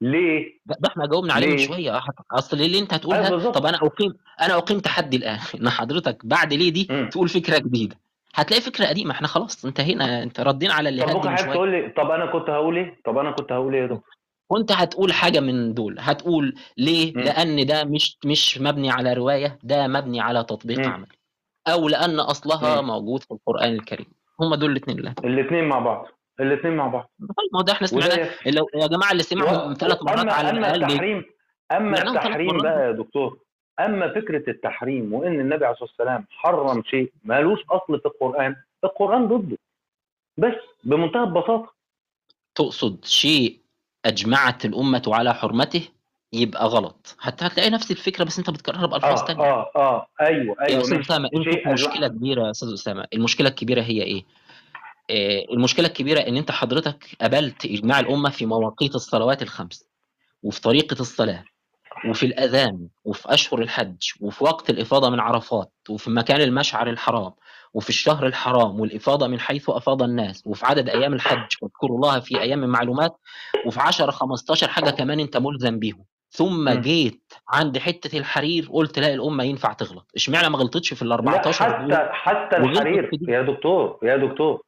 ليه؟ 0.00 0.60
ده 0.66 0.76
إحنا 0.88 1.06
جاوبنا 1.06 1.32
عليه 1.32 1.50
من؟ 1.50 1.58
شوية 1.58 2.00
أصل 2.32 2.60
اللي 2.60 2.78
انت 2.78 2.94
هتقولها 2.94 3.28
أيوة. 3.28 3.52
طب 3.52 3.66
أنا 3.66 3.76
أقيم 3.76 4.14
أنا 4.40 4.56
أقيم 4.56 4.78
تحدي 4.78 5.16
الآن 5.16 5.38
إن 5.60 5.68
حضرتك 5.68 6.26
بعد 6.26 6.52
ليه 6.52 6.72
دي 6.72 6.88
مم. 6.90 7.08
تقول 7.08 7.28
فكرة 7.28 7.58
جديدة 7.58 7.96
هتلاقي 8.34 8.60
فكرة 8.60 8.86
قديمة 8.86 9.10
إحنا 9.10 9.28
خلاص 9.28 9.64
انتهينا 9.64 10.22
انت 10.22 10.40
ردينا 10.40 10.74
على 10.74 10.88
اللي 10.88 11.02
طب 11.02 11.16
ممكن 11.16 11.28
حضرتك 11.28 11.52
تقول 11.52 11.70
لي 11.70 11.92
طب 11.96 12.10
أنا 12.10 12.26
كنت 12.26 12.50
هقول 12.50 12.76
إيه؟ 12.76 13.00
طب 13.04 13.18
أنا 13.18 13.30
كنت 13.30 13.52
هقول 13.52 13.74
إيه 13.74 13.82
يا 13.82 13.86
دكتور؟ 13.86 14.14
وانت 14.50 14.72
هتقول 14.72 15.12
حاجة 15.12 15.40
من 15.40 15.74
دول 15.74 15.96
هتقول 16.00 16.54
ليه 16.76 17.12
مم. 17.14 17.20
لأن 17.20 17.66
ده 17.66 17.84
مش 17.84 18.18
مش 18.24 18.58
مبني 18.58 18.90
على 18.90 19.12
رواية 19.12 19.58
ده 19.62 19.86
مبني 19.86 20.20
على 20.20 20.44
تطبيق 20.44 20.78
مم. 20.78 20.92
عملي 20.92 21.12
أو 21.68 21.88
لأن 21.88 22.20
أصلها 22.20 22.80
مم. 22.80 22.86
موجود 22.86 23.22
في 23.22 23.30
القرآن 23.30 23.72
الكريم 23.72 24.06
هم 24.40 24.54
دول 24.54 24.70
الاثنين 24.70 25.14
الاثنين 25.24 25.64
مع 25.64 25.78
بعض 25.78 26.08
الاثنين 26.40 26.76
مع 26.76 26.86
بعض. 26.86 27.10
طيب 27.20 27.48
ما 27.52 27.58
هو 27.58 27.62
ده 27.62 27.72
إحنا 27.72 27.86
سمعناه 27.86 28.14
يكفي. 28.14 28.50
لو 28.50 28.68
يا 28.74 28.86
جماعة 28.86 29.12
اللي 29.12 29.22
سمعهم 29.22 29.74
ثلاث 29.74 30.02
مرات 30.02 30.18
اما 30.18 30.32
على 30.32 30.50
أما 30.50 30.58
الأقل. 30.74 30.82
التحريم 30.84 31.24
أما 31.72 31.96
ثلاث 31.96 32.08
التحريم. 32.16 32.58
بقى 32.58 32.86
يا 32.86 32.92
دكتور 32.92 33.38
أما 33.80 34.08
فكرة 34.14 34.50
التحريم 34.50 35.14
وإن 35.14 35.40
النبي 35.40 35.64
عليه 35.64 35.72
الصلاة 35.74 35.88
والسلام 35.90 36.26
حرم 36.30 36.82
شيء 36.82 37.12
مالوش 37.24 37.60
أصل 37.70 38.00
في 38.00 38.06
القرآن 38.06 38.56
القرآن 38.84 39.28
ضده. 39.28 39.58
بس 40.36 40.54
بمنتهى 40.84 41.22
البساطة. 41.24 41.72
تقصد 42.54 43.04
شيء 43.04 43.58
أجمعت 44.04 44.64
الأمة 44.64 45.02
على 45.06 45.34
حرمته؟ 45.34 45.88
يبقى 46.32 46.66
غلط. 46.66 47.16
حتى 47.18 47.46
هتلاقي 47.46 47.70
نفس 47.70 47.90
الفكرة 47.90 48.24
بس 48.24 48.38
أنت 48.38 48.50
بتكررها 48.50 48.86
بألفاظ 48.86 49.20
آه 49.20 49.24
تانية. 49.26 49.42
آه 49.44 49.70
آه. 49.76 50.06
أيوه 50.20 50.56
يا 50.60 50.66
أيوه 50.68 50.80
أستاذ 50.82 50.96
ماشي. 50.96 51.12
اسامه 51.12 51.28
في 51.28 51.62
مشكلة 51.68 52.08
كبيرة 52.08 52.42
يا 52.46 52.50
أستاذ 52.50 52.72
أسامة. 52.72 53.06
المشكلة 53.14 53.48
الكبيرة 53.48 53.82
هي 53.82 54.02
إيه؟ 54.02 54.24
آه، 55.10 55.44
المشكلة 55.52 55.86
الكبيرة 55.86 56.20
إن 56.20 56.36
أنت 56.36 56.50
حضرتك 56.50 57.04
قبلت 57.20 57.64
إجماع 57.64 58.00
الأمة 58.00 58.30
في 58.30 58.46
مواقيت 58.46 58.94
الصلوات 58.94 59.42
الخمس 59.42 59.88
وفي 60.42 60.60
طريقة 60.60 61.00
الصلاة 61.00 61.44
وفي 62.08 62.26
الأذان 62.26 62.88
وفي 63.04 63.34
أشهر 63.34 63.62
الحج 63.62 63.96
وفي 64.20 64.44
وقت 64.44 64.70
الإفاضة 64.70 65.10
من 65.10 65.20
عرفات 65.20 65.72
وفي 65.88 66.10
مكان 66.10 66.40
المشعر 66.40 66.88
الحرام 66.90 67.32
وفي 67.74 67.88
الشهر 67.88 68.26
الحرام 68.26 68.80
والإفاضة 68.80 69.26
من 69.26 69.40
حيث 69.40 69.70
أفاض 69.70 70.02
الناس 70.02 70.42
وفي 70.46 70.66
عدد 70.66 70.88
أيام 70.88 71.14
الحج 71.14 71.46
واذكروا 71.62 71.96
الله 71.96 72.20
في 72.20 72.40
أيام 72.40 72.66
معلومات 72.68 73.16
وفي 73.66 73.80
10 73.80 74.10
15 74.10 74.68
حاجة 74.68 74.90
كمان 74.90 75.20
أنت 75.20 75.36
ملزم 75.36 75.78
بيهم. 75.78 76.04
ثم 76.30 76.64
م. 76.64 76.80
جيت 76.80 77.32
عند 77.48 77.78
حتة 77.78 78.18
الحرير 78.18 78.68
قلت 78.72 78.98
لا 78.98 79.14
الأمة 79.14 79.44
ينفع 79.44 79.72
تغلط. 79.72 80.10
اشمعنى 80.16 80.48
ما 80.48 80.58
غلطتش 80.58 80.94
في 80.94 81.02
ال 81.02 81.08
لا 81.08 81.14
14 81.14 81.82
دول؟ 81.82 81.94
حتى 81.94 82.08
حتى 82.12 82.56
الحرير. 82.56 83.10
يا 83.28 83.42
دكتور 83.42 83.98
يا 84.02 84.16
دكتور. 84.16 84.62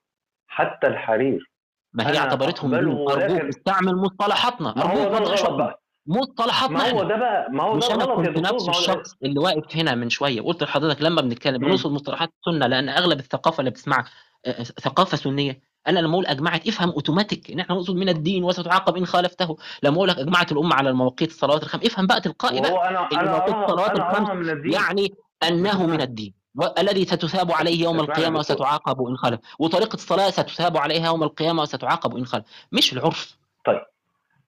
حتى 0.48 0.86
الحرير. 0.86 1.50
ما 1.92 2.06
هي 2.06 2.10
أنا 2.10 2.18
اعتبرتهم 2.18 2.72
ولكن- 2.72 3.48
استعمل 3.48 3.96
مصطلحاتنا. 3.96 4.74
ما 4.76 4.82
هو 4.84 4.94
ده 5.10 5.18
الغلط 5.18 5.50
بقى. 5.50 5.82
مصطلحاتنا 6.06 6.78
ما 6.78 6.90
هو 6.90 7.02
ده 7.02 7.16
بقى 7.16 7.46
ما 7.50 7.62
هو 7.62 7.78
ده 7.78 7.94
الغلط 7.94 8.26
يا 8.26 8.32
دكتور. 8.32 8.42
نفس 8.42 8.62
هو 8.62 8.72
ده- 8.72 8.78
الشخص 8.78 9.14
اللي 9.22 9.40
واقف 9.40 9.76
هنا 9.76 9.94
من 9.94 10.10
شوية 10.10 10.40
قلت 10.40 10.62
لحضرتك 10.62 11.02
لما 11.02 11.22
بنتكلم. 11.22 11.58
بنوصل 11.58 11.92
مصطلحات 11.92 12.28
السنة 12.48 12.66
لأن 12.66 12.88
أغلب 12.88 13.18
الثقافة 13.18 13.60
اللي 13.60 13.70
بتسمعها 13.70 14.04
آه، 14.46 14.50
آه، 14.50 14.62
ثقافة 14.62 15.16
سنية. 15.16 15.60
أنا 15.88 15.98
لما 16.00 16.12
أقول 16.12 16.26
اجمعت 16.26 16.68
افهم 16.68 16.90
أوتوماتيك 16.90 17.50
إن 17.50 17.60
إحنا 17.60 17.74
نقصد 17.74 17.96
من 17.96 18.08
الدين 18.08 18.44
وستعاقب 18.44 18.96
إن 18.96 19.06
خالفته. 19.06 19.56
لما 19.82 19.96
أقول 19.96 20.08
لك 20.08 20.18
اجمعت 20.18 20.52
الأمة 20.52 20.74
على 20.74 20.90
المواقيت 20.90 21.28
الصلوات 21.30 21.62
الخمس 21.62 21.84
افهم 21.86 22.06
بقى 22.06 22.20
تلقائي 22.20 22.60
بقى 22.60 22.70
اللي 22.88 22.98
أنا 23.20 23.30
مواقيت 23.30 23.54
الصلوات 23.54 23.98
الخمس 23.98 24.28
يعني 24.74 25.14
أنه 25.48 25.86
من 25.86 26.00
الدين. 26.00 26.34
والذي 26.56 27.04
ستثاب 27.04 27.52
عليه 27.52 27.82
يوم 27.84 28.00
القيامة. 28.00 28.38
وستعاقب 28.38 29.06
إن 29.06 29.16
خالف 29.16 29.40
وطريقة 29.58 29.94
الصلاة 29.94 30.30
ستثاب 30.30 30.76
عليها 30.76 31.06
يوم 31.06 31.22
القيامة 31.22 31.62
وستعاقب 31.62 32.16
إن 32.16 32.24
خالف 32.26 32.44
مش 32.72 32.92
العرف. 32.92 33.36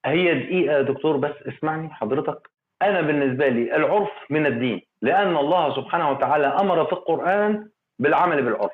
هي 0.05 0.33
دقيقة 0.39 0.73
يا 0.73 0.81
دكتور 0.81 1.17
بس 1.17 1.35
اسمعني 1.47 1.89
حضرتك. 1.93 2.49
أنا 2.81 3.01
بالنسبة 3.01 3.47
لي 3.47 3.75
العرف 3.75 4.09
من 4.29 4.45
الدين 4.45 4.81
لأن 5.01 5.37
الله 5.37 5.75
سبحانه 5.75 6.11
وتعالى 6.11 6.47
أمر 6.47 6.85
في 6.85 6.93
القرآن 6.93 7.69
بالعمل 7.99 8.41
بالعرف 8.43 8.71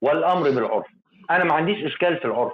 والأمر 0.00 0.50
بالعرف. 0.50 0.86
أنا 1.30 1.44
ما 1.44 1.54
عنديش 1.54 1.84
إشكال 1.84 2.16
في 2.16 2.24
العرف. 2.24 2.52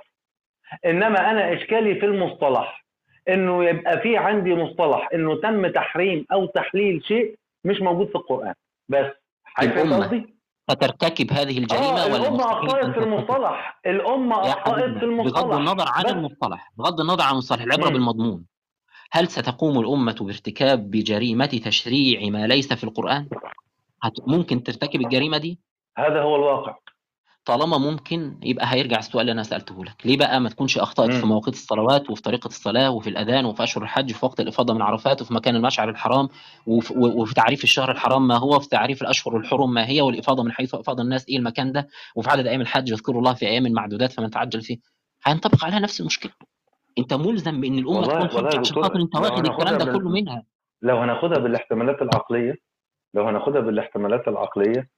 إنما 0.87 1.31
أنا 1.31 1.55
إشكالي 1.55 1.95
في 1.95 2.07
المصطلح. 2.07 2.85
إنه 3.29 3.65
يبقى 3.65 4.01
في 4.01 4.17
عندي 4.17 4.55
مصطلح 4.55 5.09
إنه 5.15 5.41
تم 5.41 5.67
تحريم 5.67 6.27
أو 6.33 6.47
تحليل 6.47 7.05
شيء 7.05 7.35
مش 7.65 7.81
موجود 7.81 8.09
في 8.09 8.15
القرآن. 8.15 8.55
بس 8.89 9.07
الأمة. 9.63 10.27
فترتكب 10.69 11.33
هذه 11.33 11.59
الأمة 11.59 12.31
مستحيل 12.31 12.41
أخطأت 12.41 12.85
ان 12.85 12.93
في 12.93 12.99
المصطلح 12.99 13.81
الأمة 13.87 14.37
يا 14.47 14.53
أخطأت 14.53 14.75
في 14.75 14.83
حبيبنا 14.83 15.23
بغض 15.23 15.53
المصطلح 15.53 15.57
النظر 15.57 15.85
عن 15.89 16.07
المصطلح 16.07 16.73
بغض 16.79 17.01
النظر 17.01 17.23
عن 17.23 17.33
المصطلح 17.33 17.63
العبرة 17.63 17.89
مم. 17.89 17.93
بالمضمون. 17.93 18.45
هل 19.13 19.29
ستقوم 19.29 19.79
الأمة 19.79 20.17
بارتكاب 20.21 20.91
بجريمة 20.91 21.47
تشريع 21.47 22.31
ما 22.31 22.47
ليس 22.47 22.73
في 22.73 22.85
القرآن؟ 22.85 23.29
هت... 24.03 24.13
ممكن 24.27 24.63
ترتكب 24.63 25.01
الجريمة 25.01 25.39
دي؟ 25.39 25.59
هذا 25.99 26.23
هو 26.23 26.37
الواقع. 26.37 26.77
طالما 27.47 27.79
ممكن 27.79 28.37
يبقى 28.43 28.67
هيرجع 28.75 28.99
السؤال 28.99 29.21
اللي 29.21 29.33
أنا 29.33 29.43
سألته 29.43 29.85
لك 29.85 30.07
ليه 30.07 30.17
بقى 30.17 30.41
ما 30.41 30.49
تكونش 30.49 30.79
أخطأت 30.79 31.11
في. 31.13 31.27
مواقيت 31.27 31.55
الصلوات 31.55 32.11
وفي 32.11 32.23
طريقة 32.23 32.47
الصلاة 32.49 32.91
وفي 32.91 33.11
الأذان 33.11 33.45
وفي 33.45 33.63
اشهر 33.63 33.85
الحج 33.85 34.11
وفي 34.11 34.27
وقت 34.27 34.41
الإفاضة 34.41 34.75
من 34.75 34.83
عرفات 34.83 35.23
وفي 35.23 35.35
مكان 35.35 35.57
المشعر 35.57 35.89
الحرام 35.91 36.29
وفي, 36.67 36.95
وفي 36.99 37.35
تعريف 37.35 37.65
الشهر 37.65 37.91
الحرام 37.91 38.27
ما 38.29 38.37
هو 38.37 38.61
في 38.61 38.69
تعريف 38.69 39.03
الأشهر 39.03 39.37
الحرم 39.37 39.73
ما 39.75 39.89
هي 39.89 40.01
والإفاضة 40.01 40.43
من 40.43 40.53
حيث 40.53 40.75
افاض 40.75 41.01
الناس 41.01 41.29
إيه 41.29 41.37
المكان 41.39 41.73
ده 41.73 41.89
وفي 42.17 42.31
عدد 42.31 42.47
أيام 42.47 42.61
الحج 42.61 42.89
يذكروا 42.89 43.19
الله 43.19 43.35
في 43.35 43.47
أيام 43.47 43.73
معدودات 43.73 44.13
فمن 44.13 44.31
تعجل 44.31 44.63
فيه 44.63 44.79
هينطبق 45.25 45.65
عليها 45.65 45.79
نفس 45.79 46.01
المشكلة 46.01 46.33
أنت 46.99 47.15
ملزم 47.15 47.61
بإن 47.61 47.79
الأمة 47.79 47.97
والله 47.99 48.27
تكون 48.27 48.37
والله 48.45 48.59
عشان 48.61 48.83
خاطر 48.83 49.01
أنت 49.01 49.17
واخد 49.17 49.47
الكلام 49.47 49.79
ده 49.79 49.85
كله. 49.93 50.11
منها 50.11 50.43
لو 50.83 50.97
هناخدها 50.97 51.39
بالاحتمالات 51.39 52.03
العقلية 52.03 52.55
لو 53.15 53.29
هناخدها 53.29 53.61
بالاحتمالات 53.61 54.29
العقلية 54.29 54.89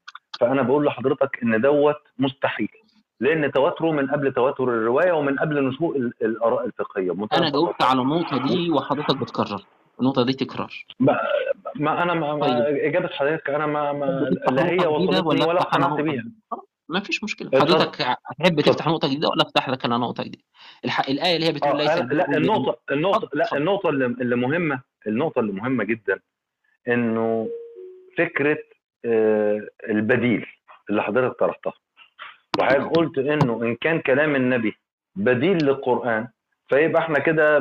فأنا 0.40 0.62
بقول 0.62 0.86
لحضرتك 0.86 1.38
إن 1.42 1.60
دوت 1.60 1.96
مستحيل 2.18 2.68
لأن 3.20 3.52
تواتره 3.52 3.90
من 3.92 4.10
قبل 4.10 4.32
تواتر 4.32 4.64
الرواية 4.64 5.12
ومن 5.12 5.38
قبل 5.38 5.64
نشوء 5.64 5.96
ال- 5.96 6.12
الآراء 6.22 6.66
الفقهية. 6.66 7.10
أنا 7.32 7.50
جاوبت 7.50 7.82
على 7.82 8.02
النقطة 8.02 8.46
دي 8.46 8.70
وحضرتك 8.70 9.16
بتكرر. 9.16 9.64
النقطة 10.00 10.22
دي 10.24 10.32
تكرار 10.32 10.72
ما, 11.00 11.18
ما 11.76 12.02
أنا 12.02 12.14
ما, 12.14 12.38
طيب. 12.40 12.76
إجابة 12.76 13.08
حضرتك 13.08 13.50
أنا 13.50 13.66
ما, 13.66 13.92
ما 13.92 14.30
لا 14.50 14.66
هي 14.70 14.86
وصلتني 14.86 15.44
ولا 15.46 15.60
اقتنعت 15.60 16.00
بيها. 16.00 16.24
خلاص، 16.50 16.64
ما 16.88 17.00
فيش 17.00 17.24
مشكلة. 17.24 17.50
حضرتك 17.54 18.00
اتفضل. 18.40 18.62
تفتح 18.62 18.86
نقطة 18.88 19.08
جديدة 19.08 19.28
ولا 19.28 19.42
أفتح 19.42 19.68
لك 19.68 19.84
أنا 19.84 19.98
نقطة 19.98 20.22
جديدة؟ 20.24 20.42
الح... 20.84 21.08
الآية 21.08 21.36
اللي 21.36 21.46
هي 21.46 21.52
بتقول 21.52 21.80
آه 21.80 21.84
ليس 22.04 22.12
لا 22.12 22.36
النقطه 22.36 22.78
النقطه 22.92 23.28
لا 23.32 23.56
النقطة 23.56 23.88
اللي, 23.88 24.06
اللي 24.06 24.36
مهمه 24.36 24.80
النقطة 25.06 25.38
اللي 25.40 25.52
مهمة 25.52 25.84
جدا 25.84 26.18
إنه 26.88 27.48
فكرة 28.18 28.52
آه، 28.52 28.58
البديل 29.90 30.46
اللي 30.90 31.02
حضرتك 31.02 31.38
طرحتها. 31.38 31.72
وحضرتك 32.58 32.96
قلت 32.96 33.18
إنه 33.18 33.62
إن 33.62 33.76
كان 33.76 34.00
كلام 34.00 34.36
النبي 34.36 34.74
بديل 35.16 35.56
للقرآن 35.64 36.28
فيبقى 36.68 37.02
إحنا 37.02 37.18
كده 37.18 37.58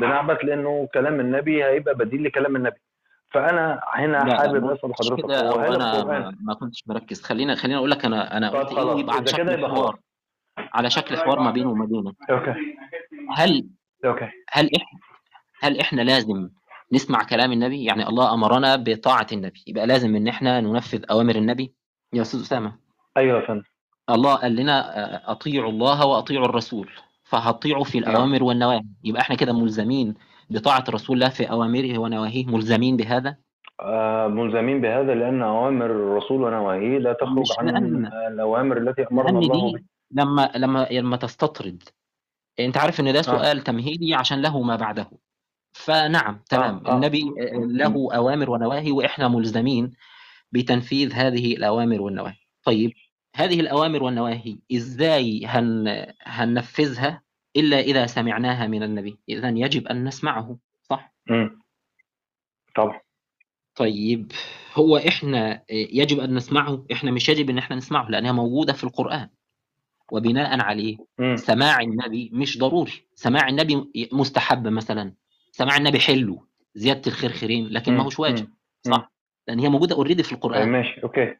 بنعبث 0.00 0.44
لأنه 0.44 0.88
كلام 0.94 1.20
النبي 1.20 1.64
هيبقى 1.64 1.94
بديل 1.94 2.24
لكلام 2.24 2.56
النبي. 2.56 2.76
فأنا 3.30 3.80
هنا 3.94 4.36
حابب 4.36 4.70
أسأل 4.70 4.94
حضرتك 4.94 5.24
هو 5.24 5.74
أنا 5.74 6.34
ما, 6.40 6.54
كنتش 6.54 6.84
مركز. 6.86 7.22
خلينا 7.22 7.54
خلينا 7.54 7.78
أقول 7.78 7.90
لك 7.90 8.04
أنا 8.04 8.36
أنا 8.36 8.50
قلت 8.50 8.72
إيه 8.78 8.84
ويبقى 8.84 9.16
على 9.16 9.26
شكل 9.26 9.48
يبقى 9.48 9.70
حوار. 9.70 9.98
على 10.58 10.90
شكل 10.90 11.16
حوار 11.16 11.40
ما 11.40 11.50
بينه 11.50 11.70
وما 11.70 11.84
بينك 11.84 12.14
أوكي. 12.30 12.54
هل 13.36 13.68
أوكي. 14.04 14.28
هل 14.50 14.70
إحنا 14.76 14.98
هل 15.60 15.80
إحنا 15.80 16.02
لازم 16.02 16.48
نسمع 16.92 17.22
كلام 17.22 17.52
النبي 17.52 17.84
يعني 17.84 18.08
الله 18.08 18.34
أمرنا 18.34 18.76
بطاعة 18.76 19.26
النبي. 19.32 19.64
يبقى 19.66 19.86
لازم 19.86 20.16
إن 20.16 20.28
إحنا 20.28 20.60
ننفذ 20.60 21.04
أوامر 21.10 21.36
النبي. 21.36 21.72
يا 22.12 22.22
أستاذ 22.22 22.40
أسامة. 22.40 22.72
أيوه 23.16 23.40
يا 23.40 23.46
فندم. 23.46 23.62
الله 24.10 24.34
قال 24.34 24.56
لنا 24.56 24.98
آه، 24.98 25.32
أطيعوا 25.32 25.70
الله 25.70 26.06
وأطيعوا 26.06 26.44
الرسول. 26.46 26.90
فهطيعوا 27.24 27.84
في 27.84 28.00
نعم 28.00 28.10
الأوامر 28.10 28.42
والنواهي. 28.42 28.84
يبقى 29.04 29.22
إحنا 29.22 29.36
كده 29.36 29.52
ملزمين 29.52 30.14
بطاعة 30.50 30.84
رسول 30.90 31.16
الله 31.16 31.28
في 31.28 31.50
أوامره 31.50 31.98
ونواهيه؟ 31.98 32.46
ملزمين 32.46 32.96
بهذا؟ 32.96 33.36
آه، 33.80 34.26
ملزمين 34.28 34.80
بهذا 34.80 35.14
لأن 35.14 35.42
أوامر 35.42 35.86
الرسول 35.86 36.42
ونواهيه 36.42 36.98
لا 36.98 37.12
تخرج 37.12 37.46
عن 37.58 37.66
لأن. 37.68 38.06
الأوامر 38.32 38.78
التي 38.78 39.02
أمرنا 39.12 39.30
لأن 39.30 39.50
الله 39.50 39.72
بها. 39.72 39.82
لما 40.10 40.50
لما 40.56 40.88
لما 40.90 41.16
تستطرد. 41.16 41.82
أنت 42.60 42.76
عارف 42.76 43.00
إن 43.00 43.12
ده 43.12 43.18
آه. 43.18 43.22
سؤال 43.22 43.60
تمهيدي 43.60 44.14
عشان 44.14 44.42
له 44.42 44.62
ما 44.62 44.76
بعده. 44.76 45.10
فنعم 45.72 46.34
آه 46.34 46.44
تمام. 46.50 46.86
آه 46.86 46.94
النبي 46.96 47.22
آه، 47.22 47.54
له 47.54 48.08
أوامر 48.14 48.50
ونواهي 48.50 48.90
وإحنا 48.92 49.28
ملزمين 49.28 49.90
بتنفيذ 50.52 51.12
هذه 51.12 51.56
الأوامر 51.56 52.02
والنواهي. 52.02 52.36
طيب 52.64 52.92
هذه 53.36 53.60
الأوامر 53.60 54.02
والنواهي 54.02 54.58
إزاي 54.72 55.46
هن 55.46 56.06
هننفذها 56.22 57.22
إلا 57.56 57.80
إذا 57.80 58.06
سمعناها 58.06 58.66
من 58.66 58.82
النبي؟ 58.82 59.18
اذا 59.28 59.48
يجب 59.48 59.86
أن 59.88 60.04
نسمعه 60.04 60.58
صح؟ 60.82 61.12
مم. 61.30 61.58
طبعا. 62.76 63.00
طيب 63.74 64.32
هو 64.74 64.96
إحنا 64.96 65.62
يجب 65.70 66.20
أن 66.20 66.34
نسمعه؟ 66.34 66.84
إحنا 66.92 67.10
مش 67.10 67.28
يجب 67.28 67.50
إن 67.50 67.58
إحنا 67.58 67.76
نسمعه 67.76 68.08
لأنها 68.08 68.32
موجودة 68.32 68.72
في 68.72 68.84
القرآن 68.84 69.28
وبناء 70.12 70.60
عليه. 70.60 70.96
مم. 71.18 71.36
سماع 71.36 71.80
النبي 71.80 72.30
مش 72.32 72.58
ضروري. 72.58 72.92
سماع 73.14 73.48
النبي 73.48 74.08
مستحب 74.12 74.66
مثلا. 74.68 75.14
سماع 75.58 75.76
النبي 75.76 76.00
حلو 76.00 76.48
زيادة 76.74 77.02
الخير 77.06 77.30
خيرين 77.32 77.68
لكن 77.68 77.96
ما 77.96 78.02
هوش 78.04 78.18
واجب. 78.20 78.48
صح؟ 78.86 79.12
لأن 79.48 79.58
هي 79.58 79.68
موجودة 79.68 79.96
already 79.96 80.22
في 80.22 80.32
آه، 80.32 80.34
القران 80.34 80.68
ماشي 80.68 81.02
okay 81.02 81.34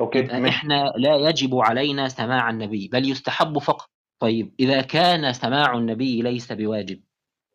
okay 0.00 0.18
يبقى 0.18 0.40
ماشي. 0.40 0.56
إحنا 0.56 0.92
لا 0.96 1.16
يجب 1.28 1.54
علينا 1.54 2.08
سماع 2.08 2.50
النبي 2.50 2.88
بل 2.88 3.10
يستحب 3.10 3.58
فقط. 3.58 3.90
طيب 4.20 4.54
إذا 4.60 4.80
كان 4.80 5.32
سماع 5.32 5.76
النبي 5.78 6.22
ليس 6.22 6.52
بواجب 6.52 7.00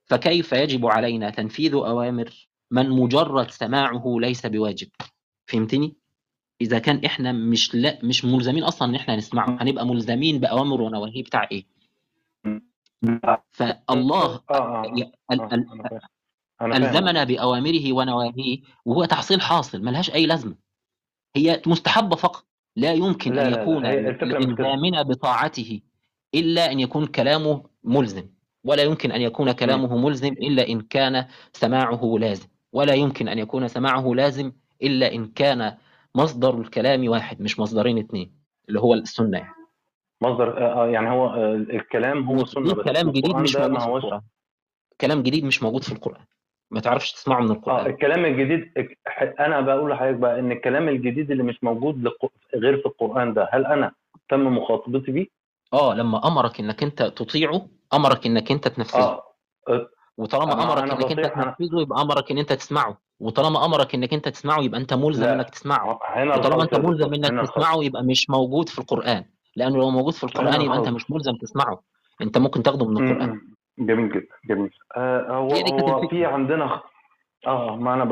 فكيف 0.06 0.52
يجب 0.52 0.86
علينا 0.86 1.30
تنفيذ 1.30 1.74
أوامر 1.74 2.48
من 2.72 2.90
مجرد 2.90 3.52
سماعه 3.52 4.04
ليس 4.20 4.46
بواجب؟ 4.46 4.88
فهمتني؟ 5.48 5.98
إذا 6.62 6.80
كان 6.80 7.06
إحنا 7.06 7.32
مش 7.32 7.76
لا 7.76 8.00
مش 8.04 8.26
ملزمين 8.26 8.64
أصلا 8.64 8.90
إن 8.90 8.96
إحنا 8.96 9.16
نسمعه. 9.16 9.58
هنبقى 9.62 9.86
ملزمين 9.86 10.40
بأوامر 10.40 10.82
ونواهي 10.82 11.22
بتاع 11.22 11.48
إيه؟ 11.52 11.64
آه 11.64 11.79
فالله 13.52 14.40
ألزمنا 16.62 17.24
بأوامره 17.24 17.94
ونواهيه 17.94 18.62
وهو 18.86 19.06
تحصيل 19.06 19.42
حاصل 19.42 19.82
ملهاش 19.84 20.14
أي 20.14 20.26
لازمة. 20.26 20.56
هي 21.36 21.62
مستحبة 21.68 22.16
فقط. 22.16 22.46
لا 22.76 22.94
يمكن 22.94 23.34
لا 23.34 23.50
لا 23.50 23.62
يكون 23.62 23.84
لالزامنا 23.86 25.02
بطاعته 25.02 25.82
إلا 26.36 26.72
أن 26.72 26.80
يكون 26.80 27.06
كلامه 27.06 27.64
ملزم 27.84 28.30
ولا 28.64 28.84
يمكن 28.84 29.12
أن 29.12 29.22
يكون. 29.22 29.52
كلامه 29.52 29.98
ملزم 29.98 30.34
إلا 30.34 30.70
إن 30.70 30.82
كان 30.82 31.26
سماعه 31.54 32.18
لازم 32.20 32.48
ولا 32.74 32.94
يمكن 32.94 33.28
أن 33.28 33.40
يكون 33.40 33.68
سماعه 33.68 34.14
لازم 34.16 34.52
إلا 34.84 35.14
إن 35.14 35.28
كان 35.28 35.78
مصدر 36.16 36.62
الكلام 36.62 37.10
واحد 37.10 37.42
مش 37.42 37.60
مصدرين 37.60 37.98
اثنين 37.98 38.36
اللي 38.70 38.80
هو 38.80 38.94
السنة. 38.94 39.38
يعني 39.38 39.59
مصدر 40.22 40.58
آه 40.58 40.84
آه، 40.84 40.88
يعني 40.88 41.10
هو 41.10 41.28
آه 41.28 41.56
الكلام 41.56 42.24
هو 42.24 42.36
دي 42.36 42.62
بس 42.62 42.74
كلام 42.74 43.10
جديد 43.12 43.36
مش 43.36 43.56
موجود 43.56 43.72
ما 43.72 43.80
في 43.80 43.86
هوش 43.90 44.04
كلام 45.02 45.24
جديد 45.24 45.44
مش 45.46 45.64
موجود 45.64 45.84
في 45.84 45.92
القرآن. 45.92 46.26
ما 46.72 46.80
تعرفش 46.80 47.12
تسمعه 47.12 47.40
من 47.40 47.52
القرآن. 47.52 47.86
الكلام 47.86 48.26
الجديد 48.26 48.72
أنا 49.40 49.62
بقول 49.62 49.92
لحضرتك 49.92 50.16
بقى 50.18 50.40
إن 50.40 50.52
الكلام 50.52 50.90
الجديد 50.90 51.32
اللي 51.32 51.44
مش 51.44 51.64
موجود 51.64 52.04
لق- 52.08 52.32
غير 52.56 52.78
في 52.78 52.86
القرآن 52.86 53.34
ده 53.34 53.50
هل 53.52 53.66
أنا 53.66 53.92
تم 54.30 54.58
مخاطبتي 54.58 55.12
بيه؟ 55.12 55.28
آه 55.74 55.94
لما 55.94 56.28
أمرك 56.28 56.60
إنك 56.60 56.84
أنت 56.84 57.04
تطيعه 57.04 57.68
أمرك 57.94 58.26
إنك 58.26 58.52
أنت 58.52 58.68
تنفذه. 58.68 59.00
آه، 59.00 59.90
وطالما 60.18 60.54
أنا 60.54 60.64
أمرك 60.64 60.84
أنا 60.84 60.94
إنك 60.94 61.12
أنت 61.12 61.34
تنفذه 61.34 61.82
يبقى 61.82 62.02
أمرك 62.02 62.32
إن 62.32 62.38
أنت 62.38 62.54
تسمعه. 62.54 62.98
وطالما 63.20 63.66
أمرك 63.66 63.96
إنك 63.96 64.14
أنت 64.14 64.28
تسمعه 64.30 64.60
يبقى 64.62 64.80
أنت 64.80 64.94
ملزم 64.94 65.24
إنك 65.28 65.50
تسمعه. 65.50 66.00
هنا 66.06 66.36
وطالما 66.36 66.64
أنت 66.64 66.76
ملزم 66.76 67.14
إنك 67.14 67.50
تسمعه 67.50 67.84
يبقى 67.84 68.04
مش 68.04 68.30
موجود 68.30 68.70
في 68.70 68.80
القرآن. 68.80 69.26
لأنه 69.56 69.78
لو 69.78 69.90
موجود 69.90 70.14
في 70.14 70.24
القرآن 70.24 70.62
يبقى 70.62 70.78
أنت 70.78 70.90
مش 70.90 71.12
ملزم 71.12 71.36
تسمعه. 71.36 71.82
أنت 72.22 72.38
ممكن 72.38 72.64
تاخده 72.64 72.86
من 72.86 73.12
القرآن. 73.12 73.42
جميل 73.80 74.10
جدا 74.10 74.36
جميل. 74.46 74.74
آه 74.98 75.38
هو 75.38 75.50
هو 75.50 76.08
في 76.08 76.26
عندنا 76.26 76.82
آه 77.48 77.76
ما 77.76 77.94
أنا 77.94 78.04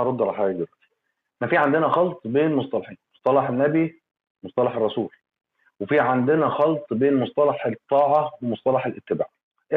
هرد 0.00 0.22
على 0.22 0.32
حاجة 0.32 0.52
دلوقتي. 0.52 0.72
ما 1.40 1.46
في 1.46 1.56
عندنا 1.56 1.88
خلط 1.88 2.20
بين 2.24 2.54
مصطلحين 2.54 2.96
مصطلح 3.14 3.48
النبي 3.48 4.02
مصطلح 4.42 4.76
الرسول. 4.76 5.08
وفي 5.80 6.00
عندنا 6.00 6.48
خلط 6.48 6.86
بين 6.90 7.20
مصطلح 7.20 7.66
الطاعة 7.66 8.30
ومصطلح 8.42 8.86
الاتباع. 8.86 9.26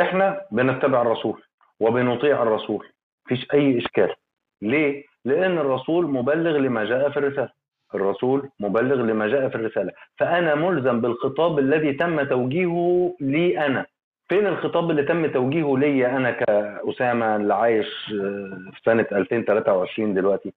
إحنا 0.02 0.42
بنتبع 0.52 1.02
الرسول 1.02 1.44
وبنطيع 1.80 2.44
الرسول. 2.44 2.88
مفيش 3.26 3.48
أي 3.54 3.78
إشكال. 3.78 4.16
ليه؟ 4.62 5.06
لأن 5.26 5.58
الرسول 5.58 6.08
مبلغ 6.08 6.58
لما 6.58 6.86
جاء 6.86 7.10
في 7.10 7.18
الرسالة. 7.18 7.50
الرسول 7.96 8.50
مبلغ 8.60 8.96
لما 8.96 9.28
جاء 9.28 9.50
في 9.50 9.56
الرسالة. 9.56 9.92
فأنا 10.18 10.56
ملزم 10.56 11.02
بالخطاب 11.02 11.60
الذي 11.60 11.94
تم 11.94 12.24
توجيهه 12.24 13.16
لي 13.22 13.66
أنا. 13.66 13.86
فين 14.30 14.48
الخطاب 14.48 14.92
اللي 14.92 15.04
تم 15.04 15.32
توجيهه 15.32 15.78
لي 15.78 16.08
أنا 16.08 16.32
كأسامة 16.32 17.36
اللي 17.36 17.54
عايش 17.54 17.88
آه، 18.14 18.72
في 18.74 18.80
سنة 18.86 19.08
2023 19.12 20.14
دلوقتي؟ 20.14 20.54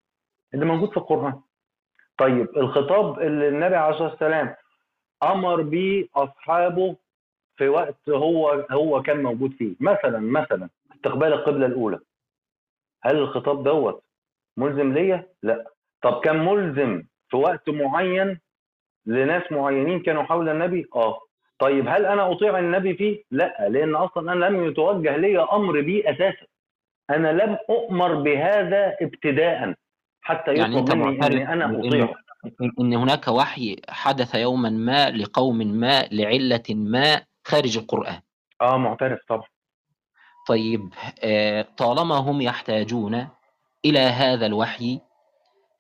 اللي 0.55 0.65
موجود 0.65 0.91
في 0.91 0.97
القرآن. 0.97 1.41
طيب 2.19 2.49
الخطاب 2.57 3.21
اللي 3.21 3.49
النبي 3.49 3.77
عليه 3.77 3.95
الصلاة 3.95 4.11
والسلام 4.11 4.55
أمر 5.23 5.63
بيه 5.63 6.07
أصحابه 6.17 6.97
في 7.57 7.69
وقت 7.69 8.09
هو 8.09 8.67
هو 8.71 9.03
كان 9.03 9.23
موجود 9.23 9.53
فيه. 9.53 9.75
مثلا 9.81 10.19
مثلا 10.21 10.69
استقبال 10.97 11.33
القبلة 11.33 11.67
الأولى. 11.67 11.99
هل 13.03 13.17
الخطاب 13.17 13.65
دوت 13.65 14.03
ملزم 14.57 14.93
ليا؟ 14.93 15.27
لا. 15.43 15.65
طب 16.03 16.21
كان 16.21 16.45
ملزم 16.45 17.03
في 17.33 17.37
وقت 17.37 17.69
معين 17.69 18.41
لناس 19.07 19.43
معينين 19.51 20.01
كانوا 20.01 20.23
حول 20.23 20.49
النبي؟ 20.49 20.87
آه. 20.95 21.21
طيب 21.59 21.89
هل 21.89 22.07
أنا 22.07 22.33
أطيع 22.33 22.59
النبي 22.59 22.95
فيه؟ 22.95 23.23
لا 23.31 23.69
لأن 23.69 23.95
أصلا 23.95 24.33
أنا 24.33 24.45
لم 24.45 24.67
يتوجه 24.67 25.17
لي 25.17 25.43
أمر 25.53 25.81
بي 25.81 26.11
أساسا. 26.11 26.47
أنا 27.11 27.33
لم 27.33 27.59
أؤمر 27.71 28.15
بهذا 28.15 28.97
ابتداء 29.03 29.75
حتى 30.23 30.55
يعني 30.55 30.79
أنت 30.79 30.95
مني 30.95 31.27
أني 31.27 31.53
أنا 31.53 31.79
اطيعه 31.79 32.15
إن 32.81 32.95
هناك 32.95 33.29
وحي 33.29 33.77
حدث 33.89 34.35
يوما 34.35 34.71
ما 34.71 35.11
لقوم 35.11 35.59
ما 35.59 36.03
لعلة 36.13 36.63
ما 36.71 37.21
خارج 37.45 37.79
القرآن. 37.79 38.21
آه 38.61 38.77
معترف 38.77 39.19
طبعا. 39.29 39.49
طيب 40.49 40.81
آه، 41.25 41.67
طالما 41.77 42.15
هم 42.15 42.41
يحتاجون 42.41 43.29
إلى 43.85 43.99
هذا 43.99 44.47
الوحي 44.47 45.01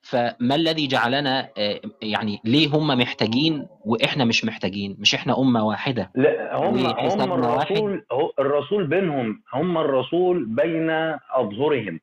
فما 0.02 0.54
الذي 0.54 0.86
جعلنا 0.86 1.48
آه، 1.58 1.80
يعني 2.02 2.40
ليه 2.44 2.68
هم 2.68 2.86
محتاجين 2.86 3.66
وإحنا 3.84 4.24
مش 4.24 4.44
محتاجين؟ 4.44 4.96
مش 4.98 5.14
إحنا 5.14 5.38
أمة 5.38 5.66
واحدة. 5.66 6.10
لا 6.14 6.56
هم 6.56 6.86
هم. 6.86 7.32
الرسول 7.32 8.04
الرسول 8.38 8.86
بينهم 8.86 9.42
هم 9.52 9.78
الرسول 9.78 10.44
بين 10.44 10.90
أظهرهم. 11.30 12.00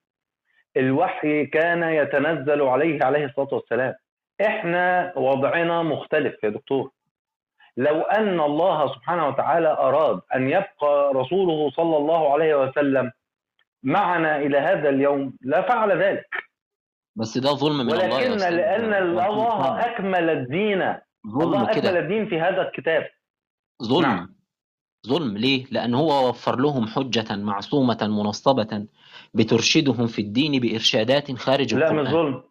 الوحي 0.78 1.46
كان 1.46 1.84
يتنزل 1.84 2.62
عليه 2.62 3.04
عليه 3.04 3.26
الصلاة 3.26 3.54
والسلام. 3.54 3.94
إحنا 4.42 5.14
وضعنا 5.16 5.84
مختلف 5.84 6.44
يا 6.44 6.50
دكتور. 6.50 6.92
لو 7.78 8.02
أن 8.02 8.40
الله 8.40 8.94
سبحانه 8.96 9.28
وتعالى 9.28 9.68
أراد 9.68 10.20
أن 10.36 10.48
يبقى 10.50 11.12
رسوله 11.16 11.70
صلى 11.72 11.98
الله 11.98 12.34
عليه 12.34 12.56
وسلم 12.56 13.12
معنا 13.84 14.38
إلى 14.38 14.58
هذا 14.58 14.90
اليوم 14.90 15.34
لفعل 15.42 15.92
ذلك. 16.02 16.49
بس 17.16 17.38
ده 17.38 17.54
ظلم 17.54 17.78
من 17.78 17.92
الله 17.94 18.16
ولكن 18.16 18.32
لأن 18.38 18.94
الله. 18.94 19.80
أكمل 19.86 20.30
الدين. 20.30 20.80
ظلم 21.28 21.42
الله 21.42 21.64
أكمل 21.64 21.82
كده 21.82 22.00
الدين 22.00 22.30
في 22.30 22.42
هذا 22.42 22.62
الكتاب. 22.62 23.04
ظلم. 23.84 24.02
نعم. 24.02 24.36
ظلم 25.08 25.38
ليه؟ 25.38 25.66
لأن 25.72 25.94
هو 25.94 26.30
وفر 26.30 26.60
لهم 26.60 26.88
حجة 26.88 27.36
معصومة 27.36 27.98
منصبة 28.02 28.88
بترشدهم 29.34 30.08
في 30.08 30.22
الدين 30.22 30.60
بإرشادات 30.62 31.32
خارج 31.36 31.76
لا 31.76 31.92
القرآن. 31.92 32.06
مش 32.06 32.12
ظلم. 32.12 32.44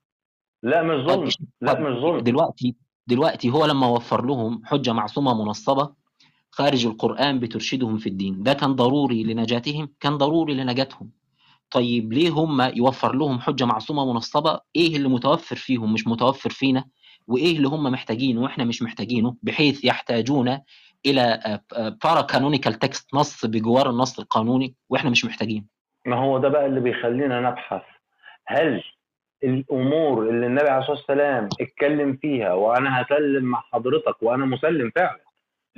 لا 0.63 0.83
مش 0.83 1.05
ظلم. 1.07 1.31
إيش- 1.31 1.43
لا 1.61 1.73
طب 1.73 1.81
مش 1.81 1.99
ظلم. 2.03 2.19
دلوقتي 2.21 2.77
دلوقتي 3.07 3.51
هو 3.51 3.67
لما 3.67 3.87
وفر 3.87 4.25
لهم 4.25 4.63
حجة 4.65 4.93
معصومة 4.93 5.45
منصبة 5.45 5.95
خارج 6.51 6.87
القرآن 6.87 7.41
بترشدهم 7.41 7.99
في 7.99 8.09
الدين. 8.09 8.43
ده 8.43 8.53
كان 8.53 8.75
ضروري 8.75 9.25
لنجاتهم؟ 9.25 9.95
كان 10.01 10.17
ضروري 10.19 10.55
لنجاتهم. 10.55 11.11
طيب 11.71 12.13
ليه 12.13 12.31
هم 12.31 12.61
يوفر 12.77 13.15
لهم 13.15 13.41
حجة 13.41 13.65
معصومة 13.65 14.13
منصبة؟ 14.13 14.61
إيه 14.77 14.97
اللي 14.97 15.09
متوفر 15.09 15.57
فيهم 15.57 15.93
مش 15.93 16.07
متوفر 16.07 16.51
فينا؟ 16.51 16.85
وإيه 17.27 17.57
اللي 17.57 17.69
هم 17.69 17.83
محتاجينه 17.83 18.41
وإحنا 18.43 18.65
مش 18.65 18.83
محتاجينه؟ 18.83 19.37
بحيث 19.43 19.85
يحتاجون 19.85 20.59
إلى 21.07 21.61
para-canonical 22.05 22.75
text 22.75 23.15
نص 23.15 23.47
بجوار 23.47 23.91
النص 23.91 24.19
القانوني 24.19 24.75
وإحنا 24.89 25.11
مش 25.11 25.25
محتاجين 25.25 25.67
ما 26.07 26.17
هو 26.17 26.39
ده 26.39 26.49
بقى 26.49 26.67
اللي 26.67 26.81
بيخلينا 26.81 27.41
نبحث. 27.41 27.83
هل 28.47 28.83
الأمور 29.45 30.29
اللي 30.31 30.47
النبي 30.47 30.69
عليه 30.69 30.79
الصلاة 30.83 30.97
والسلام 30.97 31.49
اتكلم 31.61 32.17
فيها 32.23 32.53
وأنا 32.53 33.03
هسلم 33.03 33.45
مع 33.45 33.61
حضرتك 33.73 34.23
وأنا 34.23 34.45
مسلم 34.45 34.91
فعلا 34.97 35.21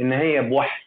إن 0.01 0.13
هي 0.13 0.43
بوحي 0.43 0.83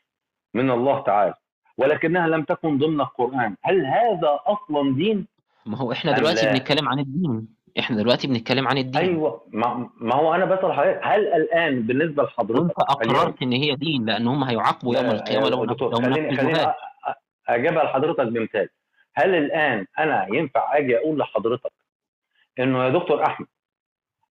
من 0.53 0.71
الله 0.71 0.99
تعالى؟ 1.03 1.33
ولكنها 1.77 2.27
لم 2.27 2.43
تكن 2.43 2.77
ضمن 2.77 3.01
القرآن. 3.01 3.55
هل 3.61 3.85
هذا 3.85 4.39
أصلا 4.45 4.95
دين؟ 4.95 5.27
ما 5.65 5.77
هو 5.77 5.91
إحنا 5.91 6.11
أم 6.11 6.17
دلوقتي؟ 6.17 6.45
بنتكلم 6.45 6.89
عن 6.89 6.99
الدين. 6.99 7.47
إحنا 7.79 7.97
دلوقتي 7.97 8.27
بنتكلم 8.27 8.67
عن 8.67 8.77
الدين. 8.77 9.01
أيوه. 9.01 9.41
ما, 9.51 9.89
ما 9.97 10.15
هو 10.15 10.35
أنا 10.35 10.45
بسأل 10.45 10.73
حضرتك 10.73 10.99
هل 11.03 11.27
الآن 11.27 11.81
بالنسبة 11.81 12.23
لحضرتك 12.23 12.51
اليوم 12.51 13.15
أقررت 13.15 13.41
إن 13.41 13.51
هي 13.51 13.75
دين 13.75 14.05
لأن 14.05 14.27
هم 14.27 14.43
هيعاقبوا 14.43 14.95
يوم 14.95 15.05
القيامة 15.05 15.45
يا 15.45 15.49
لو 15.49 15.65
دكتور، 15.65 15.95
خليني 15.95 16.37
خليني 16.37 16.73
أجيبها 17.47 17.83
لحضرتك 17.83 18.27
بمثال. 18.27 18.69
هل 19.15 19.35
الآن 19.35 19.85
أنا 19.99 20.27
ينفع 20.33 20.77
أجي 20.77 20.97
أقول 20.97 21.19
لحضرتك 21.19 21.71
إنه 22.59 22.83
يا 22.83 22.89
دكتور 22.89 23.25
أحمد 23.25 23.47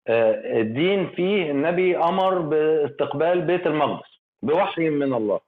آه، 0.08 0.60
الدين 0.60 1.08
فيه 1.08 1.50
النبي 1.50 1.98
أمر 1.98 2.38
باستقبال 2.38 3.40
بيت 3.42 3.66
المقدس 3.66 4.20
بوحي 4.42 4.90
من 4.90 5.14
الله. 5.14 5.40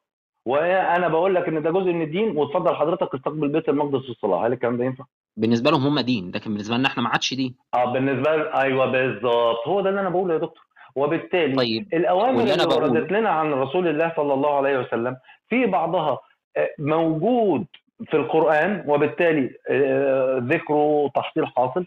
وأنا 0.47 1.09
بقول 1.09 1.35
لك 1.35 1.49
إن 1.49 1.63
ده 1.63 1.71
جزء 1.71 1.93
من 1.93 2.03
الدين 2.03 2.37
وتفضل 2.37 2.75
حضرتك 2.75 3.15
استقبل 3.15 3.49
بيت 3.49 3.69
المقدس 3.69 4.03
في 4.05 4.09
الصلاه 4.11 4.47
هل 4.47 4.53
الكلام 4.53 4.77
ده 4.77 4.85
ينفع؟ 4.85 5.05
بالنسبة 5.37 5.71
لهم 5.71 5.83
هم 5.87 6.01
دين 6.01 6.31
لكن 6.35 6.51
بالنسبة 6.51 6.77
لنا 6.77 6.89
إحنا 6.89 7.03
ما 7.03 7.09
عادش 7.09 7.35
دين. 7.35 7.55
آه 7.75 7.93
بالنسبة 7.93 8.37
لي 8.37 8.55
أيوه 8.55 8.87
بالظبط 8.87 9.69
هو 9.69 9.81
ده 9.81 9.89
اللي 9.91 10.01
أنا 10.01 10.09
بقوله 10.09 10.35
يا 10.35 10.39
دكتور. 10.39 10.65
وبالتالي 10.97 11.55
طيب 11.55 11.95
الأوامر 11.95 12.43
اللي 12.43 12.65
وردت 12.65 13.13
لنا 13.13 13.29
عن 13.31 13.53
رسول 13.53 13.89
الله 13.89 14.13
صلى 14.17 14.35
الله 14.35 14.57
عليه 14.57 14.79
وسلم 14.79 15.17
في 15.49 15.67
بعضها 15.67 16.19
آه، 16.57 16.69
موجود 16.79 17.67
في 18.07 18.17
القرآن 18.17 18.85
وبالتالي 18.87 19.51
آه، 19.71 20.39
ذكره 20.43 21.11
تحصيل 21.15 21.47
حاصل. 21.47 21.87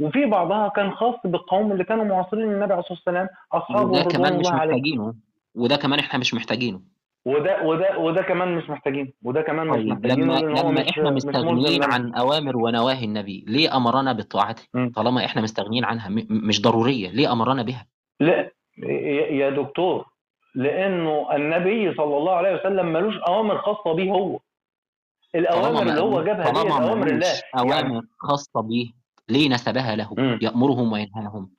وفي 0.00 0.26
بعضها 0.26 0.68
كان 0.68 0.90
خاص 0.92 1.14
بالقوم 1.24 1.72
اللي 1.72 1.84
كانوا 1.84 2.04
معاصرين 2.04 2.44
النبي 2.52 2.72
عليه 2.72 2.78
الصلاة 2.78 2.92
والسلام 2.98 3.28
أصحابه 3.52 3.90
وده 3.90 4.02
كمان 4.02 4.38
مش 4.38 4.46
محتاجينه. 4.46 5.14
وده 5.54 5.76
كمان 5.76 5.98
إحنا 5.98 6.18
مش 6.18 6.34
محتاجينه. 6.34 6.80
وده 7.28 7.62
وده 7.62 7.98
وده 7.98 8.22
كمان 8.22 8.54
مش 8.56 8.70
محتاجين. 8.70 9.12
وده 9.22 9.42
كمان 9.42 9.66
مش 9.66 9.76
طيب 9.76 9.86
محتاجينه 9.88 10.24
لما 10.24 10.40
لأن 10.40 10.58
هو 10.58 10.70
لما 10.70 10.80
مش 10.80 10.88
إحنا 10.88 11.10
مش 11.10 11.24
مستغنيين 11.24 11.78
ملزم 11.80 11.92
عن 11.92 12.14
أوامر 12.14 12.56
ونواهي 12.56 13.04
النبي 13.04 13.44
ليه 13.48 13.76
أمرنا 13.76 14.12
بطاعته. 14.12 14.62
طالما 14.96 15.24
إحنا 15.24 15.42
مستغنيين 15.42 15.84
عنها 15.84 16.08
مش 16.30 16.62
ضرورية 16.62 17.08
ليه 17.10 17.32
أمرنا 17.32 17.62
بها؟ 17.62 17.86
لا 18.20 18.50
يا 19.30 19.50
دكتور 19.50 20.06
لأنه 20.54 21.36
النبي 21.36 21.94
صلى 21.94 22.16
الله 22.16 22.32
عليه 22.32 22.54
وسلم 22.54 22.86
ملوش 22.92 23.16
أوامر 23.16 23.58
خاصة 23.58 23.92
بيه 23.94 24.10
هو. 24.10 24.38
الأوامر 25.34 25.82
اللي 25.82 26.00
هو 26.00 26.22
جابها 26.22 26.50
دي 26.50 26.70
اوامر 26.70 27.06
الله 27.06 27.26
أوامر 27.58 28.02
خاصة 28.18 28.60
به 28.60 28.92
ليه 29.28 29.48
نسبها 29.48 29.96
له؟ 29.96 30.14
مم. 30.18 30.38
يأمرهم 30.42 30.92
وينهاهم. 30.92 31.50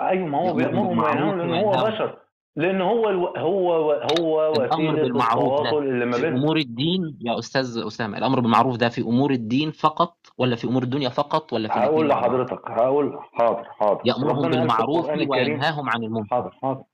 أيوه 0.00 0.26
ما 0.26 0.38
هو 0.38 0.52
بيامرهم 0.54 0.98
وينهاهم 0.98 1.38
لأن 1.38 1.54
هو. 1.64 1.70
بشر. 1.70 2.18
لأن 2.58 2.80
هو 2.80 3.08
ألو... 3.08 3.26
هو 3.26 3.92
هو 4.20 4.52
الأمر 4.52 4.92
وسيلة 4.92 5.06
التواصل 5.06 5.64
ده 5.70 5.78
اللي 5.78 6.04
ما 6.06 6.16
بين 6.18 6.36
أمور 6.36 6.56
الدين 6.56 7.18
يا 7.20 7.38
أستاذ 7.38 7.86
أسامة 7.86 8.18
الأمر 8.18 8.40
بالمعروف 8.40 8.76
ده 8.76 8.88
في 8.88 9.00
أمور 9.00 9.30
الدين 9.30 9.70
فقط 9.70 10.16
ولا 10.38 10.56
في 10.56 10.66
أمور 10.66 10.82
الدنيا 10.82 11.08
فقط 11.08 11.52
ولا 11.52 11.68
في 11.68 11.78
هقول 11.78 12.08
لحضرتك 12.08 12.70
هقول 12.70 13.18
حاضر 13.32 13.64
حاضر. 13.64 14.00
يأمرهم 14.04 14.50
بالمعروف 14.50 15.10
وينهاهم 15.10 15.90
عن 15.90 16.02
المنكر. 16.02 16.28
حاضر 16.30 16.50
حاضر 16.62 16.84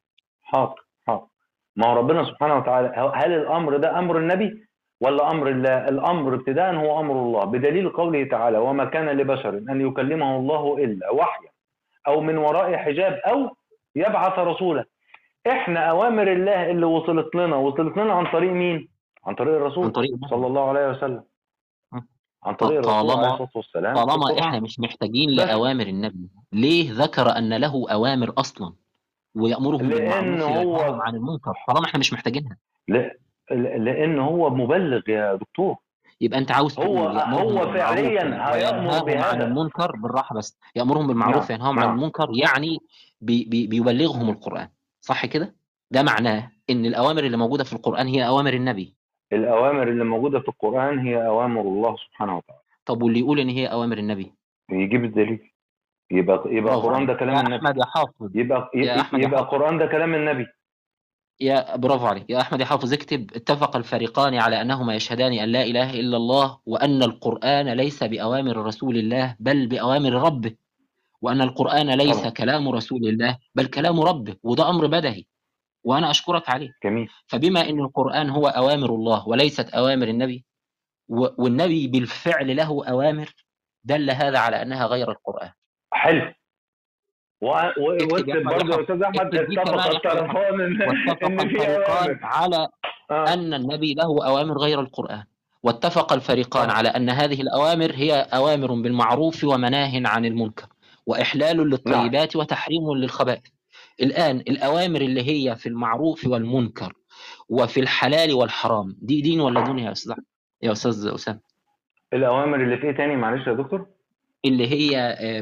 حاضر 0.43 0.75
حاضر. 1.07 1.27
ما 1.77 1.87
هو 1.87 1.97
ربنا 1.99 2.25
سبحانه 2.25 2.57
وتعالى 2.57 3.13
هل 3.15 3.33
الأمر 3.33 3.77
ده 3.77 3.99
أمر 3.99 4.19
النبي 4.19 4.67
ولا 5.01 5.31
أمر 5.31 5.49
الله؟ 5.49 5.89
الأمر 5.89 6.35
ابتداء 6.35 6.75
هو 6.75 7.01
أمر 7.01 7.15
الله؟ 7.23 7.45
بدليل 7.45 7.91
قوله 7.91 8.25
تعالى 8.25 8.59
وما 8.59 8.85
كان 8.85 9.09
لبشر 9.09 9.49
أن 9.71 9.81
يكلمه 9.81 10.37
الله 10.37 10.77
إلا 10.79 11.11
وحيا 11.11 11.51
أو 12.07 12.21
من 12.21 12.39
وراء 12.39 12.77
حجاب 12.77 13.13
أو 13.13 13.57
يبعث 13.97 14.39
رسولا. 14.39 14.85
إحنا 15.47 15.81
أوامر 15.91 16.33
الله 16.33 16.71
اللي 16.71 16.87
وصلت 16.87 17.35
لنا 17.35 17.57
وصلت 17.57 17.97
لنا 17.97 18.13
عن 18.13 18.27
طريق 18.33 18.51
مين؟ 18.53 18.89
عن 19.27 19.35
طريق 19.35 19.55
عن 19.55 19.61
الرسول 19.61 19.91
طريق 19.93 20.11
صلى 20.31 20.47
الله 20.47 20.69
عليه 20.69 20.91
وسلم. 20.91 21.25
عن 22.45 22.55
طريق 22.55 22.79
الرسول 22.79 22.93
طالما- 22.93 23.17
عليه 23.19 23.33
الصلاة 23.33 23.49
والسلام 23.55 23.95
طالما. 23.95 24.41
إحنا 24.41 24.61
مش 24.61 24.81
محتاجين 24.81 25.31
بس. 25.31 25.37
لأوامر 25.37 25.87
النبي 25.87 26.29
ليه 26.53 26.93
ذكر 26.93 27.37
أن 27.39 27.57
له 27.57 27.87
أوامر 27.93 28.33
أصلا 28.39 28.73
ويامرهم 29.35 29.89
بالمعروف 29.89 30.43
هو- 30.43 31.01
عن 31.03 31.15
المنكر 31.15 31.53
طالما 31.69 31.87
إحنا 31.87 32.01
مش 32.01 32.13
محتاجينها 32.13 32.57
لا 32.89 33.15
لأن 33.79 34.19
هو 34.19 34.51
مبلغ 34.51 35.01
يا 35.11 35.35
دكتور 35.35 35.77
يبقى 36.21 36.39
أنت 36.39 36.51
عاوز 36.53 36.79
هو- 36.81 37.09
هو 37.09 37.73
فعلياً 37.73 38.55
هيأمر 38.55 38.55
وينهاهم 38.55 38.91
عن 38.91 39.05
بهذا. 39.05 39.47
المنكر 39.47 39.93
بالراحة 39.97 40.35
بس 40.37 40.59
يأمرهم 40.77 41.07
بالمعروف 41.07 41.51
نعم، 41.51 41.61
وينهاهم 41.61 41.79
عن 41.79 41.87
نعم. 41.87 41.99
المنكر 41.99 42.29
يعني 42.35 42.79
بي 43.21 43.45
بي 43.45 43.67
بيبلغهم 43.67 44.31
القرآن 44.31 44.69
صح 45.05 45.27
كده؟ 45.27 45.55
ده 45.91 46.03
معناه 46.03 46.51
إن 46.71 46.87
الأوامر 46.87 47.25
اللي 47.25 47.37
موجودة 47.37 47.65
في 47.65 47.73
القرآن 47.73 48.07
هي 48.07 48.27
أوامر 48.27 48.53
النبي. 48.55 48.95
الأوامر 49.33 49.89
اللي 49.89 50.05
موجودة 50.05 50.41
في 50.41 50.49
القرآن 50.49 50.99
هي 50.99 51.27
أوامر 51.27 51.61
الله 51.61 51.97
سبحانه 51.97 52.37
وتعالى. 52.37 52.61
طب 52.87 53.03
واللي 53.03 53.19
يقول 53.21 53.41
إن 53.41 53.49
هي 53.49 53.67
أوامر 53.67 53.99
النبي؟ 53.99 54.33
يجيب 54.71 55.05
الدليل. 55.05 55.51
يبقى 56.11 56.43
يبقى 56.47 56.75
القرآن 56.75 57.07
ده. 57.07 57.15
كلام 57.15 57.35
يا 57.37 57.41
النبي. 57.41 57.57
أحمد 57.57 57.77
يا 57.77 57.85
حافظ. 57.85 58.37
يبقى 58.37 58.71
يا 58.75 59.01
أحمد 59.01 59.23
يبقى 59.23 59.39
حافظ. 59.39 59.55
القرآن 59.55 59.79
ده 59.79 59.87
كلام 59.87 60.15
النبي. 60.15 60.47
يا 61.41 61.77
برافو 61.77 62.07
عليك. 62.07 62.31
يا 62.31 62.41
أحمد 62.41 62.61
يا 62.61 62.65
حافظ 62.65 62.93
اكتب 62.93 63.31
اتفق 63.35 63.77
الفريقان 63.77 64.35
على 64.35 64.61
أنهما 64.63 64.95
يشهدان 64.95 65.33
أن 65.33 65.49
لا 65.49 65.63
إله 65.63 65.91
إلا 66.01 66.17
الله 66.17 66.59
وأن 66.67 67.03
القرآن 67.03 67.69
ليس 67.69 68.03
بأوامر 68.05 68.57
رسول 68.57 68.97
الله 68.97 69.37
بل 69.41 69.67
بأوامر 69.67 70.13
ربه. 70.13 70.55
وأن 71.25 71.41
القرآن 71.41 71.91
ليس 71.91 72.19
طبعا. 72.19 72.31
كلام 72.31 72.69
رسول 72.69 73.09
الله 73.09 73.39
بل 73.55 73.67
كلام 73.67 74.01
ربه 74.01 74.37
وده 74.43 74.71
أمر 74.71 74.87
بدهي 74.87 75.25
وأنا 75.85 76.11
أشكرك 76.11 76.49
عليه. 76.51 76.71
جميل. 76.85 77.09
فبما 77.27 77.61
إن 77.69 77.81
القرآن 77.81 78.31
هو 78.31 78.47
أوامر 78.47 78.91
الله 78.95 79.29
وليست 79.29 79.69
أوامر 79.71 80.09
النبي 80.09 80.45
والنبي 81.09 81.87
بالفعل 81.87 82.57
له 82.57 82.85
أوامر 82.89 83.35
دل 83.85 84.11
هذا 84.11 84.39
على 84.39 84.63
أنها 84.63 84.87
غير 84.87 85.11
القرآن. 85.11 85.51
حلو. 85.93 86.33
و- 87.43 87.47
و- 87.47 87.93
يا 87.93 88.09
واكتب 88.13 88.31
احمد 88.31 88.45
برضه 88.45 88.69
يا 88.69 88.75
احمد 88.75 88.81
أستاذ 88.81 89.03
أحمد 89.03 89.35
اتفق. 89.35 89.95
الطرفان 89.95 90.61
ان 90.61 90.83
واتفق 90.83 91.25
إن 91.25 91.49
في 91.49 91.77
أوامر. 91.77 92.19
على 92.23 92.69
آه. 93.11 93.33
أن 93.35 93.55
النبي 93.55 93.95
له 93.95 94.27
أوامر 94.27 94.59
غير 94.59 94.81
القرآن. 94.81 95.25
واتفق 95.63 96.13
الفريقان 96.13 96.71
آه 96.71 96.73
على 96.73 96.89
أن 96.89 97.11
هذه 97.11 97.41
الأوامر 97.43 97.93
هي 97.95 98.13
أوامر 98.35 98.75
بالمعروف 98.75 99.45
ومناه 99.45 99.93
عن 100.09 100.25
المنكر. 100.25 100.67
وإحلال 101.07 101.57
نعم. 101.57 101.67
للطيبات 101.67 102.37
وتحريم 102.37 102.93
للخبائث. 102.97 103.43
الآن 104.03 104.37
الأوامر 104.37 105.01
اللي 105.01 105.23
هي 105.23 105.57
في 105.57 105.69
المعروف 105.69 106.27
والمنكر 106.27 106.93
وفي 107.49 107.81
الحلال 107.81 108.33
والحرام 108.35 108.97
دي 109.03 109.21
دين 109.21 109.41
ولا 109.41 109.61
دنيا 109.61 109.85
يا 109.87 109.93
أستاذ؟ 109.93 110.15
يا 110.63 110.73
أستاذ 110.73 111.09
أسامة. 111.15 111.41
الأوامر 112.13 112.63
اللي 112.63 112.77
في 112.77 112.87
إيه 112.87 112.97
تاني 112.97 113.17
معلش 113.17 113.47
يا 113.47 113.53
دكتور. 113.53 113.87
اللي 114.45 114.67
هي 114.69 114.97
آه، 115.21 115.41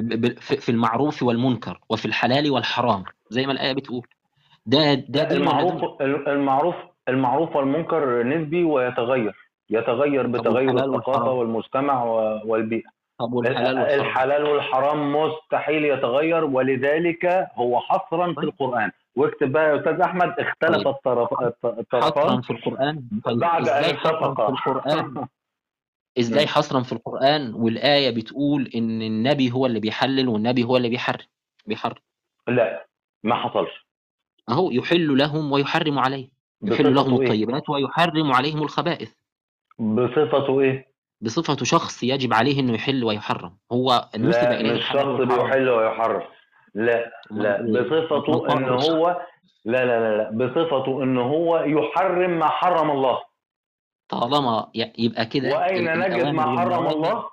ب- 0.00 0.38
في 0.38 0.68
المعروف 0.68 1.22
والمنكر 1.22 1.80
وفي 1.90 2.04
الحلال 2.06 2.50
والحرام 2.50 3.04
زي 3.30 3.46
ما 3.46 3.52
الآية 3.52 3.72
بتقول. 3.72 4.06
ده 4.66 4.94
ده 4.94 5.30
المعروف 5.30 6.00
المعروف 6.26 6.74
المعروف 7.08 7.56
والمنكر 7.56 8.22
نسبي 8.22 8.64
ويتغير. 8.64 9.34
يتغير 9.70 10.26
بتغير 10.26 10.74
والحرام؟ 10.88 11.28
والمجتمع 11.36 12.04
و- 12.04 12.40
والبيئة 13.20 13.52
طب 13.52 13.62
والحلال 13.62 13.78
والحرام؟ 13.78 14.00
الحلال 14.00 14.44
والحرام 14.44 15.12
مستحيل 15.12 15.84
يتغير 15.84 16.44
ولذلك 16.44 17.48
هو 17.54 17.80
حصرا 17.80 18.28
في 18.28 18.34
طيب. 18.34 18.44
القرآن. 18.44 18.90
واكتب 19.16 19.52
بقى 19.52 19.70
يا 19.70 19.80
أستاذ 19.80 20.00
أحمد 20.00 20.34
اختلف 20.38 20.76
طيب. 20.76 20.86
الطرف 20.86 21.28
حصرا 21.34 21.80
الطرفان 21.80 22.40
في 22.40 22.50
القرآن؟ 22.50 23.02
طيب 23.24 23.38
بعد 23.38 23.68
أن 23.68 23.96
حصرا 23.96 24.34
في 24.34 24.68
القرآن؟ 24.68 25.26
إزاي 26.18 26.46
حصرا 26.46 26.82
في 26.82 26.92
القرآن؟ 26.92 27.54
والآية 27.54 28.10
بتقول 28.10 28.70
إن 28.74 29.02
النبي 29.02 29.52
هو 29.52 29.66
اللي 29.66 29.80
بيحلل 29.80 30.28
والنبي 30.28 30.64
هو 30.64 30.76
اللي 30.76 30.88
بيحرم 30.88 31.26
بيحرم. 31.66 32.02
لا 32.48 32.86
ما 33.22 33.34
حصلش. 33.34 33.86
أهو 34.48 34.70
يحل 34.70 35.18
لهم 35.18 35.52
ويحرم 35.52 35.98
عليهم. 35.98 36.30
يحل 36.62 36.94
لهم 36.94 37.20
إيه؟ 37.20 37.26
الطيبات 37.26 37.70
ويحرم 37.70 38.32
عليهم 38.32 38.62
الخبائث. 38.62 39.14
بصفته 39.78 40.60
إيه؟ 40.60 40.93
بصفته 41.24 41.64
شخص 41.64 42.02
يجب 42.02 42.34
عليه 42.34 42.60
إنه 42.60 42.74
يحل 42.74 43.04
ويحرم. 43.04 43.56
هو 43.72 44.08
نسب 44.16 44.40
لا 44.42 44.60
إليه 44.60 44.72
مش 44.72 44.88
شخص 44.88 45.04
بيحل 45.04 45.68
ويحرم. 45.68 46.22
لا 46.74 47.10
لا؟ 47.30 47.62
بصفته 47.62 48.56
ان 48.56 48.68
هو 48.68 49.20
لا 49.64 49.84
لا 49.84 50.00
لا 50.00 50.16
لا 50.16 50.46
بصفته 50.46 51.02
ان 51.02 51.18
هو 51.18 51.58
يحرم 51.58 52.38
ما 52.38 52.48
حرم 52.48 52.90
الله. 52.90 53.18
طالما 54.08 54.70
يبقى 54.74 55.26
كده 55.26 55.56
وأين 55.56 55.98
نجد 55.98 56.26
ما 56.26 56.58
حرم 56.58 56.86
الله؟ 56.86 57.24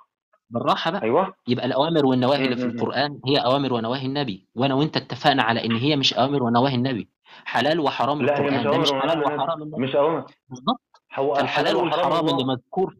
بالراحة 0.50 0.90
بقى. 0.90 1.02
أيوه. 1.02 1.34
يبقى 1.48 1.66
الأوامر 1.66 2.06
والنواهي 2.06 2.44
اللي 2.44 2.56
في. 2.56 2.64
القرآن 2.64 3.20
هي 3.26 3.36
أوامر 3.36 3.72
ونواهي 3.72 4.06
النبي. 4.06 4.48
وأنا 4.54 4.74
وأنت 4.74 4.96
اتفقنا 4.96 5.42
على 5.42 5.64
إن 5.64 5.76
هي 5.76 5.96
مش 5.96 6.14
أوامر 6.14 6.42
ونواهي 6.42 6.74
النبي. 6.74 7.08
حلال 7.44 7.80
وحرام 7.80 8.22
لا 8.22 8.40
هي 8.40 8.50
مش 8.50 8.66
مش 8.66 8.92
أوامر 8.92 9.00
حلال 9.00 9.24
وحرام 9.24 9.62
النبي 9.62 9.82
مش 9.82 9.96
أوامر. 9.96 10.24
بالظبط 10.48 10.80
هو 11.14 11.36
الحلال 11.36 11.76
والحرام 11.76 12.28
اللي 12.28 12.44
مذكور 12.44 12.96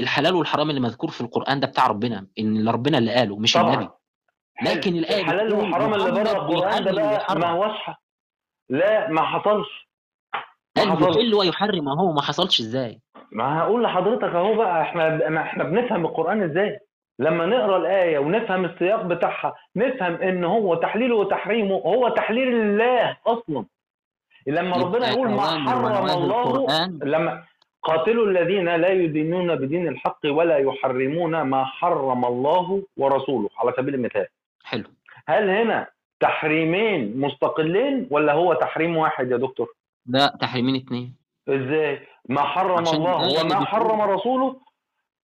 الحلال 0.00 0.34
والحرام 0.34 0.70
اللي 0.70 0.80
مذكور 0.80 1.10
في 1.10 1.20
القرآن 1.20 1.60
ده 1.60 1.66
بتاع 1.66 1.86
ربنا 1.86 2.26
اللي 2.38 2.70
ربنا 2.70 2.98
اللي 2.98 3.14
قاله 3.14 3.38
مش 3.38 3.56
النبي 3.56 3.74
طبعا. 3.76 3.90
حلو 4.56 4.70
لكن 4.72 4.96
الآية 4.96 5.20
الحلال 5.22 5.46
بتقول 5.46 5.60
والحرام 5.64 5.94
اللي 5.94 6.10
بره 6.10 6.32
القرآن 6.32 6.84
ده 6.84 6.92
بقى 6.92 7.38
ما 7.38 7.72
ح- 7.72 8.00
لا 8.68 9.08
ما 9.10 9.22
حصلش. 9.22 9.86
ما 10.76 10.94
قال 10.94 11.02
يحل 11.18 11.34
ويحرم 11.34 11.84
ما 11.84 12.00
هو 12.00 12.12
ما 12.12 12.22
حصلش 12.22 12.60
إزاي؟ 12.60 13.00
ما 13.32 13.58
هقول 13.60 13.82
لحضرتك 13.82 14.34
أهو 14.34 14.54
بقى 14.54 14.82
إحنا 14.82 15.40
إحنا 15.42 15.64
بنفهم 15.64 16.06
القرآن 16.06 16.42
إزاي؟ 16.42 16.78
لما 17.18 17.46
نقرأ 17.46 17.76
الآية 17.76 18.18
ونفهم 18.18 18.64
السياق 18.64 19.02
بتاعها 19.02 19.54
نفهم 19.76 20.14
إن 20.14 20.44
هو 20.44 20.74
تحليله 20.74 21.16
وتحريمه 21.16 21.74
هو 21.74 22.08
تحليل 22.08 22.48
الله 22.48 23.16
أصلا. 23.26 23.64
لما 24.46 24.76
ربنا 24.76 25.08
يقول 25.10 25.30
ما 25.30 25.42
حرم 25.70 26.06
الله 26.10 26.66
لما 27.04 27.42
قاتلوا 27.86 28.26
الذين 28.26 28.68
لا 28.76 28.88
يدينون 28.88 29.54
بدين 29.54 29.88
الحق 29.88 30.18
ولا 30.24 30.56
يحرمون 30.58 31.42
ما 31.42 31.64
حرم 31.64 32.24
الله 32.24 32.82
ورسوله 32.96 33.48
على 33.58 33.72
سبيل 33.76 33.94
المثال. 33.94 34.26
حلو. 34.64 34.84
هل 35.28 35.50
هنا 35.50 35.86
تحريمين 36.20 37.20
مستقلين 37.20 38.08
ولا 38.10 38.32
هو 38.32 38.54
تحريم 38.54 38.96
واحد 38.96 39.30
يا 39.30 39.36
دكتور؟ 39.36 39.68
ده 40.06 40.26
تحريمين 40.40 40.76
اتنين. 40.76 41.14
إزاي؟ 41.48 42.00
ما 42.28 42.42
حرم 42.42 42.84
الله 42.88 43.40
وما 43.40 43.64
حرم 43.64 44.00
رسوله؟ 44.00 44.56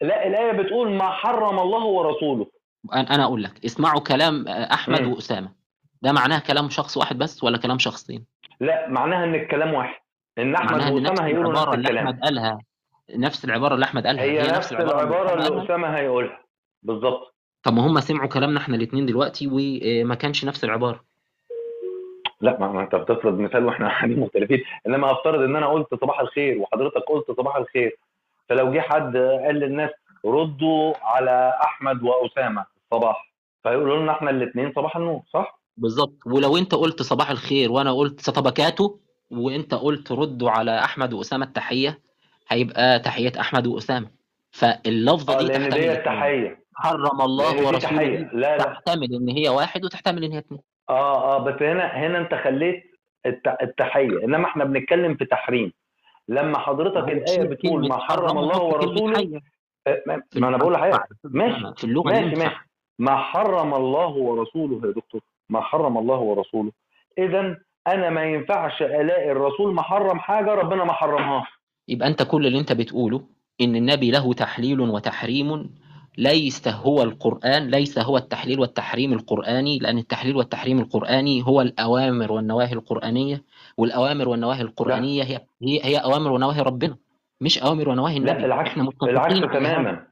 لا 0.00 0.26
الآية 0.26 0.52
بتقول 0.52 0.90
ما 0.90 1.10
حرم 1.10 1.58
الله 1.58 1.84
ورسوله. 1.84 2.46
أنا 2.94 3.14
أنا 3.14 3.24
أقول 3.24 3.42
لك 3.42 3.64
اسمعوا 3.64 4.00
كلام 4.00 4.48
أحمد 4.48 5.02
مم. 5.02 5.12
وأسامة. 5.12 5.52
ده 6.02 6.12
معناه 6.12 6.38
كلام 6.38 6.70
شخص 6.70 6.96
واحد 6.96 7.18
بس 7.18 7.44
ولا 7.44 7.58
كلام 7.58 7.78
شخصين؟ 7.78 8.24
لا 8.60 8.88
معناها 8.88 9.24
إن 9.24 9.34
الكلام 9.34 9.74
واحد. 9.74 10.01
إن 10.38 10.54
أحمد 10.54 10.92
وأسامة 10.92 11.26
هيقولوا 11.26 11.52
نفس 11.52 11.62
العبارة 11.62 11.74
اللي 11.74 11.88
الكلام. 11.88 12.06
أحمد 12.06 12.20
قالها 12.22 12.58
نفس 13.16 13.44
العبارة 13.44 13.74
اللي 13.74 13.84
أحمد 13.84 14.06
قالها 14.06 14.24
هي 14.24 14.38
نفس 14.42 14.72
العبارة 14.72 15.34
اللي 15.34 15.44
قالها. 15.44 15.64
أسامة 15.64 15.88
هيقولها. 15.96 16.38
بالظبط. 16.82 17.34
طب 17.62 17.72
ما 17.72 17.86
هم 17.86 18.00
سمعوا 18.00 18.28
كلامنا 18.28 18.60
إحنا 18.60 18.76
الاثنين 18.76 19.06
دلوقتي 19.06 19.48
وما 19.52 20.14
كانش 20.14 20.44
نفس 20.44 20.64
العبارة. 20.64 21.04
لا 22.40 22.58
ما 22.58 22.82
أنت 22.82 22.94
بتفرض 22.94 23.38
مثال 23.38 23.64
وإحنا 23.64 23.88
قاعدين 23.92 24.20
مختلفين. 24.20 24.62
إنما 24.86 25.12
أفترض 25.12 25.40
إن 25.40 25.56
أنا 25.56 25.66
قلت 25.66 25.94
صباح 25.94 26.20
الخير 26.20 26.58
وحضرتك 26.58 27.02
قلت 27.08 27.30
صباح 27.36 27.56
الخير 27.56 27.96
فلو 28.48 28.72
جه 28.72 28.80
حد 28.80 29.16
قال 29.16 29.54
للناس 29.54 29.90
ردوا 30.24 30.94
على 31.02 31.52
أحمد 31.64 32.02
وأسامة 32.02 32.64
صباح 32.90 33.32
فيقولوا 33.62 33.96
لنا 34.02 34.12
إحنا 34.12 34.30
الاثنين 34.30 34.72
صباح 34.76 34.96
النور 34.96 35.22
صح؟ 35.32 35.60
بالظبط. 35.76 36.14
ولو 36.26 36.56
أنت 36.56 36.74
قلت 36.74 37.02
صباح 37.02 37.30
الخير 37.30 37.72
وأنا 37.72 37.92
قلت 37.92 38.20
سطبكاته 38.20 38.98
وانت 39.32 39.74
قلت 39.74 40.12
ردوا 40.12 40.50
على 40.50 40.78
أحمد 40.78 41.12
وأسامة 41.12 41.46
التحية 41.46 41.98
هيبقى 42.48 42.98
تحية 42.98 43.32
أحمد 43.40 43.66
وأسامة. 43.66 44.10
فاللفظة 44.50 45.38
دي 45.38 45.44
لأن 45.44 45.60
تحتمل 45.70 45.80
دي. 45.80 45.92
التحيه 45.92 46.62
حرم 46.74 47.20
الله 47.20 47.54
لأن 47.54 47.64
ورسوله. 47.64 48.04
لا 48.32 48.56
لا. 48.56 48.58
تحتمل 48.58 49.14
إن 49.14 49.28
هي 49.28 49.48
واحد 49.48 49.84
وتحتمل 49.84 50.24
إن 50.24 50.32
هي 50.32 50.38
اثنين 50.38 50.60
آه 50.90 51.36
آه 51.36 51.38
بس 51.38 51.62
هنا 51.62 51.84
هنا 51.86 52.18
أنت 52.18 52.34
خليت 52.34 52.84
الت- 53.26 53.56
التحية. 53.62 54.24
إنما 54.24 54.44
إحنا 54.46 54.64
بنتكلم 54.64 55.14
في 55.14 55.24
تحريم. 55.24 55.72
لما 56.28 56.58
حضرتك 56.58 57.08
الآية 57.12 57.42
بتقول 57.48 57.88
ما 57.88 57.98
حرم 57.98 58.38
الله 58.38 58.62
ورسوله 58.62 59.40
آه، 59.86 60.02
ما 60.06 60.22
ما 60.36 60.48
أنا 60.48 60.56
بقول 60.56 60.72
لحضرتك. 60.72 61.06
ماشي 61.24 61.74
في 61.76 61.84
اللغة 61.84 62.10
ماشي. 62.12 62.36
ماشي. 62.36 62.56
ما 62.98 63.16
حرم 63.16 63.74
الله 63.74 64.08
ورسوله 64.08 64.86
يا 64.88 64.92
دكتور. 64.92 65.20
ما 65.48 65.60
حرم 65.60 65.98
الله 65.98 66.18
ورسوله. 66.18 66.72
اذا 67.18 67.56
أنا 67.86 68.10
ما 68.10 68.24
ينفعش 68.24 68.82
ألاقي 68.82 69.32
الرسول 69.32 69.74
محرم 69.74 70.18
حاجة 70.18 70.54
ربنا 70.54 70.84
ما 70.84 70.92
حرمهاش 70.92 71.46
يبقى 71.88 72.08
أنت 72.08 72.22
كل 72.22 72.46
اللي 72.46 72.58
أنت 72.58 72.72
بتقوله 72.72 73.22
إن 73.60 73.76
النبي 73.76 74.10
له 74.10 74.32
تحليل 74.32 74.80
وتحريم 74.80 75.74
ليس 76.18 76.68
هو 76.68 77.02
القرآن 77.02 77.68
ليس 77.70 77.98
هو 77.98 78.16
التحليل 78.16 78.60
والتحريم 78.60 79.12
القرآني 79.12 79.78
لأن 79.78 79.98
التحليل 79.98 80.36
والتحريم 80.36 80.78
القرآني 80.78 81.42
هو 81.46 81.60
الأوامر 81.60 82.32
والنواهي 82.32 82.72
القرآنية 82.72 83.42
والأوامر 83.76 84.28
والنواهي 84.28 84.62
القرآنية 84.62 85.22
هي 85.22 85.40
هي, 85.62 85.80
هي 85.84 85.96
أوامر 85.96 86.32
ونواهي 86.32 86.60
ربنا 86.60 86.96
مش 87.40 87.62
أوامر 87.62 87.88
ونواهي 87.88 88.16
النبي. 88.16 88.38
لا 88.38 88.46
العكس 88.46 88.78
العكس. 89.02 89.40
تماما. 89.40 90.06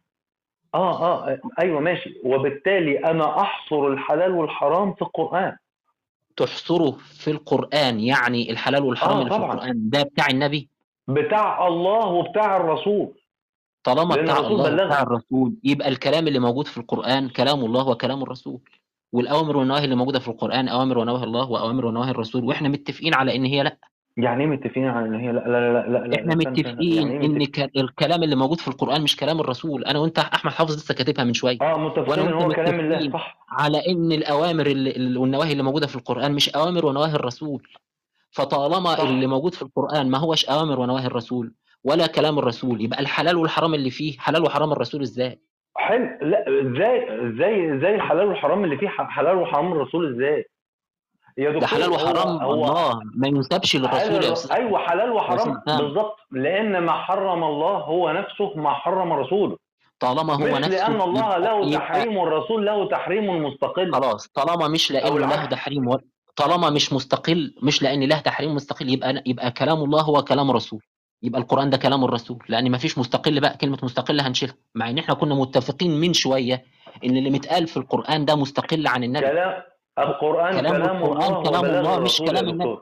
آه 0.75 1.03
آه 1.03 1.39
أيوه 1.61 1.81
ماشي. 1.81 2.21
وبالتالي 2.25 2.99
أنا 2.99 3.41
أحصر 3.41 3.87
الحلال 3.87 4.33
والحرام 4.33 4.95
في 4.95 5.03
القرآن. 5.03 5.57
تحصره 6.37 6.91
في 6.91 7.31
القرآن 7.31 8.01
يعني 8.01 8.51
الحلال 8.51 8.83
والحرام 8.83 9.17
آه، 9.17 9.21
اللي 9.21 9.31
في 9.31 9.37
طبعاً. 9.37 9.53
القرآن 9.55 9.73
ده 9.91 10.03
بتاع 10.03 10.27
النبي 10.31 10.69
بتاع 11.09 11.67
الله 11.69 12.07
وبتاع 12.07 12.57
الرسول 12.57 13.13
طالما 13.85 14.17
بتاع 14.17 14.39
الله 14.39 14.63
بلغنا. 14.63 14.85
وبتاع 14.85 15.03
الرسول 15.03 15.55
يبقى 15.65 15.89
الكلام 15.89 16.29
اللي 16.29 16.39
موجود 16.39 16.67
في 16.67 16.79
القرآن 16.79 17.29
كلام 17.29 17.65
الله 17.65 17.89
وكلام 17.89 18.23
الرسول 18.23 18.61
والأوامر 19.13 19.57
والنواهي 19.57 19.85
اللي 19.85 19.95
موجودة 19.97 20.19
في 20.19 20.29
القرآن 20.29 20.69
أوامر 20.69 20.99
ونواهي 20.99 21.25
الله 21.25 21.51
وأوامر 21.51 21.87
ونواهي 21.87 22.11
الرسول 22.11 22.45
وإحنا 22.45 22.69
متفقين 22.69 23.15
على 23.15 23.37
إن 23.37 23.45
هي 23.45 23.63
لأ 23.63 23.77
يعني 24.17 24.45
إيه 24.45 24.51
متفقين 24.51 24.87
على 24.87 25.07
إن 25.07 25.15
هي 25.15 25.33
لا 25.33 25.41
لا 25.41 25.73
لا 25.73 25.87
لا, 25.89 25.99
لا 26.07 26.21
استنى. 26.21 26.35
متفقين 26.37 26.67
يعني 26.67 26.81
إيه 27.23 27.29
متفقين؟ 27.29 27.47
ك- 27.69 27.77
الكلام 27.77 28.23
اللي 28.23 28.37
موجود 28.37 28.61
في 28.61 28.69
القرآن 28.69 29.03
مش 29.03 29.17
كلام 29.17 29.41
الرسول 29.41 29.85
أنا 29.85 29.99
وأنت 29.99 30.19
أحمد 30.19 30.53
حافظ 30.53 30.75
لسه 30.77 30.95
كاتبها 30.95 31.25
من 31.25 31.35
شوية 31.35 31.57
آه 31.63 31.79
متفقين 31.79 32.27
إن 32.27 32.33
هو 32.33 32.49
كلام 32.49 32.81
الله. 32.81 33.11
صح 33.13 33.39
على 33.51 33.79
إن 33.89 34.13
الأوامر 34.13 34.67
اللي 34.67 35.19
والنواهي 35.19 35.53
اللي 35.53 35.63
موجودة 35.63 35.87
في 35.87 35.97
القرآن 35.97 36.33
مش 36.33 36.49
أوامر 36.49 36.87
ونواهي 36.87 37.15
الرسول 37.15 37.63
فطالما 38.31 38.95
صح. 38.95 39.01
اللي 39.01 39.27
موجود 39.27 39.55
في 39.55 39.63
القرآن 39.63 40.11
ما 40.11 40.19
هوش 40.19 40.45
أوامر 40.49 40.81
ونواهي 40.81 41.07
الرسول 41.07 41.53
ولا 41.85 42.07
كلام 42.07 42.39
الرسول 42.39 42.81
يبقى 42.85 43.01
الحلال 43.01 43.37
والحرام 43.37 43.75
اللي 43.75 43.91
فيه 43.91 44.19
حلال 44.19 44.43
وحرام 44.43 44.73
الرسول 44.73 45.03
إزاي؟ 45.03 45.41
حلو 45.77 46.09
لا 46.23 46.45
إزاي 46.49 47.29
إزاي 47.29 47.77
إزاي 47.77 47.95
الحلال 47.95 48.27
والحرام 48.27 48.65
اللي 48.65 48.77
فيه 48.79 48.89
حلال 48.89 49.37
وحرام 49.37 49.73
الرسول 49.73 50.15
إزاي 50.15 50.49
يا 51.39 51.51
دكتور 51.51 51.61
ده 51.61 51.67
حلال 51.67 51.91
وحرام 51.91 52.43
هو 52.43 52.55
الله 52.55 53.01
ما 53.15 53.29
ينسبش 53.29 53.77
للرسول 53.77 54.25
يا 54.25 54.33
أستاذ. 54.33 54.53
أيوه 54.53 54.79
حلال 54.79 55.11
وحرام. 55.13 55.63
بالظبط 55.67 56.17
لأن 56.31 56.79
ما 56.79 56.93
حرم 56.93 57.45
الله 57.45 57.77
هو 57.79 58.13
نفسه 58.13 58.53
ما 58.57 58.75
حرم 58.75 59.13
رسوله. 59.13 59.57
طالما 60.01 60.35
هو 60.35 60.59
نفسه 60.59 60.69
لأن 60.89 61.01
الله 61.01 61.37
له 61.39 61.79
تحريم 61.79 62.17
والرسول 62.17 62.67
له 62.67 62.89
تحريم 62.89 63.45
مستقل. 63.45 63.93
خلاص 63.95 64.29
طالما 64.29 64.69
مش 64.69 64.93
أو 64.93 65.19
لأنه 65.19 65.37
له 65.37 65.45
تحريم 65.45 65.89
و... 65.89 65.99
طالما 66.37 66.71
مش 66.71 66.93
مستقل 66.93 67.55
مش 67.63 67.83
لأن 67.83 68.03
له 68.09 68.19
تحريم 68.19 68.55
مستقل 68.55 68.89
يبقى 68.91 69.23
يبقى 69.27 69.51
كلام 69.51 69.85
الله 69.85 70.01
هو 70.03 70.23
كلام 70.23 70.51
الرسول 70.51 70.81
يبقى 71.23 71.41
القرآن 71.41 71.71
ده 71.71 71.77
كلام 71.77 72.05
الرسول. 72.05 72.39
لأن 72.49 72.71
ما 72.71 72.79
فيش 72.79 72.99
مستقل 72.99 73.41
بقى 73.41 73.57
كلمة 73.57 73.79
مستقل 73.83 74.21
هنشيلها. 74.21 74.55
مع 74.75 74.91
إن 74.91 74.99
إحنا 74.99 75.15
كنا 75.15 75.35
متفقين 75.35 76.01
من 76.01 76.13
شوية 76.13 76.65
إن 77.05 77.17
اللي 77.17 77.31
متقال 77.31 77.67
في 77.67 77.77
القرآن 77.77 78.25
ده 78.25 78.37
مستقل 78.37 78.87
عن 78.87 79.05
النبي. 79.05 79.27
كلام 79.27 79.63
القرآن 79.99 80.61
كلام 80.61 80.77
كلام 80.77 80.97
القرآن 80.97 81.23
الله 81.35 81.43
كلام 81.43 81.65
الله 81.65 82.01
مش 82.01 82.19
كلام 82.19 82.49
النبي. 82.49 82.79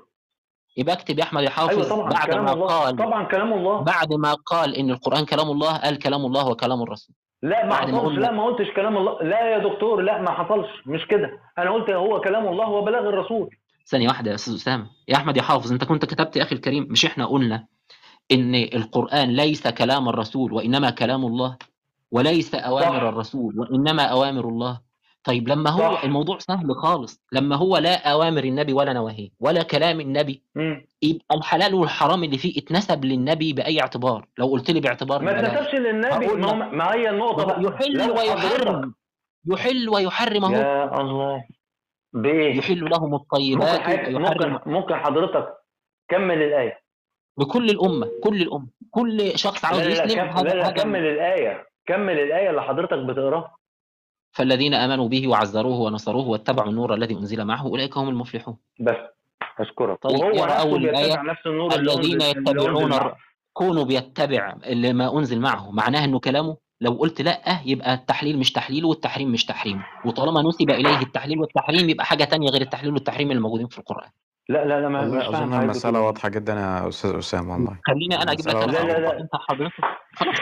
يبقى 0.77 0.95
اكتب 0.95 1.19
يا 1.19 1.25
أحمد 1.25 1.43
يا 1.43 1.51
حافظ 1.51 1.89
طبعا 1.89 2.11
بعد 2.11 2.27
كلام 2.27 2.45
ما 2.45 2.53
الله. 2.53 2.67
قال 2.67 2.97
طبعا 2.97 3.25
كلام 3.25 3.53
الله. 3.53 3.81
بعد 3.81 4.13
ما 4.13 4.35
قال 4.35 4.75
إن 4.75 4.91
القرآن 4.91 5.25
كلام 5.25 5.51
الله 5.51 5.77
قال 5.77 5.99
كلام 5.99 6.27
الله 6.27 6.49
وكلام 6.49 6.83
الرسول. 6.83 7.15
لا 7.43 7.67
ما 7.67 7.75
حصلش. 7.75 8.19
لا 8.19 8.31
ما 8.31 8.45
قلتش 8.45 8.71
كلام 8.77 8.97
الله. 8.97 9.23
لا 9.23 9.51
يا 9.53 9.59
دكتور 9.59 10.01
لا 10.01 10.23
ما 10.23 10.31
حصلش. 10.31 10.69
مش 10.87 11.07
كده. 11.07 11.41
أنا 11.59 11.71
قلت 11.71 11.91
هو 11.91 12.21
كلام 12.21 12.49
الله 12.49 12.69
وبلاغ 12.69 13.09
الرسول. 13.09 13.57
ثانية 13.87 14.09
واحدة 14.09 14.31
يا 14.31 14.35
أستاذ 14.35 14.55
أسامة. 14.55 14.87
يا 15.09 15.17
أحمد 15.17 15.37
يا 15.37 15.43
حافظ 15.43 15.73
أنت 15.73 15.85
كنت 15.85 16.05
كتبت 16.05 16.37
يا 16.37 16.43
أخي 16.43 16.55
الكريم 16.55 16.87
مش 16.91 17.05
إحنا 17.05 17.27
قلنا 17.27 17.67
إن 18.33 18.55
القرآن 18.55 19.29
ليس 19.29 19.69
كلام 19.69 20.09
الرسول 20.09 20.53
وإنما 20.53 20.91
كلام 20.91 21.25
الله 21.27 21.57
وليس 22.11 22.55
أوامر 22.55 22.99
صح. 22.99 23.03
الرسول 23.03 23.59
وإنما 23.59 24.03
أوامر 24.03 24.49
الله؟ 24.49 24.88
طيب 25.25 25.49
لما 25.49 25.71
هو 25.71 25.95
صح. 25.95 26.05
الموضوع 26.05 26.39
سهل 26.39 26.75
خالص. 26.75 27.23
لما 27.33 27.57
هو 27.57 27.77
لا 27.77 28.13
أوامر 28.13 28.45
النبي 28.45 28.73
ولا 28.73 28.93
نواهيه 28.93 29.29
ولا 29.41 29.63
كلام 29.63 30.01
النبي 30.01 30.43
مم. 30.55 30.87
يبقى 31.03 31.37
الحلال 31.37 31.75
والحرام 31.75 32.25
اللي 32.25 32.39
فيه 32.39 32.59
اتنسب 32.61 33.05
للنبي 33.05 33.53
بأي 33.53 33.81
اعتبار. 33.81 34.27
لو 34.39 34.47
قلت 34.47 34.71
لي 34.71 34.81
باعتبار 34.81 35.23
ما 35.23 35.41
اتنسبش 35.41 35.75
للنبي. 35.75 36.27
ما, 36.27 36.95
هي 36.95 37.11
النقطة 37.11 37.45
بقى. 37.45 37.63
يحل 37.63 38.11
ويحرم. 38.11 38.95
يحل 39.51 39.89
ويحرم 39.89 40.45
اهو 40.45 40.55
يا 40.55 41.01
الله. 41.01 41.45
بايه 42.13 42.57
يحل 42.57 42.91
لهم 42.91 43.15
الطيبات 43.15 44.09
ممكن 44.09 44.59
ممكن 44.67 44.95
حضرتك 44.95 45.55
كمل 46.09 46.43
الآية. 46.43 46.81
لكل 47.39 47.71
الأمة. 47.71 48.09
كل 48.25 48.43
الأمة. 48.43 48.67
كل 48.91 49.39
شخص 49.39 49.65
لا 49.65 49.71
عاوز 49.71 49.81
لا 49.81 49.89
لا 49.89 50.05
يسلم. 50.05 50.19
لا 50.19 50.41
هذا 50.41 50.55
لا 50.55 50.67
هذا 50.67 50.71
كمل 50.71 51.07
الآية. 51.07 51.67
كمل 51.87 52.19
الآية 52.19 52.51
اللي 52.51 52.63
حضرتك 52.63 52.99
بتقراها. 52.99 53.57
فالذين 54.39 54.75
آمنوا 54.75 55.09
به 55.09 55.29
وعزروه 55.29 55.79
ونصروه 55.81 56.29
واتبعوا 56.29 56.71
النور 56.71 56.95
الذي 56.95 57.15
أنزل 57.15 57.45
معه 57.45 57.63
أولئك 57.63 57.97
هم 57.99 58.09
المفلحون. 58.09 58.57
بس 58.81 58.97
أشكرك. 59.61 59.99
طيب 60.03 60.19
وهو 60.21 60.45
اول 60.45 60.85
الآية 60.89 61.23
نفس 61.23 61.47
النور 61.47 61.75
الذين 61.75 62.21
يتبعون 62.21 62.93
الر- 62.93 63.17
كونوا 63.53 63.85
بيتبع 63.85 64.55
اللي 64.67 64.93
ما 64.93 65.19
أنزل 65.19 65.41
معه 65.41 65.71
معناه 65.71 66.05
إنه 66.05 66.19
كلامه 66.19 66.57
لو 66.81 66.93
قلت 66.93 67.23
لأ 67.23 67.61
يبقى 67.65 67.95
التحليل 67.95 68.39
مش 68.39 68.53
تحليل 68.53 68.85
والتحريم 68.85 69.33
مش 69.33 69.45
تحريم. 69.45 69.83
وطالما 70.05 70.43
نسب 70.43 70.71
إليه 70.71 71.01
التحليل 71.03 71.39
والتحريم 71.39 71.89
يبقى 71.91 72.05
حاجة 72.07 72.25
تانية 72.25 72.51
غير 72.51 72.61
التحليل 72.63 72.93
والتحريم 72.93 73.31
اللي 73.31 73.43
موجودين 73.43 73.67
في 73.67 73.79
القرآن. 73.79 74.11
لا 74.49 74.65
لا 74.65 74.81
لا 74.81 74.89
ما 74.89 75.01
بتقول 75.05 75.95
إيه 75.95 76.01
واضحة 76.03 76.29
جدا 76.29 76.53
يا 76.53 76.89
أستاذ 76.89 77.19
أسامة 77.19 77.53
والله. 77.55 77.79
خليني 77.87 78.23
أنا 78.23 78.33
أجيب 78.33 78.49
لك 78.49 78.55
لا 78.55 78.67
لا 78.67 78.99
لا. 78.99 79.21
أنت 79.21 79.31
حضرتك. 79.49 79.73
خلاص 80.17 80.37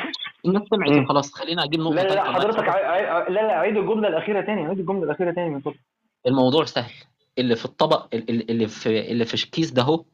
الناس 0.47 0.63
سمعت 0.71 0.91
مم. 0.91 1.05
وخلاص 1.05 1.33
خلينا 1.33 1.65
أجيب 1.65 1.81
لا 1.81 1.85
نقطه 1.91 2.03
لا 2.03 2.15
لا 2.15 2.23
معاك 2.23 2.35
حضرتك. 2.43 2.69
عي... 2.69 3.03
لا 3.35 3.41
لا 3.47 3.53
عيد 3.53 3.77
الجملة 3.77 4.09
الأخيرة 4.09 4.41
تاني 4.41 4.67
عيد 4.67 4.79
الجملة 4.79 5.05
الأخيرة 5.05 5.33
تاني 5.33 5.51
من 5.51 5.61
فضلك. 5.61 5.81
الموضوع 6.27 6.65
سهل. 6.65 6.93
اللي 7.39 7.57
في 7.57 7.65
الطبق 7.65 8.09
اللي 8.15 8.69
في 8.69 9.11
اللي 9.13 9.25
في 9.25 9.35
الكيس 9.35 9.71
ده 9.71 9.83
هو 9.83 10.05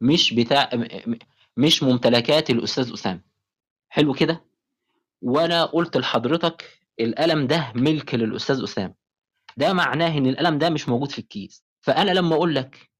مش 0.00 0.34
بتاع 0.34 0.70
مش 1.56 1.82
ممتلكات 1.82 2.50
الأستاذ 2.50 2.92
أسامة. 2.92 3.20
حلو 3.88 4.12
كده؟ 4.12 4.44
وأنا 5.22 5.64
قلت 5.64 5.96
لحضرتك 5.96 6.64
القلم 7.00 7.46
ده 7.46 7.72
ملك 7.74 8.14
للأستاذ 8.14 8.62
أسامة. 8.62 8.94
ده 9.56 9.72
معناه 9.72 10.18
إن 10.18 10.26
القلم 10.26 10.58
ده 10.58 10.70
مش 10.70 10.88
موجود 10.88 11.10
في 11.10 11.18
الكيس. 11.18 11.64
فأنا 11.80 12.10
لما 12.10 12.34
أقول 12.34 12.54
لك 12.54 12.90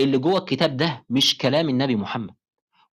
اللي 0.00 0.18
جوه 0.18 0.38
الكتاب 0.38 0.76
ده 0.76 1.04
مش 1.10 1.38
كلام 1.38 1.68
النبي 1.68 1.96
محمد 1.96 2.34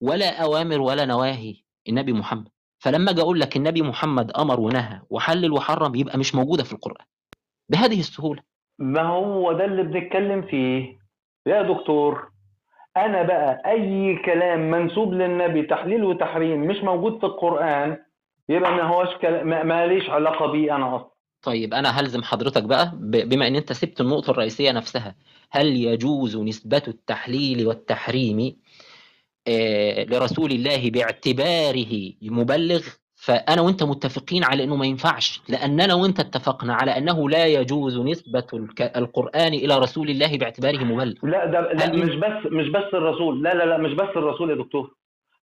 ولا 0.02 0.44
أوامر 0.44 0.82
ولا 0.82 1.06
نواهي 1.06 1.56
النبي 1.90 2.14
محمد 2.14 2.48
فلما 2.80 3.12
أجي 3.12 3.22
أقول 3.22 3.40
لك 3.40 3.58
النبي 3.58 3.82
محمد 3.82 4.32
أمر 4.32 4.60
ونهى 4.60 5.02
وحلل 5.10 5.52
وحرم 5.52 5.96
يبقى 5.96 6.18
مش 6.18 6.36
موجودة 6.36 6.64
في 6.64 6.74
القرآن. 6.74 7.06
بهذه 7.70 8.00
السهولة. 8.00 8.42
ما 8.80 9.02
هو 9.02 9.54
ده 9.54 9.66
اللي 9.66 9.84
بنتكلم 9.84 10.42
فيه؟ 10.42 10.98
يا 11.46 11.62
دكتور 11.62 12.30
أنا 12.98 13.24
بقى 13.24 13.62
أي 13.66 14.16
كلام 14.26 14.72
منسوب 14.72 15.14
للنبي 15.14 15.62
تحليل 15.62 16.04
وتحريم 16.04 16.62
مش 16.62 16.78
موجود 16.84 17.20
في 17.20 17.26
القرآن 17.26 17.98
يبقى 18.50 18.72
ما 18.76 18.84
هوش 18.84 19.08
كلام 19.22 19.48
ما 19.48 19.64
ما 19.64 19.88
ليش 19.88 20.10
علاقة 20.10 20.52
بيه 20.52 20.76
أنا 20.76 20.96
أصلا. 20.96 21.10
طيب 21.42 21.74
أنا 21.74 21.90
هلزم 21.90 22.24
حضرتك 22.24 22.64
بقى 22.64 22.92
بما 23.02 23.48
إن 23.48 23.56
أنت 23.56 23.74
سبت 23.74 24.02
النقطة 24.02 24.32
الرئيسية 24.32 24.72
نفسها 24.72 25.16
هل 25.52 25.68
يجوز 25.68 26.38
نسبة 26.38 26.82
التحليل 26.88 27.68
والتحريم 27.68 28.56
لرسول 30.10 30.52
الله 30.52 30.90
باعتباره 30.90 32.14
مبلغ 32.22 32.82
فأنا 33.16 33.62
وأنت 33.62 33.84
متفقين 33.84 34.44
على 34.44 34.64
إنه 34.64 34.76
ما 34.76 34.86
ينفعش 34.86 35.42
لاننا 35.50 35.94
وأنت 35.94 36.20
اتفقنا 36.20 36.74
على 36.74 36.98
أنه 36.98 37.30
لا 37.30 37.46
يجوز 37.46 37.98
نسبة 37.98 38.44
القرآن 38.96 39.54
إلى 39.54 39.78
رسول 39.78 40.10
الله 40.10 40.38
باعتباره 40.38 40.84
مبلغ. 40.84 41.14
لا 41.24 41.46
ده 41.46 41.74
لا 41.74 41.92
مش 41.92 42.16
بس 42.16 42.52
مش 42.52 42.70
بس 42.70 42.94
الرسول 42.94 43.44
لا 43.44 43.54
لا 43.54 43.64
لا 43.64 43.78
مش 43.78 43.94
بس 43.94 44.10
الرسول 44.16 44.50
يا 44.50 44.56
دكتور. 44.56 44.94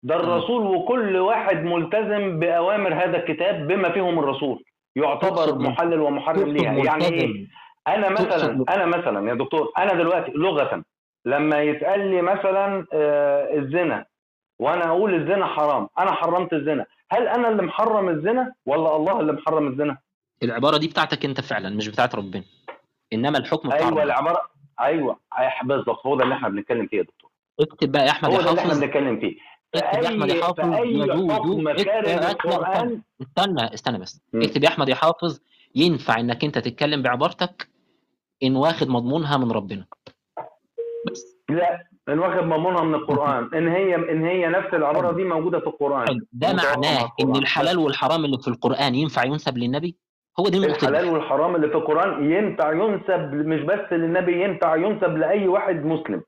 ده 0.03 0.15
الرسول 0.15 0.61
وكل 0.65 1.17
واحد 1.17 1.63
ملتزم 1.63 2.39
بأوامر 2.39 2.93
هذا 2.93 3.17
الكتاب 3.17 3.67
بما 3.67 3.91
فيهم 3.91 4.19
الرسول. 4.19 4.63
يعتبر 4.95 5.57
محلل 5.59 5.99
ومحرم 5.99 6.49
ليها. 6.49 6.73
يعني 6.73 7.05
إيه؟ 7.05 7.47
أنا 7.87 8.09
مثلا 8.09 8.65
أنا 8.69 8.85
مثلا 8.85 9.29
يا 9.29 9.33
دكتور 9.35 9.71
أنا 9.77 9.93
دلوقتي 9.93 10.31
لغه 10.31 10.83
لما 11.25 11.61
يتقال 11.61 11.99
لي 12.11 12.21
مثلا 12.21 12.85
آه، 12.93 13.57
الزنا 13.57 14.05
وأنا 14.59 14.85
أقول 14.87 15.15
الزنا 15.15 15.45
حرام 15.45 15.87
أنا 15.99 16.11
حرمت 16.11 16.53
الزنا 16.53 16.85
هل 17.11 17.27
أنا 17.27 17.49
اللي 17.49 17.61
محرم 17.61 18.09
الزنا؟ 18.09 18.53
ولا 18.65 18.95
الله 18.95 19.19
اللي 19.19 19.33
محرم 19.33 19.67
الزنا. 19.67 19.97
العبارة 20.43 20.77
دي 20.77 20.87
بتاعتك 20.87 21.25
أنت 21.25 21.41
فعلا 21.41 21.69
مش 21.69 21.87
بتاعت 21.87 22.15
ربنا. 22.15 22.43
إنما 23.13 23.37
الحكم 23.37 23.69
بتاع 23.69 23.87
أيوه 23.87 24.03
العبارة 24.03 24.41
أيوه 24.79 25.19
أيوة، 25.39 25.51
بالظبط 25.63 26.05
هو 26.05 26.15
ده 26.15 26.23
اللي 26.23 26.35
إحنا 26.35 26.49
بنتكلم 26.49 26.87
فيه 26.87 26.97
يا 26.97 27.03
دكتور. 27.03 27.29
اكتب 27.59 27.91
بقى 27.91 28.05
يا 28.05 28.11
أحمد 28.11 28.29
هو 28.31 28.41
ده 28.41 28.49
اللي 28.49 28.61
إحنا 28.61 28.73
بنتكلم 28.73 29.19
فيه. 29.19 29.35
اكتب 29.75 30.03
يا 30.03 30.07
أحمد 30.07 30.29
يا 30.29 30.43
حافظ 30.43 30.79
يجوز 30.85 31.31
القرآن. 32.25 33.01
استنى 33.21 33.73
استنى 33.73 33.99
بس. 33.99 34.21
مم. 34.33 34.41
اكتب 34.41 34.63
يا 34.63 34.69
أحمد 34.69 34.89
يا 34.89 34.95
حافظ 34.95 35.39
ينفع 35.75 36.19
إنك 36.19 36.43
أنت 36.43 36.57
تتكلم 36.57 37.01
بعبارتك 37.01 37.67
إن 38.43 38.55
واخد 38.55 38.89
مضمونها 38.89 39.37
من 39.37 39.51
ربنا. 39.51 39.85
لا 41.49 41.83
ان 42.09 42.19
واخد 42.19 42.43
مضمونها 42.43 42.83
من 42.83 42.95
القرآن 42.95 43.49
إن 43.53 43.67
هي 43.67 43.95
إن 43.95 44.25
هي 44.25 44.47
نفس 44.47 44.73
العبارة 44.73 45.11
دي 45.11 45.23
موجودة 45.23 45.59
في 45.59 45.67
القرآن. 45.67 46.19
ده 46.33 46.53
معناه 46.53 47.11
إن. 47.21 47.35
الحلال 47.35 47.77
والحرام 47.77 48.25
اللي 48.25 48.37
في 48.37 48.47
القرآن 48.47 48.95
ينفع 48.95 49.23
ينسب 49.25 49.57
للنبي 49.57 49.95
هو 50.39 50.49
دي 50.49 50.57
النقطه 50.57 50.87
الحلال 50.89 51.09
والحرام 51.09 51.55
اللي 51.55 51.67
في 51.69 51.75
القرآن 51.75 52.31
ينفع 52.31 52.71
ينسب 52.73 53.33
مش 53.33 53.61
بس 53.61 53.93
للنبي 53.93 54.43
ينفع 54.43 54.75
ينسب 54.75 55.17
لأي 55.17 55.47
واحد 55.47 55.75
مسلم 55.85 56.21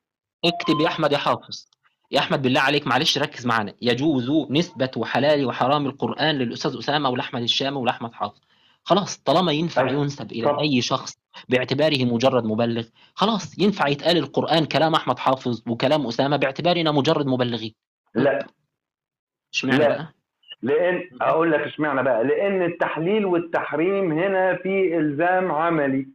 اكتب 0.46 0.80
يا 0.82 0.88
أحمد 0.88 1.12
يا 1.12 1.18
حافظ 1.18 1.66
يا 2.12 2.20
أحمد 2.20 2.42
بالله 2.42 2.62
عليك 2.62 2.88
معلش 2.88 3.18
ركز 3.18 3.46
معانا 3.46 3.74
يجوز 3.82 4.32
نسبة 4.50 4.92
حلال 5.06 5.46
وحرام 5.46 5.86
القرآن 5.86 6.36
للأستاذ 6.36 6.78
أسامة 6.78 7.10
ولاحمد 7.10 7.42
الشامي 7.42 7.78
ولاحمد 7.78 8.14
حافظ 8.14 8.40
خلاص 8.84 9.18
طالما 9.18 9.52
ينفع 9.52 9.90
أيوة. 9.90 10.02
ينسب 10.02 10.32
إلى. 10.32 10.60
أي 10.62 10.82
شخص 10.82 11.18
باعتباره 11.50 12.06
مجرد 12.06 12.46
مبلغ. 12.46 12.84
خلاص 13.14 13.60
ينفع 13.60 13.88
يتقال 13.88 14.18
القرآن 14.18 14.66
كلام 14.66 14.94
أحمد 14.96 15.20
حافظ 15.20 15.64
وكلام 15.68 16.08
أسامة 16.08 16.38
باعتبارنا 16.38 16.92
مجرد 16.92 17.26
مبلغين. 17.26 17.74
لا. 18.16 18.48
اشمعنى 19.54 19.80
لا. 19.80 19.88
بقى؟ 19.88 20.14
لأن 20.62 21.10
أقول 21.22 21.52
لك 21.52 21.60
اشمعنى 21.60 22.04
بقى؟ 22.04 22.24
لأن 22.24 22.62
التحليل 22.62 23.26
والتحريم 23.26 24.12
هنا 24.12 24.56
في 24.56 24.98
إلزام 24.98 25.52
عملي. 25.52 26.08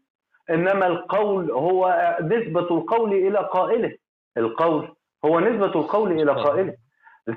إنما 0.51 0.87
القول 0.87 1.51
هو 1.51 2.17
نسبة 2.23 2.61
القول 2.61 3.13
إلى 3.13 3.39
قائله. 3.39 3.97
القول 4.37 4.95
هو 5.25 5.41
نسبة 5.41 5.67
القول 5.67 6.13
إلى 6.13 6.33
قائله. 6.33 6.75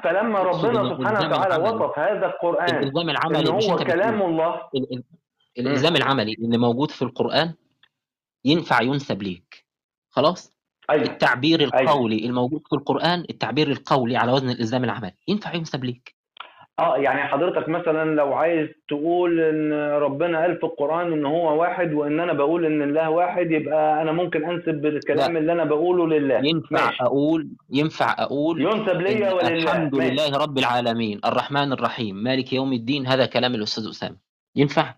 فلما 0.04 0.40
ربنا 0.40 0.82
إن 0.82 0.90
سبحانه 0.90 1.20
وتعالى. 1.30 1.64
وصف 1.64 2.00
هذا 2.00 2.26
القرآن 2.26 2.78
الالزام 2.78 3.10
العملي 3.10 3.52
مش 3.52 3.70
هو. 3.70 3.76
كلام 3.76 4.22
الله. 4.22 4.62
ال- 4.76 4.94
ال- 4.94 5.04
الإلزام 5.60 5.96
العملي 5.96 6.34
اللي 6.34 6.58
موجود 6.58 6.92
في 6.92 7.02
القرآن 7.02 7.54
ينفع 8.46 8.82
ينسب 8.82 9.24
ليك. 9.24 9.66
خلاص؟ 10.10 10.56
أيوه. 10.90 11.04
التعبير 11.04 11.62
القولي 11.62 12.26
الموجود 12.26 12.62
في 12.70 12.76
القرآن 12.76 13.26
التعبير 13.30 13.68
القولي 13.72 14.18
على 14.18 14.32
وزن 14.32 14.50
الإلزام 14.50 14.84
العملي 14.84 15.16
ينفع 15.28 15.54
ينسب 15.54 15.84
ليك. 15.84 16.16
آه 16.80 16.98
يعني 16.98 17.24
حضرتك 17.24 17.70
مثلا 17.70 18.16
لو 18.16 18.34
عايز 18.34 18.70
تقول 18.88 19.40
إن 19.40 19.74
ربنا 19.74 20.42
قال 20.42 20.58
في 20.58 20.64
القرآن 20.64 21.14
إن 21.14 21.26
هو 21.26 21.62
واحد 21.62 21.94
وإن 21.94 22.20
أنا 22.20 22.34
بقول 22.34 22.66
إن 22.66 22.82
الله 22.82 23.10
واحد 23.10 23.52
يبقى 23.52 24.02
أنا 24.02 24.12
ممكن 24.12 24.46
أنسب 24.50 24.86
الكلام 24.86 25.38
اللي 25.38 25.52
أنا 25.52 25.64
بقوله 25.64 26.08
لله. 26.08 26.36
ينفع 26.44 26.86
ماشي. 26.86 27.04
أقول 27.04 27.50
ينفع 27.70 28.16
أقول 28.20 28.62
ينسب 28.62 29.02
ليا 29.02 29.34
ولله. 29.34 29.48
الحمد 29.50 29.96
ماشي. 29.96 30.12
لله 30.12 30.38
رب 30.38 30.58
العالمين 30.58 31.22
الرحمن 31.26 31.74
الرحيم 31.74 32.16
مالك 32.16 32.54
يوم 32.54 32.74
الدين 32.74 33.08
هذا 33.08 33.26
كلام 33.26 33.56
الأستاذ 33.56 33.90
أسامة. 33.90 34.18
ينفع؟ 34.56 34.96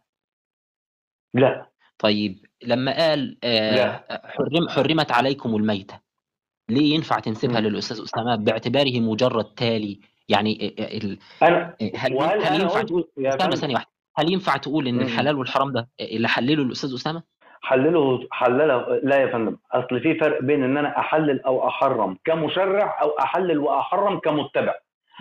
لا. 1.34 1.68
طيب 2.00 2.46
لما 2.66 2.98
قال 2.98 3.38
آه،. 3.44 4.04
حرم 4.26 4.70
حرمت 4.70 5.12
عليكم 5.12 5.56
الميتة 5.56 6.00
ليه 6.70 6.96
ينفع 6.96 7.20
تنسبها. 7.20 7.60
للأستاذ 7.62 8.02
أسامة 8.04 8.36
باعتباره 8.36 9.00
مجرد 9.00 9.46
تالي 9.46 10.00
يعني 10.30 10.76
آه، 10.80 10.84
آه، 10.84 10.98
ال- 10.98 11.20
آه، 11.44 11.76
هل 11.96 12.14
وهل 12.14 12.42
هل 12.42 12.54
أنا 12.54 12.64
ينفع 12.64 12.82
تقول 12.82 13.08
استنى 13.18 13.56
ثانية 13.56 13.74
واحدة 13.76 13.90
هل 14.16 14.34
ينفع 14.34 14.58
تقول 14.58 14.88
إن. 14.88 15.02
الحلال 15.02 15.36
والحرام 15.36 15.72
ده 15.72 15.88
اللي 16.02 16.28
حلله 16.28 16.64
الأستاذ 16.64 16.94
أسامة؟ 16.94 17.24
حلله 17.62 18.28
حلله 18.32 19.00
لا 19.04 19.16
يا 19.22 19.28
فندم 19.32 19.58
أصل 19.72 20.00
في 20.00 20.16
فرق 20.16 20.42
بين 20.42 20.64
إن 20.64 20.78
أنا 20.78 21.00
أحلل 21.00 21.42
أو 21.42 21.68
أحرم 21.68 22.18
كمشرع 22.26 23.02
أو 23.02 23.10
أحلل 23.20 23.58
وأحرم 23.60 24.20
كمتبع 24.20 24.76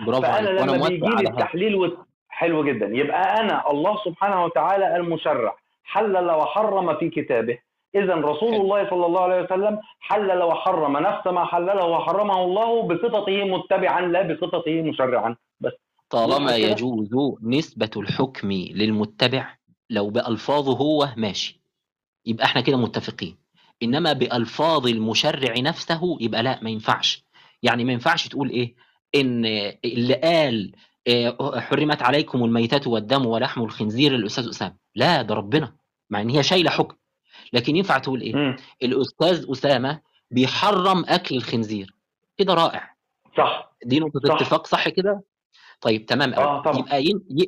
برافو 0.05 0.21
فأنا 0.21 0.49
لما 0.49 0.87
بيجي 0.87 1.07
لي 1.07 1.29
التحليل. 1.29 1.97
حلو 2.29 2.63
جدا 2.63 2.85
يبقى 2.85 3.39
أنا 3.41 3.71
الله 3.71 3.97
سبحانه 4.05 4.45
وتعالى 4.45 4.95
المشرع 4.95 5.55
حلل 5.87 6.31
وحرم 6.31 6.95
في 6.97 7.09
كتابه. 7.09 7.57
اذا 7.95 8.15
رسول. 8.15 8.53
الله 8.55 8.89
صلى 8.89 9.05
الله 9.05 9.21
عليه 9.21 9.41
وسلم 9.41 9.79
حلل 9.99 10.43
وحرم. 10.43 10.97
نفس 10.97 11.27
ما 11.27 11.45
حلله 11.45 11.85
وحرمه 11.85 12.43
الله 12.43 12.81
بصفته 12.87 13.43
متبعا 13.43 14.01
لا 14.01 14.21
بصفته 14.21 14.81
مشرعا. 14.81 15.35
بس. 15.59 15.71
طالما؟ 16.09 16.55
يجوز 16.55 17.09
نسبة 17.43 17.91
الحكم 17.97 18.51
للمتبع 18.51 19.55
لو 19.89 20.09
بألفاظه 20.09 20.77
هو 20.77 21.09
ماشي. 21.17 21.59
يبقى 22.25 22.45
إحنا 22.45 22.61
كده 22.61 22.77
متفقين. 22.77 23.37
إنما 23.83 24.13
بألفاظ 24.13 24.87
المشرع 24.87 25.53
نفسه 25.57 26.17
يبقى 26.21 26.43
لا 26.43 26.59
ما 26.61 26.69
ينفعش. 26.69 27.23
يعني 27.63 27.83
ما 27.83 27.93
ينفعش 27.93 28.27
تقول 28.27 28.49
إيه؟ 28.49 28.75
إن 29.15 29.45
اللي 29.85 30.13
قال 30.13 30.71
حرمت 31.59 32.01
عليكم 32.01 32.43
الميتة 32.43 32.89
والدم 32.89 33.25
ولحم 33.25 33.63
الخنزير 33.63 34.15
الاستاذ 34.15 34.49
أسامة. 34.49 34.75
لا 34.95 35.21
ده 35.21 35.35
ربنا. 35.35 35.75
مع 36.09 36.21
إن 36.21 36.29
هي 36.29 36.43
شايلة 36.43 36.69
حكم. 36.69 36.95
لكن 37.53 37.75
ينفع 37.75 37.97
تقول 37.97 38.21
إيه؟ 38.21 38.35
مم. 38.35 38.55
الأستاذ 38.83 39.51
أسامة 39.51 40.01
بيحرم 40.31 41.05
أكل 41.07 41.35
الخنزير. 41.35 41.93
كده 42.37 42.53
رائع. 42.53 42.95
صح. 43.37 43.75
دي 43.85 43.99
نقطة 43.99 44.19
صح. 44.27 44.35
اتفاق 44.35 44.67
صح 44.67 44.89
كده؟ 44.89 45.21
طيب 45.81 46.05
تمام 46.05 46.33
آه 46.33 46.61
طبعا. 46.61 46.77
يبقى 46.79 47.03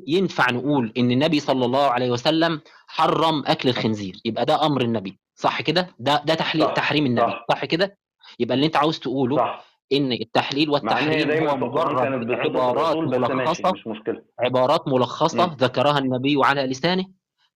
ينفع 0.08 0.52
نقول 0.52 0.94
إن 0.98 1.12
النبي 1.12 1.40
صلى 1.40 1.66
الله 1.66 1.88
عليه 1.88 2.12
وسلم 2.12 2.62
حرم 2.88 3.44
أكل 3.46 3.70
الخنزير. 3.70 4.20
يبقى 4.26 4.46
ده 4.46 4.66
أمر 4.66 4.82
النبي. 4.82 5.20
صح 5.36 5.62
كده؟ 5.62 5.96
ده 6.00 6.24
ده 6.26 6.34
تحليل. 6.34 6.74
تحريم 6.74 7.06
النبي. 7.06 7.32
صح. 7.32 7.46
صح 7.52 7.66
كده؟ 7.66 7.98
يبقى 8.40 8.56
اللي 8.56 8.66
أنت 8.66 8.76
عاوز 8.76 9.00
تقوله 9.00 9.38
صح. 9.38 9.69
إن 9.94 10.12
التحليل 10.12 10.70
والتحريم 10.70 11.28
دايما 11.28 11.52
هو 11.52 11.58
مجرد 11.58 12.32
عبارات 12.32 12.98
ملخصة. 12.98 13.72
مش 13.72 13.88
مشكلة. 13.88 14.22
عبارات 14.40 14.88
ملخصة 14.88 15.48
مم. 15.48 15.54
ذكرها 15.60 16.00
النبي 16.00 16.36
على 16.44 16.66
لسانه 16.66 17.06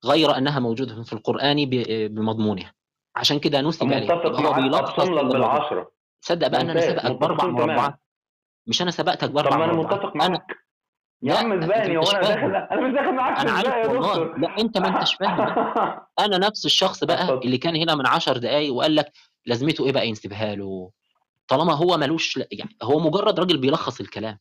غير 0.06 0.38
أنها 0.38 0.60
موجودة 0.60 1.04
في 1.04 1.14
القرآن 1.14 1.66
بمضمونها. 1.70 2.74
عشان 3.16 3.40
كده 3.40 3.62
نسب 3.62 3.86
معاك 3.86 4.02
بيلخص. 4.56 5.08
بالعشرة. 5.10 5.92
تصدق 6.22 6.48
بقى 6.48 6.62
إن 6.62 6.70
أنا 6.70 6.80
سابقك 6.82 7.12
بأربع. 7.20 7.46
مربعات 7.46 7.96
مش 8.68 8.82
أنا 8.82 8.92
سبقتك 8.92 9.28
طب 9.28 9.34
باربع 9.34 9.58
ما 9.58 9.66
أنا 9.66 9.74
متفق 9.74 10.16
معاك. 10.16 10.46
يا 11.24 11.34
لا، 11.34 11.40
عم 11.40 11.64
إزاي؟ 11.64 11.98
مش 11.98 12.08
هو 12.08 12.12
أنا 12.12 12.22
فاهم. 12.28 12.52
داخل 12.52 12.56
أنا 12.72 12.88
مش 12.88 12.94
داخل 12.94 13.16
معاك 13.16 13.40
أنا 13.40 13.52
عارف 13.52 13.74
يا 13.74 13.88
والله. 13.88 14.38
لا 14.38 14.60
أنت 14.60 14.78
ما 14.78 14.88
أنتش 14.88 15.16
فاهم. 15.16 15.40
أنا 16.26 16.38
نفس 16.38 16.66
الشخص 16.66 17.04
بقى. 17.04 17.34
اللي 17.34 17.58
كان 17.58 17.76
هنا 17.76 17.96
من 17.96 18.08
عشر 18.08 18.38
دقايق 18.38 18.74
وقال 18.74 18.96
لك 18.96 19.12
لازمته 19.46 19.86
إيه 19.86 19.92
بقى 19.92 20.08
ينسبها 20.08 20.56
له؟ 20.56 20.92
طالما 21.48 21.74
هو 21.74 21.98
ملوش 21.98 22.38
يعني 22.52 22.76
هو 22.84 23.00
مجرد 23.00 23.40
راجل 23.40 23.58
بيلخص 23.58 24.00
الكلام. 24.00 24.40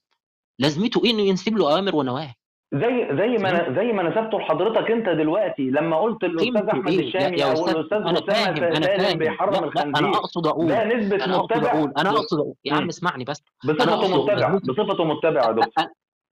لازمته 0.59 1.05
إيه 1.05 1.11
إنه 1.11 1.22
ينسب 1.22 1.57
له 1.57 1.72
أوامر 1.72 1.96
ونواهي؟ 1.96 2.34
زي 2.74 3.09
زي 3.18 3.42
ما 3.42 3.50
أنا 3.50 3.74
زي 3.80 3.92
ما 3.92 4.03
نسبته 4.03 4.38
لحضرتك 4.38 4.90
أنت 4.90 5.09
دلوقتي 5.09 5.62
لما 5.62 5.96
قلت 6.00 6.24
الأستاذ 6.24 6.44
قيمته 6.44 6.70
أحمد 6.72 6.92
يا, 6.92 7.00
الشامي 7.00 7.44
أو 7.44 7.53
أستاذ 7.53 7.68
الأستاذ 7.76 7.98
أنا 7.98 8.20
فاهم 8.20 8.55
اسامه 8.55 8.76
أنا 8.76 8.86
سالم 8.86 8.98
فاهم. 9.05 9.18
بيحرم 9.18 9.53
لا 9.53 9.59
أنا 9.59 9.66
الخنزير. 9.66 10.09
أقصد 10.14 10.46
أقول 10.46 10.68
ده 10.68 10.84
نسبة 10.84 11.16
أقصد 11.24 11.53
متبع. 11.57 11.72
أقول 11.72 11.92
أنا 11.98 12.11
أقصد 12.11 12.38
أقول. 12.38 12.55
يا 12.64 12.74
عم. 12.74 12.88
اسمعني 12.88 13.24
بس. 13.24 13.42
أنا 13.64 13.72
بصفته 13.96 14.22
متبع. 14.24 14.59
بصفته 14.59 15.05
متبع 15.05 15.46
يا 15.46 15.53
دكتور. 15.53 15.84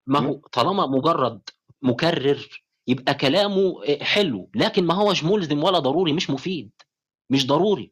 ما 0.07 0.19
هو 0.19 0.33
طالما 0.33 0.85
مجرد 0.85 1.41
مكرر 1.81 2.61
يبقى 2.87 3.13
كلامه 3.13 3.75
حلو 4.01 4.49
لكن 4.55 4.85
ما 4.85 4.93
هوش 4.93 5.23
ملزم 5.23 5.63
ولا 5.63 5.79
ضروري 5.79 6.13
مش 6.13 6.29
مفيد 6.29 6.71
مش 7.29 7.47
ضروري. 7.47 7.91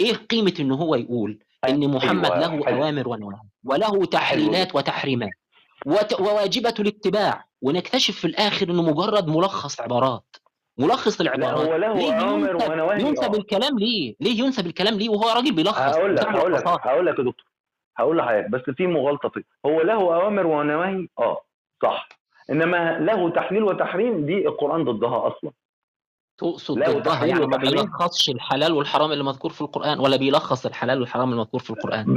إيه 0.00 0.14
قيمة 0.14 0.54
إن 0.60 0.72
هو 0.72 0.94
يقول؟ 0.94 1.38
إن 1.68 1.88
محمد 1.90 2.24
أيوة، 2.32 2.38
له 2.38 2.64
حلو. 2.64 2.76
أوامر 2.82 3.08
ونواهي 3.08 3.38
وله 3.64 4.04
تحليلات 4.04 4.74
وتحريمات 4.74 5.30
وت- 5.86 6.20
وواجبة 6.20 6.74
الاتباع 6.80 7.44
ونكتشف 7.62 8.16
في 8.16 8.24
الآخر 8.26 8.70
إنه 8.70 8.82
مجرد 8.82 9.28
ملخص 9.28 9.80
عبارات 9.80 10.36
ملخص 10.78 11.20
العبارات 11.20 11.68
هو 11.68 11.76
له 11.76 11.94
ليه 11.94 12.12
ينسب, 12.12 13.06
ينسب 13.06 13.34
آه. 13.34 13.38
الكلام 13.38 13.78
ليه؟ 13.78 14.14
ليه 14.20 14.38
ينسب 14.44 14.66
الكلام 14.66 14.94
ليه؟ 14.94 15.08
وهو 15.08 15.30
راجل 15.36 15.52
بيلخص 15.54 15.80
هقول 15.80 16.16
لك 16.16 16.26
هقول 16.26 16.52
لك. 16.54 16.66
هقول 16.68 17.06
لك 17.06 17.18
يا 17.18 17.24
دكتور. 17.24 17.46
هقول 17.96 18.16
لحضرتك 18.18 18.50
بس 18.50 18.60
في 18.76 18.86
مغالطة 18.86 19.28
فيه. 19.28 19.42
هو 19.66 19.82
له 19.82 19.94
أوامر 19.94 20.46
ونواهي؟ 20.46 21.08
آه 21.18 21.40
صح. 21.82 22.08
إنما 22.50 22.98
له 22.98 23.30
تحليل 23.30 23.62
وتحريم 23.62 24.26
دي 24.26 24.48
القرآن 24.48 24.84
ضدها 24.84 25.26
أصلا. 25.26 25.50
تقصد 26.38 26.78
وتحليل 26.78 27.30
يعني 27.30 27.46
ما. 27.46 27.56
بيلخصش 27.56 28.30
الحلال 28.30 28.72
والحرام 28.72 29.12
اللي 29.12 29.24
مذكور 29.24 29.50
في 29.50 29.60
القرآن 29.60 29.98
ولا 29.98 30.16
بيلخص 30.16 30.66
الحلال 30.66 31.00
والحرام 31.00 31.32
المذكور 31.32 31.60
في 31.60 31.70
القرآن 31.70 32.16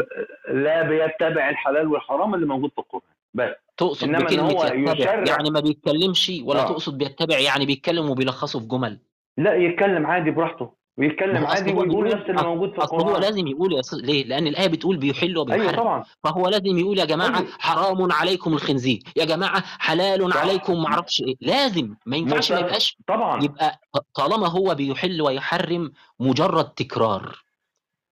لا 0.50 0.82
بيتبع 0.82 1.50
الحلال 1.50 1.88
والحرام 1.88 2.36
اللي 2.36 2.46
موجود 2.46 2.72
في 2.72 2.80
القرآن 2.80 3.02
بس 3.34 3.50
تقصد 3.78 4.04
إنما 4.04 4.20
إن 4.20 4.26
بكلمة 4.26 4.52
هو 4.52 4.66
يتبع 4.66 5.24
يعني 5.28 5.50
ما 5.50 5.60
بيتكلمش 5.60 6.32
ولا 6.46 6.64
آه. 6.64 6.68
تقصد 6.68 6.98
بيتبع 6.98 7.40
يعني 7.40 7.66
بيتكلم 7.66 8.10
وبيلخصه 8.10 8.60
في 8.60 8.66
جمل 8.66 9.00
لا 9.38 9.56
يتكلم 9.56 10.06
عادي 10.06 10.32
براحته 10.32 10.79
ويتكلم 11.00 11.42
ما 11.42 11.48
عادي 11.48 11.74
ويقول 11.74 12.06
نفس 12.08 12.30
اللي 12.30 12.42
موجود 12.44 12.72
في 12.74 12.78
أصل 12.84 12.96
هو 12.96 13.02
القران 13.02 13.22
لازم 13.22 13.48
يقول 13.48 13.74
يا 13.74 13.80
أستاذ 13.80 14.00
ليه؟ 14.00 14.26
لأن 14.26 14.48
الآية 14.48 14.68
بتقول 14.68 14.98
بيحل 14.98 15.38
وبيحرم 15.38 15.62
أيوه 15.62 15.74
طبعا 15.76 16.04
فهو 16.24 16.48
لازم 16.48 16.78
يقول 16.78 17.00
يا 17.00 17.06
جماعة 17.06 17.40
طيب. 17.40 17.48
حرام 17.60 18.12
عليكم 18.12 18.54
الخنزير 18.54 19.00
يا 19.16 19.26
جماعة 19.26 19.64
حلال 19.66 20.34
صح. 20.34 20.38
عليكم 20.42 20.84
معرفش 20.84 21.22
إيه 21.22 21.36
لازم 21.42 21.96
ما 22.06 22.18
ينفعش 22.18 22.52
ما. 22.52 22.60
يبقاش 22.60 22.98
طبعا 23.08 23.44
يبقى 23.44 23.80
طالما 24.16 24.48
هو 24.48 24.76
بيحل 24.76 25.22
ويحرم 25.22 25.92
مجرد 26.20 26.66
تكرار 26.70 27.44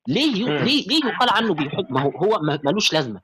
ليه. 0.08 0.34
ليه 0.34 0.88
ليه 0.88 1.06
يقال 1.06 1.30
عنه 1.30 1.54
بيحل 1.54 1.86
ما 1.90 2.02
هو 2.02 2.10
هو 2.10 2.40
ما- 2.42 2.60
ملوش 2.64 2.94
لازمة 2.94 3.22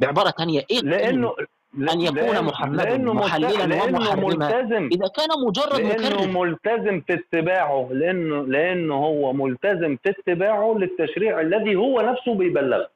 بعبارة 0.00 0.30
ثانية 0.38 0.66
إيه 0.70 0.80
لأنه 0.80 1.34
أن 1.74 2.00
يكون 2.00 2.44
محمد 2.44 2.76
لأنه 2.80 3.12
محللاً 3.12 3.66
لأنه 3.66 3.84
ومحرما. 3.98 4.26
ملتزم. 4.26 4.88
إذا 4.92 5.08
كان 5.16 5.28
مجرد 5.46 5.80
لأنه 5.80 6.26
مكرر. 6.26 6.40
ملتزم 6.40 7.00
في 7.00 7.14
اتباعه 7.14 7.88
لأنه 7.92 8.46
لأنه 8.46 8.94
هو 8.94 9.32
ملتزم 9.32 9.96
في 10.02 10.10
اتباعه 10.10 10.76
للتشريع 10.78 11.40
الذي 11.40 11.76
هو 11.76 12.00
نفسه 12.00 12.34
بيبلغه. 12.34 12.88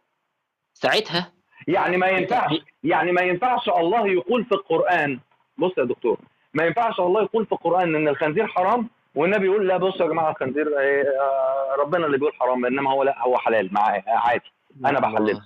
ساعتها؟ 0.75 1.33
يعني 1.69 1.97
ما 1.97 2.07
ينفعش 2.07 2.53
يعني 2.85 3.13
ما 3.13 3.23
ينفعش 3.23 3.69
الله 3.69 4.07
يقول 4.09 4.45
في 4.45 4.53
القرآن 4.53 5.19
بص 5.59 5.73
يا 5.79 5.85
دكتور 5.85 6.19
ما 6.55 6.65
ينفعش 6.65 7.01
الله 7.01 7.23
يقول 7.23 7.47
في 7.47 7.53
القرآن 7.53 7.95
إن 7.95 8.09
الخنزير 8.09 8.47
حرام 8.47 8.89
والنبي 9.15 9.47
يقول 9.47 9.69
لا 9.69 9.77
بصوا 9.77 10.07
يا 10.07 10.11
جماعة 10.11 10.31
الخنزير 10.31 10.67
آه، 10.79 11.03
آه، 11.03 11.77
ربنا 11.83 12.07
اللي 12.07 12.19
بيقول 12.19 12.35
حرام 12.35 12.67
إنما 12.67 12.91
هو 12.91 13.03
لا 13.03 13.23
هو 13.23 13.39
حلال 13.39 13.69
معاه 13.75 14.03
عادي 14.07 14.53
أنا 14.87 15.01
بحلله. 15.01 15.43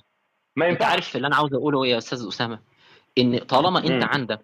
ما 0.57 0.67
ينفعش. 0.67 0.91
عارف 0.91 1.17
اللي 1.17 1.27
أنا 1.27 1.37
عاوز 1.37 1.55
أقوله 1.55 1.85
إيه 1.85 1.91
يا 1.91 1.99
أستاذ 1.99 2.27
أسامة؟ 2.29 2.59
إن 3.19 3.39
طالما 3.39 3.79
أنت 3.79 3.91
مم. 3.91 4.05
عندك 4.05 4.41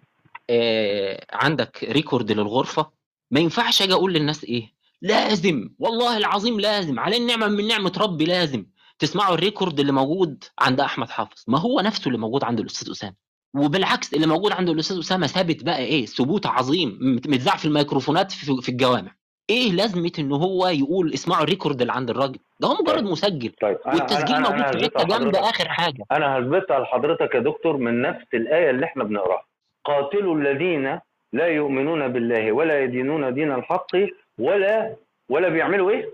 آه 0.51 1.27
عندك 1.33 1.85
record 1.91 2.33
للغرفة 2.33 2.91
ما 3.31 3.41
ينفعش 3.41 3.83
أجي 3.83 3.93
أقول 3.93 4.13
للناس 4.15 4.45
إيه؟ 4.45 4.73
لازم 5.03 5.71
والله 5.79 6.17
العظيم 6.17 6.61
لازم 6.61 7.01
على 7.01 7.17
النعمة 7.17 7.47
من 7.49 7.67
نعمة 7.67 7.93
ربي 7.99 8.25
لازم 8.25 8.67
تسمعوا 8.99 9.35
ال 9.35 9.41
record 9.41 9.81
اللي 9.81 9.93
موجود 9.93 10.45
عند 10.59 10.81
أحمد 10.81 11.11
حافظ. 11.11 11.45
ما 11.49 11.59
هو 11.59 11.81
نفسه 11.81 12.07
اللي 12.07 12.19
موجود 12.19 12.45
عند 12.45 12.61
الأستاذ 12.61 12.91
أسامة. 12.91 13.15
وبالعكس 13.57 14.15
اللي 14.15 14.27
موجود 14.27 14.53
عند 14.53 14.69
الأستاذ 14.69 14.99
أسامة 14.99 15.27
ثابت 15.27 15.63
بقى 15.65 15.79
إيه؟ 15.79 16.07
ثبوت 16.07 16.47
عظيم 16.47 16.99
مت- 17.01 17.27
متذاع 17.29 17.57
في 17.57 17.65
الميكروفونات 17.65 18.33
في, 18.33 18.57
في 18.63 18.69
الجوامع. 18.69 19.15
إيه 19.53 19.73
لازمة 19.73 20.13
إن 20.19 20.33
هو 20.33 20.67
يقول 20.69 21.13
اسمعوا 21.15 21.43
الريكورد 21.45 21.81
اللي 21.81 21.93
عند 21.93 22.11
الراجل؟ 22.11 22.39
ده 22.61 22.69
هو 22.69 22.75
مجرد 22.75 22.95
طيب. 22.97 23.05
مسجل. 23.05 23.53
طيب 23.61 23.77
أنا- 23.79 23.95
والتسجيل 23.95 24.37
أنا- 24.37 24.49
أنا 24.51 24.67
موجود 24.67 24.79
في 24.79 24.99
حتة 24.99 25.05
جامده. 25.19 25.41
آخر 25.41 25.69
حاجة. 25.69 26.05
أنا 26.13 26.39
هثبتها 26.39 26.79
لحضرتك 26.79 27.35
يا 27.35 27.41
دكتور 27.41 27.77
من 27.77 28.03
نفس 28.03 28.27
الآية 28.35 28.71
اللي 28.71 28.87
إحنا 28.87 29.05
بنقراها. 29.05 29.45
قاتلوا 29.85 30.35
الذين 30.37 30.99
لا 31.33 31.47
يؤمنون 31.47 32.09
بالله 32.09 32.53
ولا 32.53 32.83
يدينون 32.85 33.35
دين 33.35 33.53
الحق 33.53 33.97
ولا 34.39 34.97
ولا 35.29 35.49
بيعملوا 35.49 35.91
إيه؟ 35.91 36.11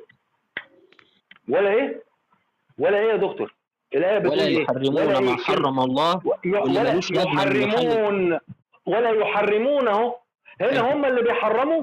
ولا 1.48 1.70
إيه؟ 1.70 2.02
ولا 2.78 2.98
إيه 2.98 3.08
يا 3.08 3.16
دكتور؟ 3.16 3.54
الآية 3.94 4.18
بتقول 4.18 4.32
ولا 4.38 4.46
إيه؟ 4.46 4.62
يحرمون 4.62 5.02
ولا 5.06 5.20
ما 5.20 5.30
إيه؟ 5.30 5.36
حرم 5.36 5.80
الله 5.80 6.20
ولا. 6.46 7.00
يحرمون 7.12 8.38
ولا 8.86 9.10
يحرمون 9.10 9.88
اهو 9.88 10.16
هنا 10.60 10.92
هم 10.92 11.04
اللي 11.04 11.22
بيحرموا؟ 11.22 11.82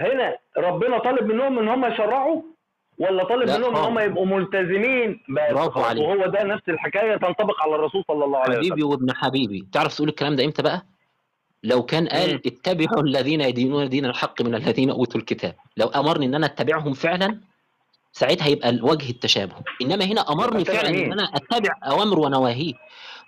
هنا 0.00 0.36
ربنا 0.56 0.98
طالب 0.98 1.32
منهم 1.32 1.58
إن 1.58 1.68
هم 1.68 1.84
يشرعوا 1.92 2.42
ولا 2.98 3.24
طالب 3.24 3.50
منهم 3.50 3.76
إن 3.76 3.82
هم. 3.84 3.98
يبقوا 3.98 4.26
ملتزمين 4.26 5.20
برافو. 5.28 5.80
عليك. 5.80 6.02
وهو 6.04 6.26
ده 6.26 6.42
نفس 6.42 6.62
الحكاية 6.68 7.16
تنطبق 7.16 7.62
على 7.62 7.74
الرسول 7.74 8.04
صلى 8.08 8.24
الله 8.24 8.38
عليه 8.38 8.58
وسلم 8.58 8.64
حبيبي 8.72 8.82
وابن 8.82 9.14
حبيبي 9.14 9.66
تعرف 9.72 9.94
تقول 9.96 10.08
الكلام 10.08 10.36
ده 10.36 10.44
إمتى 10.44 10.62
بقى 10.62 10.82
لو 11.62 11.82
كان 11.82 12.08
قال. 12.08 12.34
اتبعوا 12.46 13.02
الذين 13.02 13.40
يدينون 13.40 13.88
دين 13.88 14.04
الحق 14.04 14.42
من 14.42 14.54
الذين 14.54 14.90
أوتوا 14.90 15.20
الكتاب 15.20 15.54
لو 15.76 15.86
أمرني 15.86 16.26
إن 16.26 16.34
أنا 16.34 16.46
أتبعهم 16.46 16.92
فعلا 16.92 17.38
ساعتها 18.12 18.46
يبقى 18.48 18.78
وجه 18.82 19.10
التشابه 19.10 19.52
إنما 19.82 20.04
هنا 20.04 20.20
أمرني 20.32 20.64
فعلا؟ 20.64 20.88
إن 20.88 21.12
أنا 21.12 21.24
أتبع 21.34 21.70
أوامر 21.84 22.18
ونواهيه 22.18 22.72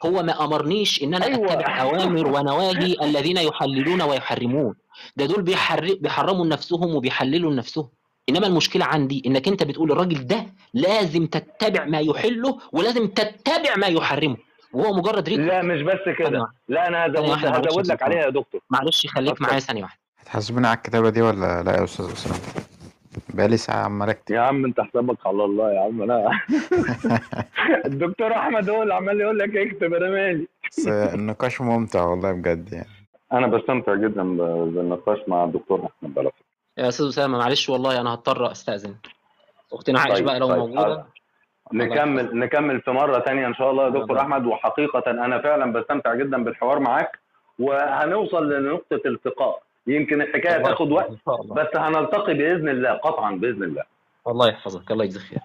هو 0.06 0.22
ما 0.22 0.44
أمرنيش 0.44 1.02
إن 1.02 1.14
أنا 1.14 1.24
أيوة. 1.26 1.52
أتبع 1.52 1.82
أوامر 1.82 2.26
ونواهي 2.26 2.96
الذين 3.02 3.36
يحللون 3.36 4.02
ويحرمون 4.02 4.74
ده 5.16 5.26
دول 5.26 5.42
بيحر... 5.42 5.96
بيحرموا 6.00 6.44
لنفسهم 6.46 6.94
وبيحللوا 6.94 7.52
لنفسهم. 7.52 7.88
إنما 8.28 8.46
المشكلة 8.46 8.84
عندي 8.84 9.22
إنك 9.26 9.48
أنت 9.48 9.62
بتقول 9.62 9.92
الراجل 9.92 10.26
ده 10.26 10.46
لازم 10.74 11.26
تتبع 11.26 11.84
ما 11.84 12.00
يحله 12.00 12.58
ولازم 12.72 13.06
تتبع 13.06 13.76
ما 13.76 13.86
يحرمه. 13.86 14.36
وهو 14.72 14.92
مجرد 14.92 15.28
ريكورد 15.28 15.46
لا 15.48 15.62
مش 15.62 15.82
بس 15.82 16.16
كده. 16.18 16.46
لا 16.68 16.88
أنا 16.88 17.06
هزود 17.06 17.86
لك. 17.86 18.02
عليها 18.02 18.18
يا 18.22 18.30
دكتور. 18.30 18.60
معلش 18.70 19.06
خليك. 19.06 19.42
معايا 19.42 19.58
ثانية 19.60 19.82
واحدة. 19.82 20.00
هتحاسبني 20.18 20.66
على 20.66 20.76
الكتابة 20.76 21.10
دي 21.10 21.22
ولا 21.22 21.62
لا 21.62 21.76
يا 21.76 21.84
أستاذ 21.84 22.12
أسامة؟ 22.12 22.36
بقالي 23.34 23.56
ساعة 23.56 23.84
عمال 23.84 24.08
أكتب 24.10 24.34
يا 24.34 24.40
عم 24.40 24.64
أنت 24.64 24.80
حسابك 24.80 25.26
على 25.26 25.44
الله 25.44 25.72
يا 25.72 25.80
عم. 25.80 26.04
لا. 26.04 26.30
الدكتور 27.86 28.32
أحمد 28.32 28.70
هو 28.70 28.82
اللي 28.82 28.94
عمال 28.94 29.20
يقول 29.20 29.38
لك 29.38 29.56
اكتب 29.56 29.94
أنا 29.94 30.10
مالي. 30.10 30.46
بس 30.70 30.88
النقاش 30.88 31.60
ممتع 31.60 32.04
والله 32.04 32.32
بجد 32.32 32.72
يعني. 32.72 32.88
أنا 33.32 33.46
بستمتع 33.46 33.94
جدا 33.94 34.22
بالنقاش 34.66 35.18
مع 35.28 35.44
الدكتور 35.44 35.78
أحمد 35.86 36.12
فكره 36.12 36.32
يا 36.78 36.88
أستاذ 36.88 37.06
أسامة 37.06 37.38
معلش 37.38 37.68
والله 37.68 38.00
أنا 38.00 38.14
هضطر 38.14 38.52
أستأذن. 38.52 38.94
أختنا 39.72 40.00
عائشه 40.00 40.14
طيب، 40.14 40.24
بقى 40.24 40.38
لو 40.38 40.46
طيب، 40.48 40.58
موجودة. 40.58 40.82
حاضر. 40.82 41.04
نكمل 41.72 42.38
نكمل 42.38 42.80
في 42.80 42.90
مرة 42.90 43.18
تانية 43.18 43.46
إن 43.46 43.54
شاء 43.54 43.70
الله 43.70 43.84
يا 43.84 43.88
دكتور. 43.88 44.20
أحمد. 44.20 44.46
وحقيقة 44.46 45.10
أنا 45.10 45.38
فعلا 45.42 45.72
بستمتع 45.72 46.14
جدا 46.14 46.44
بالحوار 46.44 46.78
معاك. 46.78 47.18
وهنوصل 47.58 48.52
لنقطة 48.52 49.00
التقاء. 49.06 49.62
يمكن 49.86 50.22
الحكاية 50.22 50.62
تاخد 50.62 50.92
وقت 50.92 51.10
بس 51.44 51.76
هنلتقي 51.76 52.34
بإذن 52.34 52.68
الله 52.68 52.92
قطعا 52.92 53.30
بإذن 53.30 53.62
الله. 53.62 53.82
الله 54.28 54.48
يحفظك. 54.48 54.90
الله 54.90 55.04
يجزيك 55.04 55.22
خير. 55.22 55.38